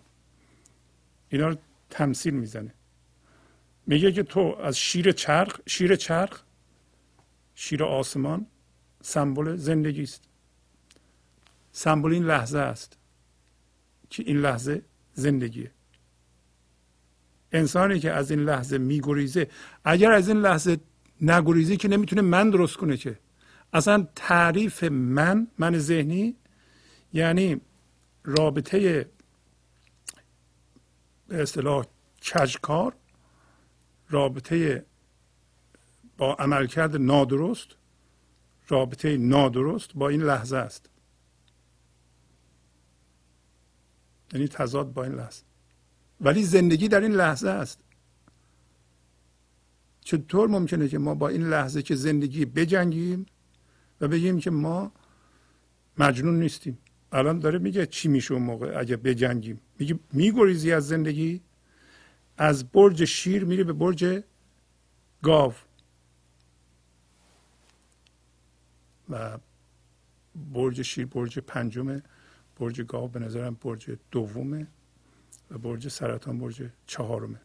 اینا 1.29 1.55
تمثیل 1.89 2.33
می‌زنه. 2.33 2.73
میگه 3.87 4.11
که 4.11 4.23
تو 4.23 4.39
از 4.39 4.77
شیر 4.77 5.11
چرخ 5.11 5.59
شیر 5.65 5.95
چرخ 5.95 6.43
شیر 7.55 7.83
آسمان 7.83 8.45
سمبل 9.01 9.55
زندگی 9.55 10.03
است. 10.03 10.23
سمبل 11.71 12.13
این 12.13 12.25
لحظه 12.25 12.59
است 12.59 12.97
که 14.09 14.23
این 14.23 14.37
لحظه 14.37 14.81
زندگیه. 15.13 15.71
انسانی 17.51 17.99
که 17.99 18.11
از 18.11 18.31
این 18.31 18.39
لحظه 18.39 18.77
میگریزه 18.77 19.47
اگر 19.83 20.11
از 20.11 20.27
این 20.27 20.37
لحظه 20.37 20.77
نگریزه 21.21 21.77
که 21.77 21.87
نمی‌تونه 21.87 22.21
من 22.21 22.49
درست 22.49 22.77
کنه 22.77 22.97
که. 22.97 23.19
اصلا 23.73 24.07
تعریف 24.15 24.83
من 24.83 25.47
من 25.57 25.77
ذهنی 25.77 26.35
یعنی 27.13 27.61
رابطه 28.23 29.09
به 31.27 31.41
اصطلاح 31.41 31.85
کجکار 32.21 32.95
رابطه 34.09 34.85
با 36.17 36.33
عملکرد 36.33 36.95
نادرست 36.95 37.67
رابطه 38.69 39.17
نادرست 39.17 39.89
با 39.95 40.09
این 40.09 40.21
لحظه 40.21 40.57
است. 40.57 40.89
یعنی 44.33 44.47
تضاد 44.47 44.93
با 44.93 45.03
این 45.03 45.13
لحظه. 45.13 45.43
ولی 46.21 46.43
زندگی 46.43 46.87
در 46.87 47.01
این 47.01 47.11
لحظه 47.11 47.49
است. 47.49 47.79
چطور 50.01 50.47
ممکنه 50.47 50.87
که 50.87 50.97
ما 50.97 51.15
با 51.15 51.29
این 51.29 51.43
لحظه 51.43 51.81
که 51.81 51.95
زندگی 51.95 52.45
بجنگیم 52.45 53.25
و 54.01 54.07
بگیم 54.07 54.39
که 54.39 54.51
ما 54.51 54.91
مجنون 55.97 56.39
نیستیم؟ 56.39 56.77
الان 57.11 57.39
داره 57.39 57.59
میگه 57.59 57.85
چی 57.85 58.07
میشه 58.07 58.33
اون 58.33 58.43
موقع 58.43 58.79
اگه 58.79 58.97
بجنگیم؟ 58.97 59.61
میگه 59.79 59.99
میگریزی 60.13 60.71
از 60.71 60.87
زندگی 60.87 61.41
از 62.37 62.71
برج 62.71 63.05
شیر 63.05 63.45
میری 63.45 63.63
به 63.63 63.73
برج 63.73 64.23
گاو. 65.23 65.53
و 69.09 69.37
برج 70.35 70.81
شیر 70.81 71.05
برج 71.05 71.39
پنجمه 71.39 72.03
برج 72.55 72.81
گاو 72.81 73.07
به 73.07 73.19
نظرم 73.19 73.57
برج 73.61 73.97
دومه 74.11 74.67
و 75.51 75.57
برج 75.57 75.87
سرطان 75.87 76.37
برج 76.37 76.69
چهارمه. 76.85 77.41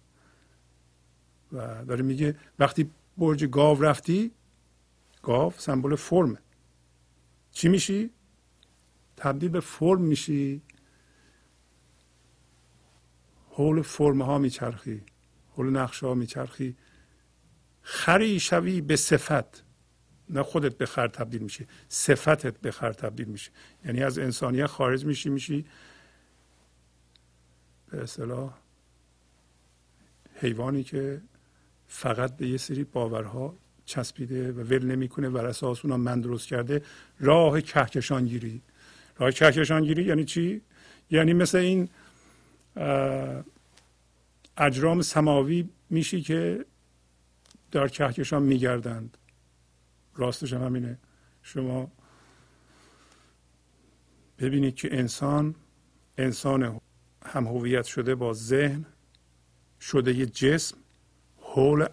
و 1.53 1.85
داره 1.85 2.03
میگه 2.03 2.37
وقتی 2.59 2.91
برج 3.19 3.45
گاو 3.45 3.83
رفتی 3.83 4.31
گاو 5.23 5.53
سمبل 5.59 5.97
فرمه. 5.97 6.39
چی 7.53 7.69
میشی؟ 7.69 8.11
تبدیل 9.17 9.49
به 9.49 9.61
فرم 9.61 10.01
میشی. 10.01 10.63
حول 13.51 13.83
فرم 13.83 14.23
ها 14.23 14.39
میچرخی 14.39 15.03
حول 15.57 15.71
نقش 15.71 16.05
ها 16.05 16.15
میچرخی. 16.15 16.77
خری 17.83 18.41
شوی 18.41 18.81
به 18.81 18.97
صفت. 18.97 19.64
نه 20.31 20.43
خودت 20.43 20.79
به 20.79 20.87
خر 20.87 21.09
تبدیل 21.09 21.43
میشه 21.43 21.67
صفتت 21.89 22.61
به 22.61 22.71
خر 22.71 22.93
تبدیل 22.93 23.29
میشه 23.29 23.51
یعنی 23.85 24.03
از 24.03 24.19
انسانیت 24.19 24.67
خارج 24.67 25.05
میشی 25.05 25.29
میشی 25.29 25.65
به 27.91 28.03
اصطلاح 28.03 28.55
حیوانی 30.41 30.85
که 30.85 31.21
فقط 31.89 32.37
به 32.37 32.49
یه 32.49 32.57
سری 32.57 32.85
باورها 32.85 33.55
چسبیده 33.87 34.53
و 34.53 34.61
ول 34.61 34.85
نمی‌کنه 34.85 35.29
و 35.29 35.37
اساس 35.37 35.85
اونا 35.85 35.97
من 35.97 36.21
درست 36.21 36.49
کرده 36.49 36.83
راه 37.21 37.61
کهکشانگیری. 37.61 38.63
راه 39.19 39.31
کهکشانگیری 39.31 40.05
یعنی 40.05 40.25
چی؟ 40.25 40.61
یعنی 41.11 41.33
مثل 41.33 41.59
این 41.59 41.89
اجرام 44.57 45.03
سماوی 45.03 45.69
میشی 45.91 46.23
که 46.23 46.65
در 47.73 47.89
کهکشان 47.89 48.43
میگردند. 48.43 49.17
راستش 50.17 50.53
هم 50.53 50.65
همینه. 50.65 50.99
شما 51.43 51.93
ببینید 54.39 54.75
که 54.75 54.99
انسان 54.99 55.55
انسان 56.19 56.81
هم 57.25 57.47
هویت 57.47 57.85
شده 57.85 58.15
با 58.15 58.33
ذهن 58.33 58.87
شده 59.81 60.15
یه 60.15 60.27
جسم 60.27 60.77
حول 61.37 61.87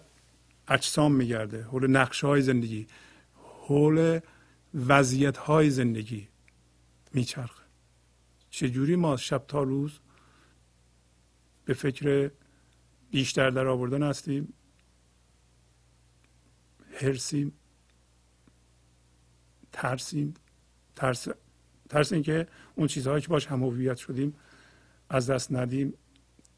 اجسام 0.68 1.14
میگرده 1.14 1.62
حول 1.62 1.86
نقشه 1.86 2.26
های 2.26 2.42
زندگی 2.42 2.86
حول 3.66 4.20
وضعیت 4.74 5.36
های 5.36 5.70
زندگی 5.70 6.28
میچرخه. 7.12 7.62
چجوری 8.50 8.96
ما 8.96 9.16
شب 9.16 9.44
تا 9.48 9.62
روز 9.62 9.98
به 11.64 11.74
فکر 11.74 12.30
بیشتر 13.10 13.50
در 13.50 13.66
آوردن 13.66 14.02
هستیم؟ 14.02 14.54
هرسیم 17.00 17.52
ترسیم 19.72 20.34
ترس 20.96 21.28
ترس 21.88 22.12
اینکه 22.12 22.46
اون 22.74 22.86
چیزهایی 22.86 23.22
که 23.22 23.28
باش 23.28 23.46
هم 23.46 23.62
هویت 23.62 23.96
شدیم 23.96 24.34
از 25.08 25.30
دست 25.30 25.52
ندیم. 25.52 25.94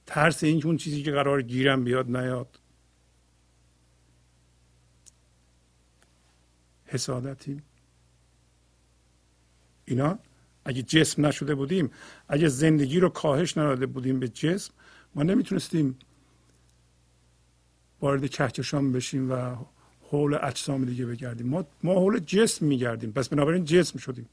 ترس 0.06 0.44
اینکه 0.44 0.66
اون 0.66 0.76
چیزی 0.76 1.02
که 1.02 1.10
قرار 1.10 1.42
گیرم 1.42 1.84
بیاد 1.84 2.16
نیاد. 2.16 2.60
حسادتیم. 6.86 7.62
اینا 9.84 10.18
اگه 10.64 10.82
جسم 10.82 11.26
نشده 11.26 11.54
بودیم 11.54 11.90
اگه 12.28 12.48
زندگی 12.48 13.00
رو 13.00 13.08
کاهش 13.08 13.58
نداده 13.58 13.86
بودیم 13.86 14.20
به 14.20 14.28
جسم 14.28 14.72
ما 15.14 15.22
نمی‌تونستیم 15.22 15.98
وارد 18.00 18.30
کهکشان 18.30 18.92
بشیم 18.92 19.32
و 19.32 19.56
حول 20.16 20.38
اجسام 20.42 20.84
دیگه 20.84 21.06
بگردیم. 21.06 21.46
ما 21.46 21.66
ما 21.82 21.94
حول 21.94 22.18
جسم 22.18 22.66
میگردیم. 22.66 23.12
پس 23.12 23.28
بنابراین 23.28 23.64
جسم 23.64 23.98
شدیم. 23.98 24.28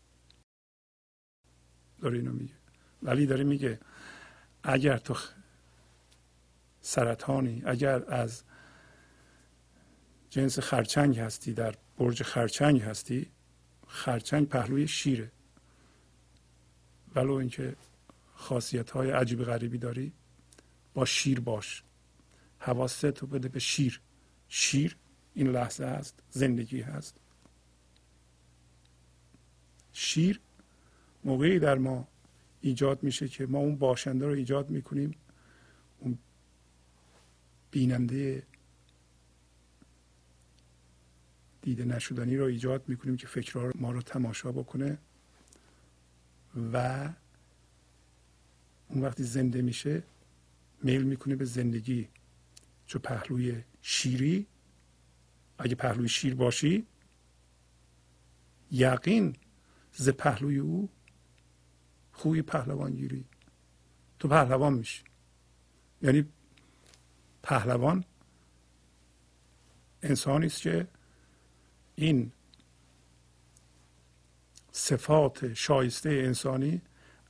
داره 2.01 2.17
اینو 2.17 2.31
میگه. 2.31 2.53
ولی 3.03 3.25
داره 3.25 3.43
میگه 3.43 3.79
اگر 4.63 4.97
تو 4.97 5.15
سرطانی 6.81 7.63
اگر 7.65 8.13
از 8.13 8.43
جنس 10.29 10.59
خرچنگ 10.59 11.19
هستی 11.19 11.53
در 11.53 11.75
برج 11.97 12.23
خرچنگ 12.23 12.81
هستی 12.81 13.31
خرچنگ 13.87 14.47
پهلوی 14.47 14.87
شیره. 14.87 15.31
ولو 17.15 17.33
اینکه 17.33 17.75
خاصیت 18.33 18.91
های 18.91 19.11
عجیب 19.11 19.43
غریبی 19.43 19.77
داری 19.77 20.13
با 20.93 21.05
شیر 21.05 21.39
باش. 21.39 21.83
حواست 22.59 23.05
رو 23.17 23.27
بده 23.27 23.49
به 23.49 23.59
شیر. 23.59 24.01
شیر 24.47 24.97
این 25.33 25.47
لحظه 25.47 25.85
هست 25.85 26.23
زندگی 26.29 26.81
هست. 26.81 27.17
شیر 29.93 30.39
موقعی 31.23 31.59
در 31.59 31.77
ما 31.77 32.07
ایجاد 32.61 33.03
میشه 33.03 33.27
که 33.27 33.45
ما 33.45 33.59
اون 33.59 33.75
باشنده 33.75 34.25
رو 34.25 34.33
ایجاد 34.33 34.69
می‌کنیم. 34.69 35.15
اون 35.99 36.17
بیننده 37.71 38.43
دیده 41.61 41.85
نشدنی 41.85 42.37
رو 42.37 42.45
ایجاد 42.45 42.89
می‌کنیم 42.89 43.17
که 43.17 43.27
فکرها 43.27 43.71
ما 43.75 43.91
رو 43.91 44.01
تماشا 44.01 44.51
بکنه 44.51 44.97
و 46.73 47.09
اون 48.89 49.01
وقتی 49.01 49.23
زنده 49.23 49.61
میشه 49.61 50.03
میل 50.83 51.03
می‌کنه 51.03 51.35
به 51.35 51.45
زندگی. 51.45 52.07
چو 52.87 52.99
پهلوی 52.99 53.63
شیری 53.81 54.47
اگه 55.61 55.75
پهلوی 55.75 56.09
شیر 56.09 56.35
باشی 56.35 56.87
یقین 58.71 59.35
ز 59.93 60.09
پهلوی 60.09 60.57
او 60.57 60.89
خوی 62.11 62.41
پهلوان 62.41 62.95
گیری. 62.95 63.25
تو 64.19 64.27
پهلوان 64.27 64.73
میشی. 64.73 65.03
یعنی 66.01 66.25
پهلوان 67.43 68.03
انسانی 70.03 70.45
است 70.45 70.61
که 70.61 70.87
این 71.95 72.31
صفات 74.71 75.53
شایسته 75.53 76.09
انسانی 76.09 76.81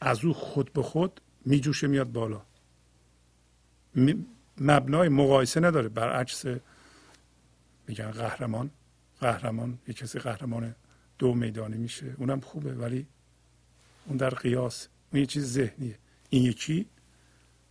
از 0.02 0.26
او 0.26 0.34
خود 0.34 0.74
به 0.74 0.84
خود 0.84 1.22
میجوشه 1.46 1.88
میاد 1.88 2.12
بالا. 2.12 2.46
مبنای 4.58 5.10
مقایسه 5.10 5.60
نداره 5.60 5.90
برعکس 5.90 6.46
میگن 7.88 8.12
قهرمان. 8.12 8.72
قهرمان 9.20 9.80
یه 9.88 9.94
کسی 9.94 10.20
قهرمان 10.20 10.76
دو 11.18 11.34
میدانی 11.34 11.78
میشه. 11.78 12.16
اونم 12.18 12.40
خوبه 12.40 12.74
ولی 12.74 13.08
اون 14.06 14.18
در 14.18 14.30
قیاس 14.30 14.88
اون 15.12 15.20
یه 15.20 15.26
چیز 15.26 15.54
ذهنیه. 15.54 16.00
این 16.30 16.44
یکی 16.44 16.90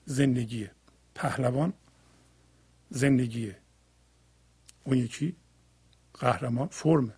زندگیه. 0.04 0.70
پهلوان 1.14 1.72
زندگیه. 2.90 3.58
اون 4.84 4.98
یکی 4.98 5.36
قهرمان 6.14 6.68
فرمه. 6.68 7.14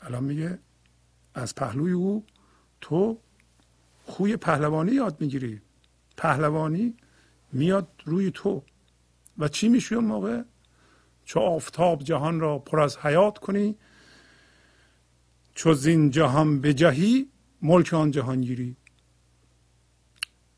الان 0.00 0.24
میگه 0.24 0.58
از 1.34 1.54
پهلوی 1.54 1.92
او 1.92 2.26
تو 2.80 3.18
خوی 4.04 4.36
پهلوانی 4.36 4.92
یاد 4.92 5.20
می‌گیری. 5.20 5.60
پهلوانی 6.16 6.94
میاد 7.52 7.88
روی 8.04 8.30
تو. 8.30 8.64
و 9.38 9.48
چی 9.48 9.68
میشی 9.68 9.94
اون 9.94 10.04
موقع؟ 10.04 10.42
چو 11.24 11.40
آفتاب 11.40 12.02
جهان 12.02 12.40
را 12.40 12.58
پر 12.58 12.80
از 12.80 12.98
حیات 12.98 13.38
کنی 13.38 13.76
چو 15.54 15.74
زین 15.74 16.10
جهان 16.10 16.60
بجهی 16.60 17.28
ملک 17.62 17.94
آن 17.94 18.10
جهان 18.10 18.40
گیری. 18.40 18.76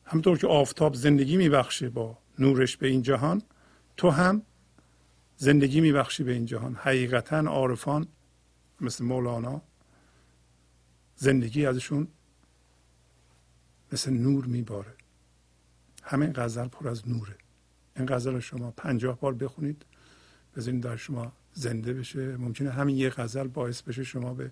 همطور 0.04 0.38
که 0.38 0.46
آفتاب 0.46 0.94
زندگی 0.94 1.36
میبخشه 1.36 1.88
با 1.88 2.18
نورش 2.38 2.76
به 2.76 2.88
این 2.88 3.02
جهان 3.02 3.42
تو 3.96 4.10
هم 4.10 4.42
زندگی 5.36 5.80
میبخشی 5.80 6.24
به 6.24 6.32
این 6.32 6.46
جهان. 6.46 6.74
حقیقتا 6.74 7.38
عارفان 7.38 8.06
مثل 8.80 9.04
مولانا 9.04 9.62
زندگی 11.16 11.66
ازشون 11.66 12.08
مثل 13.92 14.12
نور 14.12 14.44
میباره. 14.44 14.94
همین 16.02 16.32
غزل 16.32 16.68
پر 16.68 16.88
از 16.88 17.08
نوره. 17.08 17.36
این 17.98 18.06
غزل 18.06 18.32
رو 18.32 18.40
شما 18.40 18.70
پنجاه 18.70 19.20
بار 19.20 19.34
بخونید 19.34 19.84
بذارین 20.56 20.80
در 20.80 20.96
شما 20.96 21.32
زنده 21.52 21.94
بشه. 21.94 22.36
ممکنه 22.36 22.70
همین 22.70 22.96
یه 22.96 23.10
غزل 23.10 23.46
باعث 23.46 23.82
بشه 23.82 24.04
شما 24.04 24.34
به 24.34 24.50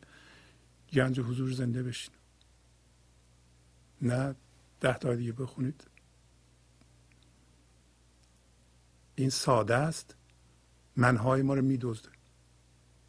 گنج 0.93 1.21
حضور 1.21 1.53
زنده 1.53 1.83
بشین. 1.83 2.15
نه 4.03 4.35
ده 4.81 4.99
تا 4.99 5.15
دیگه 5.15 5.33
بخونید. 5.33 5.85
این 9.15 9.31
ساده 9.31 9.75
است. 9.75 10.15
منهای 10.97 11.43
ما 11.43 11.55
رو 11.55 11.63
میدزده. 11.63 12.09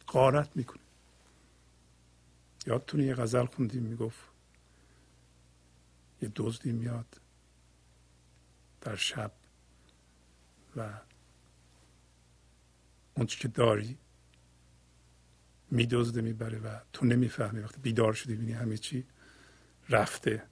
قارت 0.06 0.56
می‌کنه. 0.56 0.82
یادتونه 2.66 3.04
یه 3.04 3.14
غزل 3.14 3.44
خوندیم 3.44 3.82
می‌گفت 3.82 4.20
یه 6.22 6.32
دزدی 6.36 6.72
میاد 6.72 7.20
در 8.80 8.96
شب. 8.96 9.32
و 10.78 11.00
اون 13.14 13.26
که 13.26 13.48
داری 13.48 13.98
میدزده 15.70 16.20
می‌بره 16.20 16.58
و 16.58 16.78
تو 16.92 17.06
نمی‌فهمی 17.06 17.60
وقتی 17.60 17.80
بیدار 17.80 18.12
شدی 18.12 18.34
بینی 18.34 18.52
همه 18.52 18.76
چی 18.76 19.04
رفته 19.88 20.42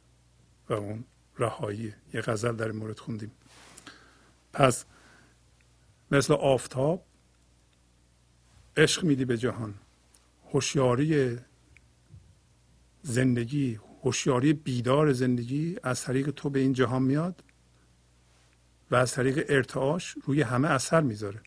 و 0.69 0.73
اون 0.73 1.05
رهایی. 1.39 1.95
یه 2.15 2.21
غزل 2.21 2.57
در 2.57 2.67
این 2.69 2.77
مورد 2.77 2.99
خوندیم. 2.99 3.31
پس 4.53 4.85
مثل 6.11 6.35
آفتاب 6.35 7.07
عشق 8.77 9.05
میدی 9.05 9.25
به 9.25 9.39
جهان. 9.39 9.75
هوشیاری 10.53 11.39
زندگی 13.03 13.81
هوشیاری 14.03 14.53
بیدار 14.53 15.13
زندگی 15.13 15.77
از 15.83 16.03
طریق 16.03 16.31
تو 16.31 16.51
به 16.51 16.59
این 16.59 16.73
جهان 16.73 17.03
میاد. 17.03 17.43
و 18.91 18.95
از 18.97 19.13
طریق 19.13 19.45
ارتعاش 19.49 20.17
روی 20.25 20.43
همه 20.43 20.69
اثر 20.69 21.01
می‌ذاره. 21.01 21.41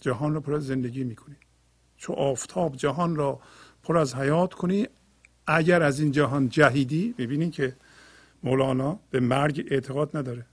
جهان 0.00 0.34
رو 0.34 0.40
پر 0.40 0.54
از 0.54 0.66
زندگی 0.66 1.04
می‌کنی. 1.04 1.36
چو 1.96 2.12
آفتاب 2.12 2.76
جهان 2.76 3.16
را 3.16 3.40
پر 3.82 3.98
از 3.98 4.14
حیات 4.14 4.54
کنی 4.54 4.88
اگر 5.46 5.82
از 5.82 6.00
این 6.00 6.12
جهان 6.12 6.48
جهیدی 6.48 7.14
ببینید 7.18 7.52
که 7.52 7.76
مولانا 8.42 9.00
به 9.10 9.20
مرگ 9.20 9.66
اعتقاد 9.70 10.16
نداره. 10.16 10.46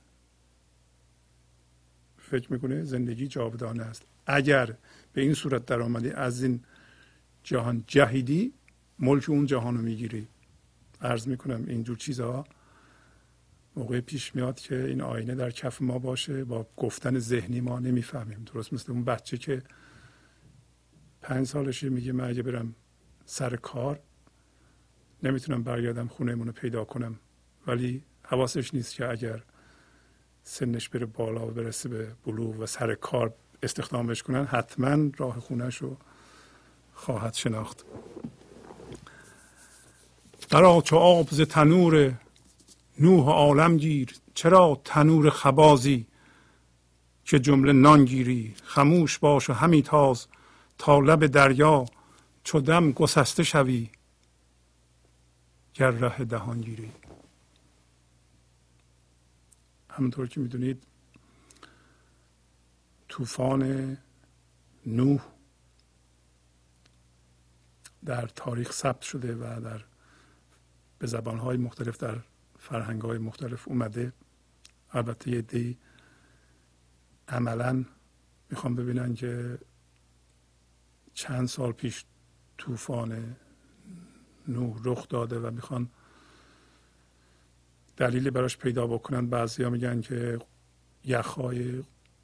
فکر 2.17 2.53
می‌کنه 2.53 2.83
زندگی 2.83 3.27
جاودانه 3.27 3.83
است. 3.83 4.03
اگر 4.25 4.75
به 5.13 5.21
این 5.21 5.33
صورت 5.33 5.65
در 5.65 5.81
آمدی 5.81 6.11
از 6.11 6.43
این 6.43 6.63
جهان 7.43 7.83
جهیدی 7.87 8.53
ملک 8.99 9.29
اون 9.29 9.45
جهان 9.45 9.77
رو 9.77 9.81
می‌گیری. 9.83 10.27
عرض 11.01 11.27
می‌کنم 11.27 11.65
اینجور 11.67 11.97
چیزها 11.97 12.45
موقع 13.76 14.01
پیش 14.01 14.36
میاد 14.36 14.59
که 14.59 14.84
این 14.84 15.01
آینه 15.01 15.36
در 15.36 15.51
کف 15.51 15.82
ما 15.82 15.99
باشه 15.99 16.43
با 16.43 16.67
گفتن 16.78 17.19
ذهنی 17.19 17.61
ما 17.61 17.80
نمی‌فهمیم. 17.80 18.43
درست 18.53 18.73
مثل 18.73 18.91
اون 18.91 19.03
بچه 19.03 19.38
که 19.38 19.63
پنج 21.21 21.47
سالشه 21.47 21.89
میگه 21.89 22.11
من 22.11 22.30
اگه 22.30 22.43
برم 22.43 22.76
سر 23.26 23.55
کار 23.55 23.99
نمی‌تونم 25.23 25.63
برگردم 25.63 26.07
خونه 26.07 26.36
رو 26.36 26.51
پیدا 26.51 26.86
کنم. 26.86 27.19
ولی 27.67 28.03
حواسش 28.23 28.73
نیست 28.73 28.95
که 28.95 29.09
اگر 29.09 29.43
سنش 30.43 30.89
بره 30.89 31.05
بالا 31.05 31.47
و 31.47 31.51
برسه 31.51 31.89
به 31.89 32.07
بلوغ 32.26 32.59
و 32.59 32.65
سر 32.65 32.95
کار 32.95 33.34
استخدامش 33.63 34.23
کنن 34.23 34.45
حتما 34.45 35.11
راه 35.17 35.39
خونش 35.39 35.78
رو 35.78 35.97
خواهد 36.93 37.34
شناخت. 37.34 37.86
در 40.49 40.82
چو 40.82 40.95
آب 40.95 41.30
ز 41.32 41.41
تنور 41.41 42.13
نوح 42.99 43.29
عالم 43.29 43.77
گیر 43.77 44.15
چرا 44.33 44.81
تنور 44.83 45.29
خبازی؟ 45.29 46.07
که 47.25 47.39
جمله 47.39 47.73
نان 47.73 48.05
گیری 48.05 48.55
خموش 48.63 49.19
باش 49.19 49.49
و 49.49 49.53
همی 49.53 49.81
تاز 49.81 50.27
تا 50.77 50.99
لب 50.99 51.25
دریا 51.25 51.85
چو 52.43 52.59
دم 52.59 52.91
گسسته 52.91 53.43
شوی. 53.43 53.89
گر 55.73 55.91
ره 55.91 56.23
دهان 56.23 56.61
گیری. 56.61 56.91
همونطور 59.89 60.27
که 60.27 60.39
می‌دونید 60.39 60.83
طوفان 63.09 63.97
نوح 64.85 65.21
در 68.05 68.27
تاریخ 68.27 68.71
ثبت 68.71 69.01
شده 69.01 69.35
و 69.35 69.61
در 69.61 69.83
به 70.99 71.07
زبانهای 71.07 71.57
مختلف 71.57 71.97
در 71.97 72.19
فرهنگ 72.66 73.01
های 73.01 73.18
مختلف 73.18 73.68
اومده. 73.68 74.13
البته 74.91 75.32
یه 75.32 75.41
دی 75.41 75.78
عملا 77.28 77.86
می‌خوام 78.49 78.76
ببینن 78.76 79.13
که 79.13 79.59
چند 81.13 81.47
سال 81.47 81.72
پیش 81.72 82.05
طوفان 82.57 83.36
نوح 84.47 84.82
رخ 84.84 85.07
داده 85.07 85.39
و 85.39 85.51
می‌خوان 85.51 85.89
دلیلی 87.97 88.30
براش 88.30 88.57
پیدا 88.57 88.88
بکنن. 88.88 89.28
بعضی 89.28 89.63
ها 89.63 89.70
میگن 89.70 90.01
که 90.01 90.39
یخهای 91.03 91.84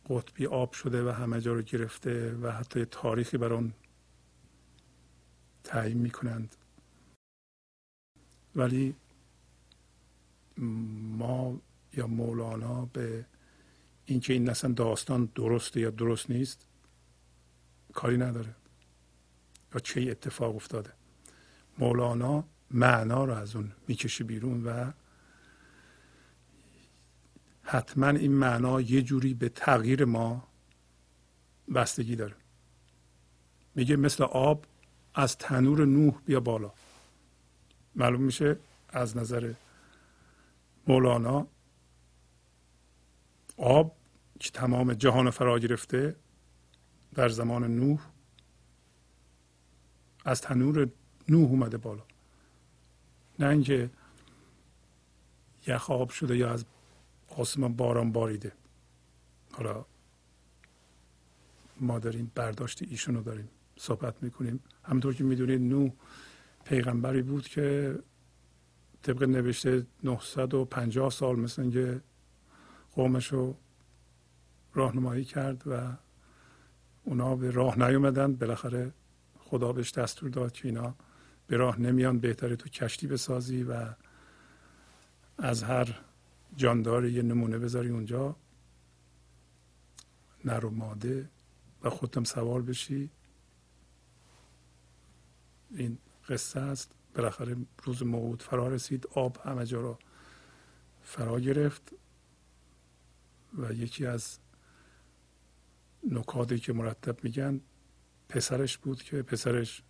قطبی 0.10 0.48
آب 0.48 0.74
شده 0.74 1.04
و 1.04 1.10
همه 1.10 1.42
جا 1.42 1.54
رو 1.54 1.62
گرفته 1.62 2.36
و 2.42 2.52
حتی 2.52 2.86
تاریخی 2.86 3.38
بر 3.38 3.54
اون 3.54 3.74
تعیین 5.64 5.98
می‌کنند. 5.98 6.56
ولی 8.56 8.96
ما 10.62 11.62
یا 11.93 12.07
مولانا 12.07 12.86
به 12.86 13.26
اینکه 14.05 14.34
این 14.34 14.49
اصلا 14.49 14.72
داستان 14.72 15.30
درسته 15.36 15.80
یا 15.80 15.89
درست 15.89 16.30
نیست 16.30 16.66
کاری 17.93 18.18
نداره. 18.18 18.55
یا 19.74 19.80
چه 19.80 20.01
اتفاق 20.01 20.55
افتاده. 20.55 20.89
مولانا 21.80 22.43
معنا 22.72 23.26
رو 23.26 23.34
از 23.34 23.55
اون 23.55 23.72
می‌کشه 23.88 24.24
بیرون 24.24 24.64
و 24.64 24.91
حتما 27.64 28.07
این 28.07 28.32
معنا 28.32 28.82
یه 28.82 29.01
جوری 29.01 29.34
به 29.34 29.49
تغییر 29.49 30.05
ما 30.05 30.47
بستگی 31.76 32.16
داره. 32.16 32.36
میگه 33.76 33.95
مثل 33.95 34.24
آب 34.24 34.66
از 35.16 35.38
تنور 35.38 35.86
نوح 35.86 36.22
بیا 36.26 36.39
بالا. 36.39 36.74
معلوم 37.95 38.22
میشه 38.22 38.57
از 38.89 39.18
نظر 39.18 39.53
مولانا. 40.88 41.48
آب 43.58 43.96
که 44.40 44.50
تمام 44.50 44.94
جهان 44.94 45.30
فرا 45.30 45.60
گرفته 45.60 46.16
در 47.16 47.30
زمان 47.30 47.76
نوح 47.76 48.00
از 50.26 50.42
تنور 50.42 50.90
نوح 51.30 51.50
اومده 51.50 51.78
بالا. 51.78 52.04
نه 53.40 53.48
اینکه 53.48 53.90
یخ 55.68 55.90
آب 55.90 56.10
شده 56.10 56.38
یا 56.38 56.52
از 56.52 56.66
آسمان 57.38 57.76
باران 57.76 58.12
باریده. 58.12 58.52
حالا 59.52 59.86
ما 61.80 62.00
داریم 62.00 62.32
برداشت 62.36 62.82
ایشون 62.82 63.16
رو 63.16 63.24
داریم 63.24 63.50
صحبت 63.78 64.24
می‌کنیم. 64.24 64.60
همونطور 64.84 65.14
که 65.14 65.24
می‌دونید 65.24 65.62
نو 65.62 65.90
پیغمبری 66.66 67.22
بود 67.22 67.48
که 67.48 67.96
طبق 69.04 69.24
نوشته 69.24 69.86
950 70.04 71.10
سال 71.10 71.39
مثل 71.39 71.62
اینکه 71.62 72.02
قومش 72.91 73.28
رو 73.28 73.56
راهنمایی 74.74 75.26
کرد 75.26 75.64
و 75.66 75.97
اونا 77.04 77.36
به 77.36 77.52
راه 77.52 77.80
نیومدن. 77.88 78.36
بالاخره 78.36 78.93
خدا 79.39 79.74
بهش 79.74 79.91
دستور 79.91 80.30
داد 80.30 80.52
که 80.52 80.68
اینا 80.68 80.95
به 81.47 81.58
راه 81.58 81.80
نمیان 81.82 82.20
بهتره 82.20 82.56
تو 82.56 82.70
کشتی 82.70 83.08
بسازی 83.08 83.64
و 83.64 83.86
از 85.38 85.64
هر 85.64 85.99
جاندار 86.56 87.06
یه 87.06 87.22
نمونه 87.22 87.58
بذاری 87.58 87.89
اونجا. 87.89 88.36
نر 90.45 90.66
و 90.66 90.70
ماده 90.70 91.30
و 91.84 91.89
خودتم 91.89 92.24
سوار 92.24 92.62
بشی. 92.62 93.10
این 95.72 95.97
قصه 96.30 96.60
است. 96.60 97.01
بالاخره 97.16 97.55
روز 97.84 98.03
موعود 98.03 98.41
فرا 98.41 98.68
رسید 98.68 99.07
آب 99.07 99.38
همه 99.45 99.66
جا 99.66 99.82
رو 99.82 99.99
فرا 101.03 101.39
گرفت 101.39 101.93
و 103.57 103.74
یکی 103.74 104.05
از 104.05 104.39
نکاتی 106.12 106.59
که 106.59 106.74
مرتب 106.74 107.24
میگن 107.24 107.62
پسرش 108.30 108.78
بود 108.78 109.03
که 109.03 109.22
پسرش 109.22 109.84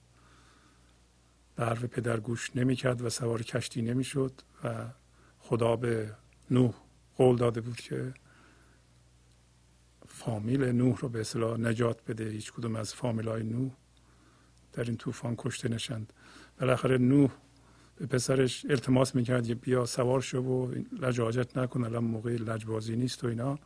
به 1.55 1.65
حرف 1.65 1.83
پدر 1.83 2.19
گوش 2.19 2.55
نمی‌کرد 2.55 3.01
و 3.01 3.09
سوار 3.09 3.41
کشتی 3.43 3.81
نمی‌شد 3.81 4.41
و 4.63 4.89
خدا 5.39 5.75
به 5.75 6.15
نوح 6.51 6.73
قول 7.17 7.35
داده 7.35 7.61
بود 7.61 7.75
که 7.75 8.13
فامیل 10.07 10.63
نوح 10.63 10.97
رو 10.97 11.09
به 11.09 11.21
اصطلاح 11.21 11.57
نجات 11.57 12.05
بده. 12.07 12.29
هیچ 12.29 12.51
کدوم 12.53 12.75
از 12.75 12.93
فامیل 12.93 13.27
های 13.27 13.43
نوح 13.43 13.71
در 14.73 14.83
این 14.83 14.97
طوفان 14.97 15.35
کشته 15.37 15.69
نشند. 15.69 16.13
بالاخره 16.61 16.97
نوح 16.97 17.31
به 17.95 18.05
پسرش 18.05 18.65
التماس 18.69 19.15
می‌کرد 19.15 19.47
که 19.47 19.55
بیا 19.55 19.85
سوار 19.85 20.21
شو 20.21 20.37
و 20.37 20.83
لجاجت 20.99 21.57
نکن 21.57 21.83
الان 21.83 22.03
موقع 22.03 22.31
لجبازی 22.31 22.95
نیست 22.95 23.23
و 23.23 23.27
اینا. 23.27 23.59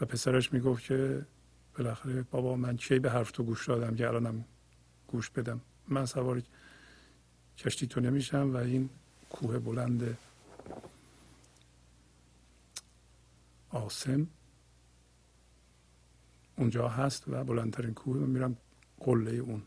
و 0.00 0.04
پسرش 0.04 0.52
می‌گفت 0.52 0.84
که 0.84 1.26
بالاخره 1.78 2.22
بابا 2.22 2.56
من 2.56 2.76
کی 2.76 2.98
به 2.98 3.10
حرف 3.10 3.30
تو 3.30 3.42
گوش 3.42 3.68
دادم 3.68 3.96
که 3.96 4.08
الانم 4.08 4.44
گوش 5.08 5.30
بدم؟ 5.30 5.60
من 5.88 6.06
سوار 6.06 6.42
کشتی 7.58 7.86
تو 7.86 8.00
نمیشم 8.00 8.50
و 8.54 8.56
این 8.56 8.88
کوه 9.30 9.58
بلند 9.58 10.18
آسم 13.70 14.26
اونجا 16.56 16.88
هست 16.88 17.24
و 17.28 17.44
بلندترین 17.44 17.94
کوه 17.94 18.16
میرم 18.16 18.56
قله 19.00 19.30
اون. 19.30 19.62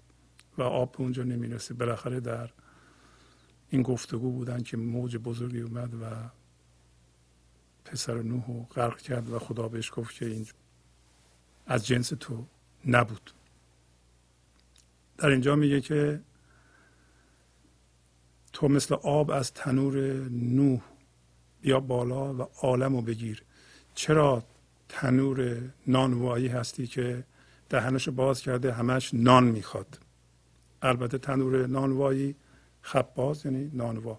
و 0.58 0.62
آب 0.62 0.92
به 0.92 1.02
اونجا 1.02 1.24
نمی‌رسه. 1.24 1.74
بالاخره 1.74 2.20
در 2.20 2.50
این 3.70 3.82
گفتگو 3.82 4.32
بودن 4.32 4.64
که 4.64 4.78
موج 4.78 5.18
بزرگی 5.18 5.62
اومد 5.62 5.94
و 5.94 6.30
پسر 7.86 8.22
نوح 8.22 8.66
غرق 8.66 9.02
کرد 9.02 9.30
و 9.30 9.40
خدا 9.40 9.68
بهش 9.68 9.92
گفت 9.96 10.16
که 10.16 10.26
این 10.26 10.48
از 11.66 11.88
جنس 11.88 12.10
تو 12.10 12.46
نبود. 12.86 13.32
در 15.18 15.30
اینجا 15.30 15.56
میگه 15.56 15.82
که 15.82 16.22
تو 18.54 18.68
مثل 18.68 18.96
آب 18.96 19.32
از 19.32 19.54
تنور 19.54 19.96
نوح 20.30 20.82
بیا 21.62 21.80
بالا 21.80 22.34
و 22.34 22.42
عالم 22.42 22.96
رو 22.96 23.02
بگیر. 23.02 23.44
چرا 23.96 24.44
تنور 24.90 25.62
نانوایی 25.88 26.48
هستی 26.48 26.88
که 26.88 27.24
دهنش 27.70 28.10
باز 28.10 28.42
کرده 28.42 28.74
همش 28.74 29.14
نان 29.14 29.44
می‌خواد؟ 29.44 30.00
البته 30.82 31.18
تنور 31.18 31.68
نانوایی 31.68 32.36
خباز 32.82 33.46
یعنی 33.46 33.72
نانوا. 33.74 34.18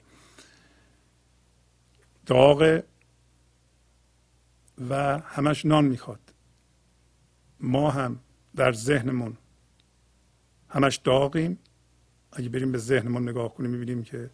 داغ 2.27 2.83
و 4.91 5.19
همش 5.19 5.67
نان 5.67 5.85
می‌خواد. 5.85 6.21
ما 7.61 7.91
هم 7.91 8.21
در 8.57 8.73
ذهنمون 8.73 9.37
همش 10.69 10.97
داغیم. 10.97 11.59
اگه 12.33 12.49
بریم 12.49 12.73
به 12.73 12.79
ذهنمون 12.79 13.29
نگاه 13.29 13.55
کنیم 13.55 13.71
می‌بینیم 13.71 14.03
که 14.03 14.31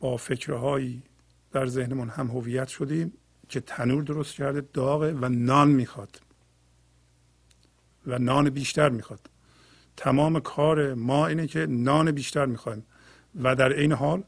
با 0.00 0.16
فکرهایی 0.16 1.02
در 1.52 1.66
ذهنمون 1.66 2.08
هم 2.08 2.26
هویت 2.26 2.68
شدیم 2.68 3.12
که 3.48 3.60
تنور 3.60 4.02
درست 4.02 4.34
کرده 4.34 4.60
داغه 4.60 5.12
و 5.12 5.28
نان 5.28 5.68
می‌خواد. 5.68 6.20
و 8.06 8.18
نان 8.18 8.50
بیشتر 8.50 8.88
می‌خواد. 8.88 9.30
تمام 9.98 10.40
کار 10.40 10.94
ما 10.94 11.26
اینه 11.26 11.46
که 11.46 11.66
نان 11.66 12.10
بیشتر 12.10 12.46
می‌خوایم. 12.46 12.86
و 13.42 13.54
در 13.54 13.72
این 13.72 13.92
حال 13.92 14.24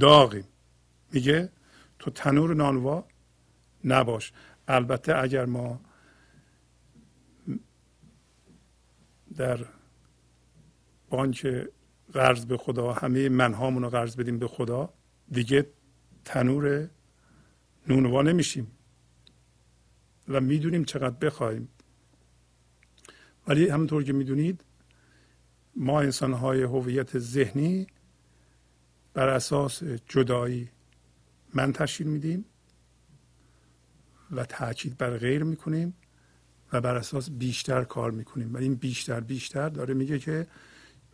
داغیم. 0.00 0.44
میگه 1.12 1.52
تو 1.98 2.10
تنور 2.10 2.54
نانوا 2.54 3.04
نباش. 3.84 4.32
البته 4.68 5.18
اگر 5.18 5.44
ما 5.44 5.80
در 9.36 9.60
بانک 11.10 11.66
قرض 12.12 12.46
به 12.46 12.56
خدا 12.56 12.92
همه 12.92 13.28
منهامون 13.28 13.82
رو 13.82 13.90
قرض 13.90 14.16
بدیم 14.16 14.38
به 14.38 14.48
خدا 14.48 14.92
دیگه 15.30 15.66
تنور 16.24 16.88
نونوا 17.88 18.22
نمیشیم. 18.22 18.66
و 20.28 20.40
می‌دونیم 20.40 20.84
چقدر 20.84 21.16
بخوایم. 21.16 21.68
ولی 23.46 23.68
همونطور 23.68 24.04
که 24.04 24.12
می‌دونید 24.12 24.64
ما 25.76 26.00
انسان 26.00 26.32
های 26.32 26.62
هویت 26.62 27.18
ذهنی 27.18 27.86
بر 29.14 29.28
اساس 29.28 29.82
جدایی 29.84 30.68
من 31.54 31.72
تشکیل 31.72 32.06
میدیم 32.06 32.44
و 34.30 34.44
تاکید 34.44 34.98
بر 34.98 35.16
غیر 35.18 35.44
می‌کنیم 35.44 35.94
و 36.72 36.80
بر 36.80 36.96
اساس 36.96 37.30
بیشتر 37.30 37.84
کار 37.84 38.10
می‌کنیم. 38.10 38.54
و 38.54 38.56
این 38.56 38.74
بیشتر 38.74 39.20
بیشتر 39.20 39.68
داره 39.68 39.94
میگه 39.94 40.18
که 40.18 40.46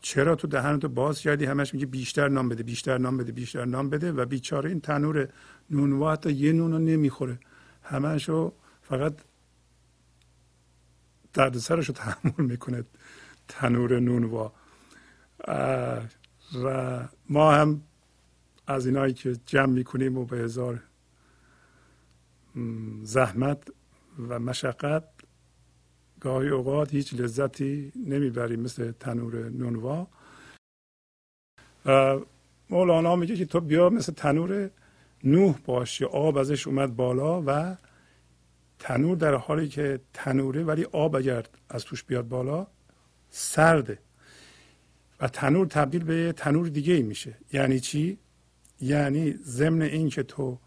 چرا 0.01 0.35
تو 0.35 0.49
دهنتو 0.49 0.89
باز 0.89 1.21
کردی 1.21 1.45
همش 1.45 1.75
میگه 1.75 1.87
بیشتر 1.87 2.29
نام 2.29 2.49
بده 2.49 2.63
بیشتر 2.63 2.99
نام 2.99 3.17
بده 3.17 3.33
بیشتر 3.33 3.65
نام 3.65 3.91
بده 3.91 4.13
و 4.13 4.25
بیچاره 4.25 4.71
این 4.71 4.81
تنور 4.81 5.29
نونوا 5.71 6.13
حتی 6.13 6.33
یه 6.33 6.53
نون 6.53 6.73
رو 6.73 6.79
نمی‌خوره. 6.79 7.39
همشو 7.83 8.53
فقط 8.83 9.15
درد 11.33 11.59
سرش 11.59 11.89
رو 11.89 11.95
تحمل 11.95 12.33
می‌کنه. 12.39 12.85
تنور 13.49 14.01
نونوا 14.01 14.53
و 16.65 17.09
ما 17.29 17.53
هم 17.53 17.83
از 18.67 18.87
اینایی 18.87 19.15
که 19.15 19.37
جمع 19.47 19.73
می‌کنیم 19.73 20.19
و 20.19 20.25
به 20.25 20.39
هزار 20.39 20.83
زحمت 23.03 23.69
و 24.29 24.39
مشقت 24.39 25.05
گاهی 26.21 26.49
اوقات 26.49 26.95
هیچ 26.95 27.15
لذتی 27.15 27.93
نمی‌بریم 27.97 28.61
مثل 28.61 28.93
تنور 28.93 29.49
نونوا 29.49 30.07
مولانا 32.71 33.17
میگه 33.17 33.37
که 33.37 33.47
تو 33.47 33.61
بیا 33.61 33.91
مثل 33.91 34.13
تنور 34.13 34.71
نوح 35.25 35.59
باشی 35.65 36.05
آب 36.05 36.37
ازش 36.37 36.67
اومد 36.67 36.97
بالا 36.97 37.43
و 37.47 37.77
تنور 38.79 39.17
در 39.17 39.35
حالی 39.35 39.69
که 39.69 40.01
تنوره 40.15 40.65
ولی 40.65 40.85
آب 40.85 41.17
اگر 41.17 41.47
از 41.69 41.85
توش 41.85 42.05
بیاد 42.05 42.29
بالا 42.29 42.67
سرده. 43.31 43.99
و 45.21 45.29
تنور 45.29 45.67
تبدیل 45.67 46.05
به 46.05 46.35
تنور 46.37 46.69
دیگه 46.69 46.95
ای 46.95 47.03
میشه. 47.03 47.35
یعنی 47.53 47.81
چی؟ 47.81 48.19
یعنی 48.81 49.33
ضمن 49.33 49.83
این 49.83 50.09
که 50.09 50.23
تو 50.23 50.59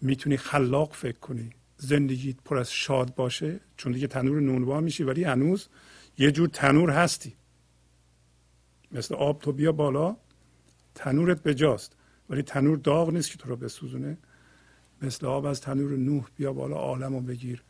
می‌تونی 0.00 0.36
خلاق 0.36 0.92
فکر 0.94 1.18
کنی. 1.18 1.50
زندگیت 1.76 2.36
پر 2.44 2.58
از 2.58 2.72
شاد 2.72 3.14
باشه 3.14 3.60
چون 3.76 3.92
دیگه 3.92 4.06
تنور 4.06 4.40
نونوا 4.40 4.80
میشی 4.80 5.02
ولی 5.02 5.24
هنوز 5.24 5.68
یه 6.18 6.32
جور 6.32 6.48
تنور 6.48 6.90
هستی. 6.90 7.36
مثل 8.92 9.14
آب 9.14 9.40
تو 9.40 9.52
بیا 9.52 9.72
بالا 9.72 10.16
تنورت 10.94 11.42
بجاست. 11.42 11.96
ولی 12.30 12.42
تنور 12.42 12.76
داغ 12.76 13.10
نیست 13.12 13.30
که 13.30 13.38
تو 13.38 13.48
رو 13.48 13.56
بسوزونه. 13.56 14.18
مثل 15.02 15.26
آب 15.26 15.44
از 15.44 15.60
تنور 15.60 15.96
نوح 15.96 16.24
بیا 16.36 16.52
بالا 16.52 16.76
عالم 16.76 17.14
رو 17.14 17.20
بگیر. 17.20 17.62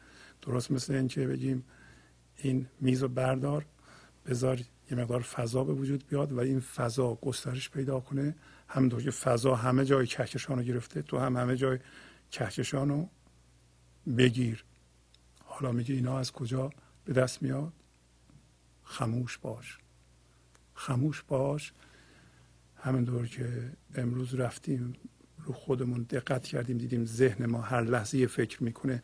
درست 0.43 0.71
مثل 0.71 0.95
اینکه 0.95 1.27
بگیم 1.27 1.65
این 2.37 2.67
میز 2.81 3.03
و 3.03 3.09
بردار. 3.09 3.67
بذار 4.27 4.59
یه 4.91 4.99
مقدار 4.99 5.21
فضا 5.21 5.65
به 5.65 5.73
وجود 5.73 6.07
بیاد 6.07 6.33
و 6.33 6.41
این 6.41 6.61
فضا 6.61 7.15
گسترش 7.15 7.71
پیدا 7.71 8.01
کنه. 8.01 8.35
همونطور 8.69 9.03
که 9.03 9.11
فضا 9.11 9.55
همه 9.55 9.85
جای 9.85 10.07
کهکشان 10.07 10.59
رو 10.59 10.65
گرفته 10.65 11.03
تو 11.03 11.19
هم 11.19 11.37
همه 11.37 11.57
جای 11.57 11.79
کهکشان 12.31 12.89
رو 12.89 13.09
بگیر. 14.17 14.65
حالا 15.45 15.73
میگه 15.73 15.95
اینا 15.95 16.19
از 16.19 16.33
کجا 16.33 16.71
به 17.05 17.13
دست 17.13 17.43
میاد؟ 17.43 17.73
خموش 18.85 19.39
باش. 19.39 19.79
خموش 20.75 21.23
باش. 21.23 21.73
همینطور 22.77 23.27
که 23.27 23.73
امروز 23.95 24.35
رفتیم 24.35 24.95
رو 25.45 25.53
خودمون 25.53 26.03
دقت 26.03 26.45
کردیم 26.45 26.79
دیدیم 26.79 27.05
ذهن 27.05 27.47
ما 27.47 27.61
هر 27.61 27.81
لحظه 27.81 28.27
فکر 28.27 28.63
می‌کنه 28.63 29.03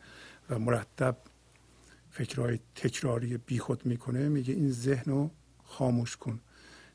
و 0.49 0.59
مرتب 0.59 1.17
فکرهای 2.11 2.59
تکراری 2.75 3.37
بیخود 3.37 3.85
می‌کنه 3.85 4.29
میگه 4.29 4.53
این 4.53 4.71
ذهن 4.71 5.11
رو 5.11 5.31
خاموش 5.63 6.17
کن. 6.17 6.39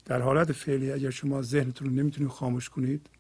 در 0.04 0.22
حالت 0.22 0.52
فعلی 0.52 0.92
اگر 0.92 1.10
شما 1.10 1.42
ذهنتون 1.42 1.88
رو 1.88 1.94
نمی‌تونید 1.94 2.30
خاموش 2.30 2.68
کنید 2.68 3.10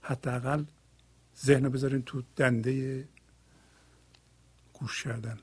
حداقل 0.00 0.64
ذهن 1.44 1.64
رو 1.64 1.70
بذارین 1.70 2.02
تو 2.02 2.22
دنده 2.36 3.08
گوش 4.72 5.04
کردن. 5.04 5.38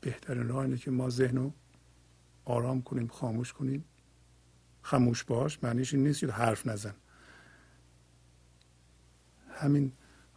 بهترین 0.00 0.48
راه 0.48 0.62
اینه 0.62 0.76
که 0.76 0.90
ما 0.90 1.10
ذهن 1.10 1.36
رو 1.36 1.52
آرام 2.44 2.82
کنیم 2.82 3.08
خاموش 3.08 3.52
کنیم. 3.52 3.84
خاموش 4.82 5.24
باش 5.24 5.64
معنیش 5.64 5.94
این 5.94 6.06
نیست 6.06 6.20
که 6.20 6.26
حرف 6.26 6.66
نزن. 6.66 6.94
همین 9.50 9.92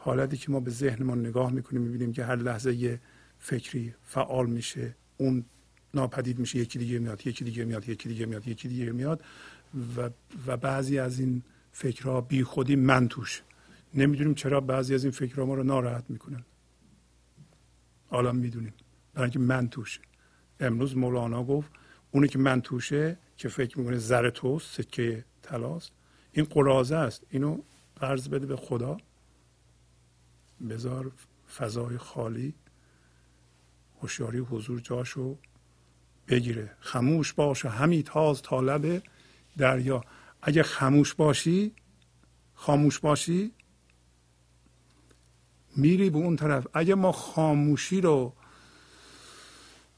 حالتی 0.06 0.38
که 0.38 0.52
ما 0.52 0.60
به 0.60 0.72
ذهنمون 0.72 1.20
نگاه 1.20 1.52
می‌کنیم 1.52 1.82
می‌بینیم 1.82 2.14
که 2.14 2.26
هر 2.26 2.36
لحظه 2.36 2.74
یه 2.74 3.00
فکری 3.40 3.94
فعال 4.04 4.46
میشه 4.46 4.96
اون 5.18 5.46
ناپدید 5.94 6.40
میشه 6.40 6.60
یکی 6.60 6.80
دیگه 6.80 7.00
میاد 7.00 7.28
یکی 7.28 7.44
دیگه 7.46 7.66
میاد 7.66 7.90
یکی 7.90 8.10
دیگه 8.10 8.26
میاد 8.26 8.48
یکی 8.48 8.68
دیگه 8.68 8.92
میاد 8.92 9.24
و, 9.98 10.10
و 10.48 10.58
بعضی 10.58 11.00
از 11.00 11.20
این 11.20 11.44
فکرها 11.72 12.22
بی 12.22 12.44
خودی 12.44 12.76
من 12.76 13.08
توش. 13.08 13.42
نمی‌دونیم 13.94 14.34
چرا 14.34 14.62
بعضی 14.62 14.96
از 14.96 15.04
این 15.04 15.12
فکرها 15.12 15.46
ما 15.46 15.56
رو 15.56 15.64
ناراحت 15.64 16.04
می‌کنن. 16.10 16.44
حالا 18.08 18.32
می‌دونیم. 18.32 18.74
برای 19.14 19.26
اینکه 19.26 19.40
من 19.40 19.70
توشه. 19.70 20.00
امروز 20.60 20.98
مولانا 20.98 21.44
گفت 21.44 21.72
اونی 22.12 22.28
که 22.28 22.40
من 22.40 22.62
توشه 22.62 23.18
که 23.38 23.50
فکر 23.50 23.80
می‌کنه 23.80 23.98
زر 23.98 24.30
توست 24.30 24.82
سکه 24.82 25.26
تلاست 25.44 25.92
این 26.34 26.46
قرازه 26.46 26.96
است. 26.96 27.24
اینو 27.30 27.62
قرض 27.96 28.28
بده 28.28 28.46
به 28.46 28.56
خدا. 28.56 28.98
بذار 30.70 31.12
فضای 31.58 31.98
خالی 31.98 32.54
هوشیاری 34.02 34.40
حضور 34.40 34.80
جاشو 34.80 35.38
بگیره. 36.28 36.72
خموش 36.80 37.34
باشه 37.34 37.70
همی 37.70 38.04
تاز 38.04 38.42
طالب 38.42 39.04
دریا. 39.58 40.04
اگه 40.42 40.64
خموش 40.64 41.14
باشی 41.14 41.72
خاموش 42.54 43.00
باشی 43.00 43.52
میری 45.76 46.10
به 46.10 46.18
اون 46.18 46.36
طرف. 46.36 46.68
اگه 46.74 46.96
ما 46.96 47.12
خاموشی 47.12 48.02
رو 48.02 48.34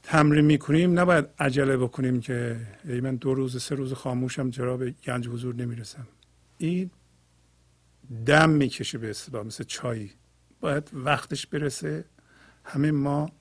تمرین 0.02 0.44
می‌کنیم 0.44 0.98
نباید 0.98 1.26
عجله 1.38 1.76
بکنیم 1.76 2.20
که 2.20 2.66
ای 2.84 3.00
من 3.00 3.16
دو 3.16 3.34
روز 3.34 3.62
سه 3.62 3.74
روز 3.74 3.92
خاموشم 3.92 4.50
چرا 4.50 4.76
به 4.76 4.90
گنج 4.90 5.28
حضور 5.28 5.54
نمی‌رسم؟ 5.54 6.06
این 6.58 6.90
دم 8.26 8.50
می‌کشه 8.50 8.98
به 8.98 9.10
اصطلاح 9.10 9.46
مثل 9.46 9.64
چایی 9.64 10.12
باید 10.66 10.90
وقتش 10.92 11.46
برسه. 11.46 12.04
همه 12.64 12.90
ما 12.90 13.32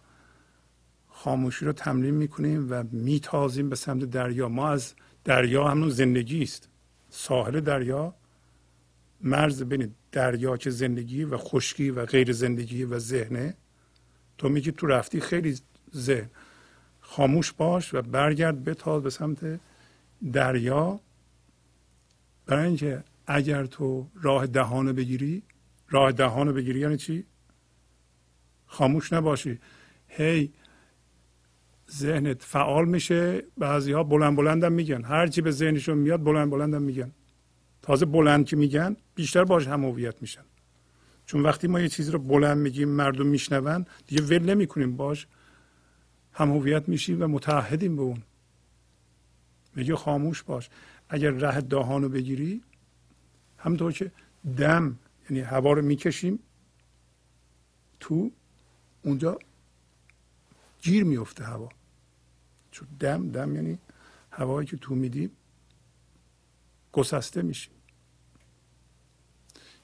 خاموشی 1.10 1.66
رو 1.66 1.74
تمرین 1.74 2.14
می‌کنیم 2.14 2.68
و 2.70 2.84
میتازیم 2.92 3.70
به 3.70 3.76
سمت 3.76 4.04
دریا. 4.04 4.50
ما 4.50 4.70
از 4.70 4.94
دریا 5.24 5.68
همون 5.68 5.90
زندگی 5.90 6.44
است. 6.44 6.70
ساحل 7.10 7.60
دریا 7.60 8.16
مرز 9.22 9.64
بین 9.64 9.96
دریا 10.12 10.58
که 10.58 10.70
زندگی 10.70 11.24
و 11.24 11.38
خشکی 11.38 11.90
و 11.90 12.06
غیر 12.06 12.32
زندگی 12.32 12.84
و 12.84 13.00
ذهنه. 13.00 13.58
تو 14.38 14.50
میگی 14.50 14.72
تو 14.72 14.88
رفتی 14.88 15.20
خیلی 15.20 15.60
ذهن. 15.96 16.30
خاموش 17.02 17.52
باش 17.52 17.94
و 17.94 18.02
برگرد 18.02 18.64
بتاز 18.64 19.04
به 19.04 19.10
سمت 19.10 19.60
دریا. 20.34 21.00
برای 22.46 22.68
اینکه 22.68 23.04
اگر 23.28 23.66
تو 23.66 24.08
راه 24.22 24.48
دهانو 24.48 24.94
بگیری 24.94 25.44
راه 25.90 26.12
دهانو 26.12 26.54
بگیری 26.54 26.80
یعنی 26.80 26.98
چی؟ 26.98 27.26
خاموش 28.66 29.14
نباشی. 29.14 29.60
هی 30.08 30.54
ذهنت 31.92 32.44
فعال 32.44 32.86
میشه 32.88 33.44
بعضی 33.58 33.92
ها 33.92 34.04
بلند 34.04 34.36
بلندم 34.36 34.72
میگن. 34.72 35.04
هر 35.04 35.28
چی 35.28 35.42
به 35.42 35.52
ذهنشون 35.52 35.98
میاد 35.98 36.24
بلند 36.24 36.50
بلندم 36.50 36.82
میگن. 36.82 37.12
تازه 37.82 38.06
بلند 38.06 38.46
که 38.46 38.56
میگن 38.56 38.98
بیشتر 39.16 39.44
باش 39.44 39.68
هم 39.68 39.86
هویت 39.86 40.22
میشن. 40.22 40.44
چون 41.26 41.42
وقتی 41.42 41.68
ما 41.68 41.80
یه 41.80 41.90
چیزی 41.90 42.12
رو 42.12 42.20
بلند 42.20 42.58
میگیم 42.58 42.90
مردم 42.90 43.28
میشنون 43.28 43.86
دیگه 44.08 44.22
ول 44.22 44.50
نمی‌کنیم 44.50 44.96
باش 44.96 45.28
هم 46.34 46.52
هویت 46.52 46.90
میشیم 46.90 47.22
و 47.22 47.28
متحدیم 47.28 47.96
به 47.96 48.02
اون. 48.02 48.24
میگه 49.76 49.96
خاموش 49.96 50.44
باش. 50.44 50.70
اگر 51.10 51.32
ره 51.32 51.62
دهانو 51.62 52.10
بگیری 52.10 52.62
همطور 53.58 53.92
که 53.92 54.12
دم 54.58 55.00
یعنی 55.30 55.42
هوا 55.42 55.74
رو 55.74 55.82
می‌کشیم 55.82 56.40
تو 58.00 58.32
اونجا 59.02 59.40
گیر 60.82 61.04
میفته 61.04 61.44
هوا. 61.44 61.70
چون 62.72 62.88
دم 63.00 63.32
دم 63.32 63.56
یعنی 63.56 63.80
هوایی 64.32 64.68
که 64.68 64.78
تو 64.78 64.96
میدیم 64.96 65.32
گسسته 66.92 67.42
میشیم 67.42 67.74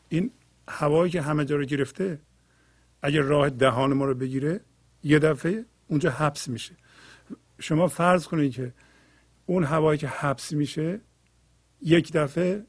این 0.10 0.32
هوایی 0.68 1.12
که 1.12 1.22
همه 1.22 1.46
جا 1.46 1.56
رو 1.56 1.66
گرفته 1.66 2.20
اگر 3.02 3.22
راه 3.22 3.50
دهان 3.50 3.94
ما 3.94 4.06
رو 4.06 4.16
بگیره 4.16 4.62
یه 5.04 5.20
دفعه 5.20 5.66
اونجا 5.88 6.12
حبس 6.12 6.48
میشه. 6.48 6.76
شما 7.60 7.88
فرض 7.88 8.28
کنید 8.28 8.54
که 8.54 8.74
اون 9.46 9.64
هوایی 9.64 10.00
که 10.00 10.08
حبس 10.08 10.54
میشه 10.54 11.02
یک 11.82 12.12
دفعه 12.14 12.66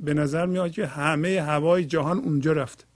به 0.00 0.14
نظر 0.14 0.46
میاد 0.46 0.70
که 0.70 0.86
همه 0.86 1.42
هوای 1.42 1.84
جهان 1.84 2.18
اونجا 2.18 2.52
رفت. 2.52 2.86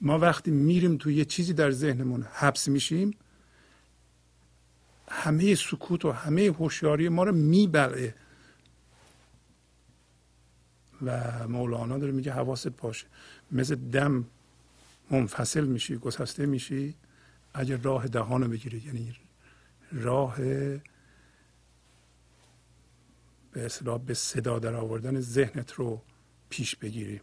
ما 0.00 0.18
وقتی 0.18 0.50
میریم 0.50 0.96
تو 0.96 1.10
یه 1.10 1.24
چیزی 1.24 1.52
در 1.52 1.70
ذهنمون 1.70 2.22
حبس 2.32 2.68
میشیم 2.68 3.16
همه 5.08 5.54
سکوت 5.54 6.04
و 6.04 6.12
همه 6.12 6.42
هوشیاری 6.42 7.08
ما 7.08 7.24
رو 7.24 7.32
میبلعه. 7.32 8.14
و 11.02 11.22
مولانا 11.48 11.98
داره 11.98 12.12
میگه 12.12 12.32
حواست 12.32 12.68
باشه. 12.68 13.06
مثل 13.52 13.74
دم 13.74 14.24
منفصل 15.10 15.64
میشی 15.64 15.96
گسسته 15.96 16.46
میشی 16.46 16.94
اگر 17.54 17.76
راه 17.76 18.06
دهان 18.06 18.50
بگیری. 18.50 18.82
یعنی 18.86 19.16
راه 19.92 20.36
به 23.52 23.66
اصطلاح 23.66 23.98
به 23.98 24.14
صدا 24.14 24.58
در 24.58 24.74
آوردن 24.74 25.20
ذهنت 25.20 25.72
رو 25.72 26.02
پیش 26.48 26.76
بگیری 26.76 27.20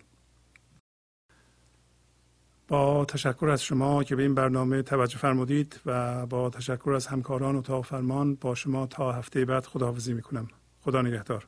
با 2.67 3.05
تشکر 3.05 3.49
از 3.49 3.63
شما 3.63 4.03
که 4.03 4.15
به 4.15 4.23
این 4.23 4.35
برنامه 4.35 4.81
توجه 4.81 5.17
فرمودید 5.17 5.79
و 5.85 6.25
با 6.25 6.49
تشکر 6.49 6.93
از 6.95 7.07
همکاران 7.07 7.55
و 7.55 7.81
فرمان 7.81 8.35
با 8.35 8.55
شما 8.55 8.87
تا 8.87 9.11
هفته 9.11 9.45
بعد 9.45 9.65
خداحافظی 9.65 10.13
می‌کنم. 10.13 10.47
خدا 10.81 11.01
نگهدار. 11.01 11.47